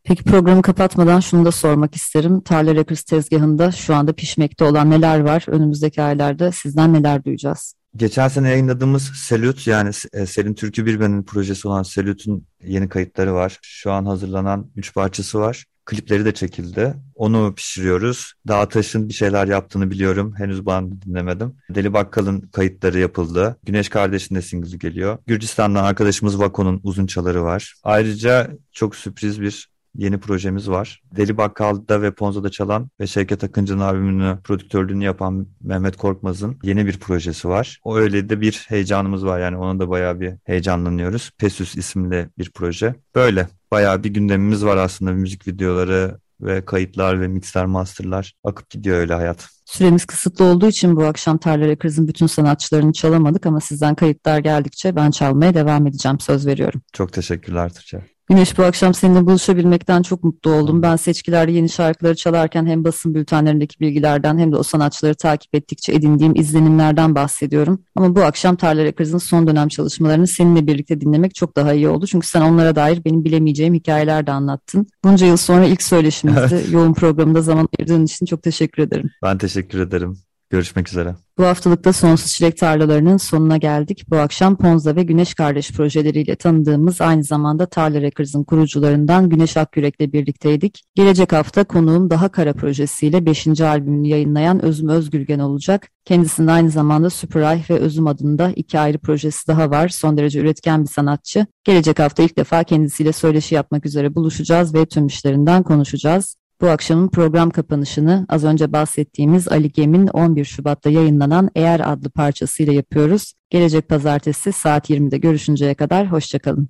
Peki 0.05 0.25
programı 0.25 0.63
kapatmadan 0.63 1.20
şunu 1.20 1.45
da 1.45 1.53
sormak 1.53 1.97
isterim. 1.97 2.41
Tarla 2.41 2.75
Records 2.75 3.03
tezgahında 3.03 3.73
şu 3.73 3.95
anda 3.95 4.12
pişmekte 4.12 4.64
olan 4.64 4.91
neler 4.91 5.20
var? 5.20 5.45
Önümüzdeki 5.47 6.03
aylarda 6.03 6.53
sizden 6.53 6.93
neler 6.93 7.25
duyacağız? 7.25 7.75
Geçen 7.97 8.28
sene 8.28 8.51
yayınladığımız 8.51 9.03
Selüt 9.03 9.66
yani 9.66 9.90
e, 10.12 10.26
Selin 10.26 10.55
Türkü 10.55 10.86
Birben'in 10.86 11.22
projesi 11.22 11.68
olan 11.68 11.82
Selüt'ün 11.82 12.47
yeni 12.64 12.88
kayıtları 12.88 13.34
var. 13.34 13.59
Şu 13.62 13.92
an 13.92 14.07
hazırlanan 14.07 14.70
üç 14.76 14.94
parçası 14.94 15.38
var. 15.40 15.64
Klipleri 15.84 16.24
de 16.24 16.34
çekildi. 16.34 16.94
Onu 17.14 17.55
pişiriyoruz. 17.55 18.32
Dağ 18.49 18.68
Taş'ın 18.68 19.09
bir 19.09 19.14
şeyler 19.14 19.47
yaptığını 19.47 19.90
biliyorum. 19.90 20.34
Henüz 20.38 20.66
ben 20.66 21.03
dinlemedim. 21.03 21.57
Deli 21.70 21.92
Bakkal'ın 21.92 22.40
kayıtları 22.40 22.99
yapıldı. 22.99 23.57
Güneş 23.64 23.88
Kardeş'in 23.88 24.34
de 24.34 24.42
single'ı 24.42 24.78
geliyor. 24.78 25.18
Gürcistan'dan 25.26 25.84
arkadaşımız 25.84 26.40
Vako'nun 26.40 26.80
uzun 26.82 27.07
çaları 27.07 27.44
var. 27.44 27.74
Ayrıca 27.82 28.51
çok 28.72 28.97
sürpriz 28.97 29.40
bir 29.40 29.68
yeni 29.99 30.18
projemiz 30.18 30.70
var. 30.70 31.03
Deli 31.16 31.36
Bakkal'da 31.36 32.03
ve 32.03 32.11
Ponzo'da 32.11 32.51
çalan 32.51 32.90
ve 33.01 33.07
Şevket 33.07 33.44
Akıncı'nın 33.44 33.80
albümünü 33.80 34.38
prodüktörlüğünü 34.44 35.05
yapan 35.05 35.47
Mehmet 35.61 35.97
Korkmaz'ın 35.97 36.59
yeni 36.62 36.86
bir 36.86 36.99
projesi 36.99 37.49
var. 37.49 37.80
O 37.84 37.97
öyle 37.97 38.28
de 38.28 38.40
bir 38.40 38.64
heyecanımız 38.68 39.26
var 39.26 39.40
yani 39.40 39.57
ona 39.57 39.80
da 39.80 39.88
bayağı 39.88 40.20
bir 40.20 40.34
heyecanlanıyoruz. 40.44 41.30
Pesüs 41.38 41.76
isimli 41.76 42.28
bir 42.38 42.51
proje. 42.51 42.94
Böyle 43.14 43.49
bayağı 43.70 44.05
bir 44.05 44.11
gündemimiz 44.11 44.64
var 44.64 44.76
aslında 44.76 45.12
müzik 45.12 45.49
videoları 45.49 46.18
ve 46.40 46.64
kayıtlar 46.64 47.20
ve 47.20 47.28
mixler 47.28 47.66
masterlar 47.66 48.32
akıp 48.44 48.70
gidiyor 48.70 48.99
öyle 48.99 49.14
hayat. 49.14 49.49
Süremiz 49.64 50.05
kısıtlı 50.05 50.44
olduğu 50.44 50.68
için 50.68 50.97
bu 50.97 51.05
akşam 51.05 51.38
Tarla 51.38 51.66
Records'ın 51.66 52.09
bütün 52.09 52.26
sanatçılarını 52.26 52.92
çalamadık 52.92 53.47
ama 53.47 53.61
sizden 53.61 53.94
kayıtlar 53.94 54.38
geldikçe 54.38 54.97
ben 54.97 55.11
çalmaya 55.11 55.55
devam 55.55 55.86
edeceğim 55.86 56.20
söz 56.20 56.47
veriyorum. 56.47 56.82
Çok 56.92 57.12
teşekkürler 57.12 57.72
Tuğçe. 57.72 58.16
Güneş 58.29 58.59
bu 58.59 58.62
akşam 58.62 58.95
seninle 58.95 59.27
buluşabilmekten 59.27 60.03
çok 60.03 60.24
mutlu 60.24 60.51
oldum. 60.51 60.83
Ben 60.83 60.97
seçkilerde 60.97 61.53
yeni 61.53 61.68
şarkıları 61.68 62.16
çalarken 62.16 62.66
hem 62.66 62.85
basın 62.85 63.14
bültenlerindeki 63.14 63.81
bilgilerden 63.81 64.39
hem 64.39 64.53
de 64.53 64.57
o 64.57 64.62
sanatçıları 64.62 65.14
takip 65.14 65.55
ettikçe 65.55 65.93
edindiğim 65.93 66.35
izlenimlerden 66.35 67.14
bahsediyorum. 67.14 67.83
Ama 67.97 68.16
bu 68.16 68.22
akşam 68.22 68.57
Tarla 68.57 68.85
Records'ın 68.85 69.18
son 69.18 69.47
dönem 69.47 69.68
çalışmalarını 69.68 70.27
seninle 70.27 70.66
birlikte 70.66 71.01
dinlemek 71.01 71.35
çok 71.35 71.57
daha 71.57 71.72
iyi 71.72 71.89
oldu. 71.89 72.07
Çünkü 72.07 72.27
sen 72.27 72.41
onlara 72.41 72.77
dair 72.77 73.05
benim 73.05 73.24
bilemeyeceğim 73.24 73.74
hikayeler 73.74 74.27
de 74.27 74.33
anlattın. 74.33 74.87
Bunca 75.05 75.27
yıl 75.27 75.37
sonra 75.37 75.64
ilk 75.64 75.83
söyleşimizdi. 75.83 76.64
Yoğun 76.70 76.95
programında 76.95 77.43
zaman 77.43 77.68
ayırdığın 77.79 78.05
için 78.05 78.27
çok 78.27 78.43
teşekkür 78.43 78.83
ederim. 78.83 79.11
Ben 79.22 79.39
teşekkür 79.39 79.81
ederim. 79.81 80.18
Görüşmek 80.51 80.88
üzere. 80.88 81.14
Bu 81.38 81.44
haftalıkta 81.44 81.92
Sonsuz 81.92 82.32
Çilek 82.32 82.57
Tarlalarının 82.57 83.16
sonuna 83.16 83.57
geldik. 83.57 84.05
Bu 84.11 84.16
akşam 84.16 84.57
Ponza 84.57 84.97
ve 84.97 85.03
Güneş 85.03 85.34
Kardeş 85.34 85.72
projeleriyle 85.72 86.36
tanıdığımız 86.36 87.01
aynı 87.01 87.24
zamanda 87.24 87.66
Tarla 87.66 88.01
Records'ın 88.01 88.44
kurucularından 88.44 89.28
Güneş 89.28 89.57
Akyürek'le 89.57 90.12
birlikteydik. 90.12 90.82
Gelecek 90.94 91.32
hafta 91.32 91.64
konuğum 91.64 92.11
Daha 92.11 92.28
Kara 92.28 92.53
projesiyle 92.53 93.26
5. 93.26 93.61
albümünü 93.61 94.09
yayınlayan 94.09 94.64
Özüm 94.64 94.88
Özgürgen 94.88 95.38
olacak. 95.38 95.88
Kendisinin 96.05 96.47
aynı 96.47 96.70
zamanda 96.70 97.11
Süperay 97.11 97.62
ve 97.70 97.74
Özüm 97.74 98.07
adında 98.07 98.53
iki 98.57 98.78
ayrı 98.78 98.99
projesi 98.99 99.49
daha 99.49 99.70
var. 99.70 99.88
Son 99.88 100.16
derece 100.16 100.40
üretken 100.40 100.82
bir 100.82 100.88
sanatçı. 100.88 101.47
Gelecek 101.64 101.99
hafta 101.99 102.22
ilk 102.22 102.38
defa 102.38 102.64
kendisiyle 102.64 103.12
söyleşi 103.12 103.55
yapmak 103.55 103.86
üzere 103.86 104.14
buluşacağız 104.14 104.74
ve 104.74 104.86
tüm 104.86 105.07
işlerinden 105.07 105.62
konuşacağız. 105.62 106.36
Bu 106.61 106.69
akşamın 106.69 107.09
program 107.09 107.51
kapanışını 107.51 108.27
az 108.29 108.45
önce 108.45 108.73
bahsettiğimiz 108.73 109.49
Ali 109.49 109.73
Gem'in 109.73 110.07
11 110.07 110.45
Şubat'ta 110.45 110.91
yayınlanan 110.91 111.51
Eğer 111.55 111.93
adlı 111.93 112.11
parçasıyla 112.11 112.73
yapıyoruz. 112.73 113.33
Gelecek 113.51 113.89
pazartesi 113.89 114.53
saat 114.53 114.91
20'de 114.91 115.19
görüşünceye 115.19 115.75
kadar 115.75 116.13
hoşçakalın. 116.13 116.65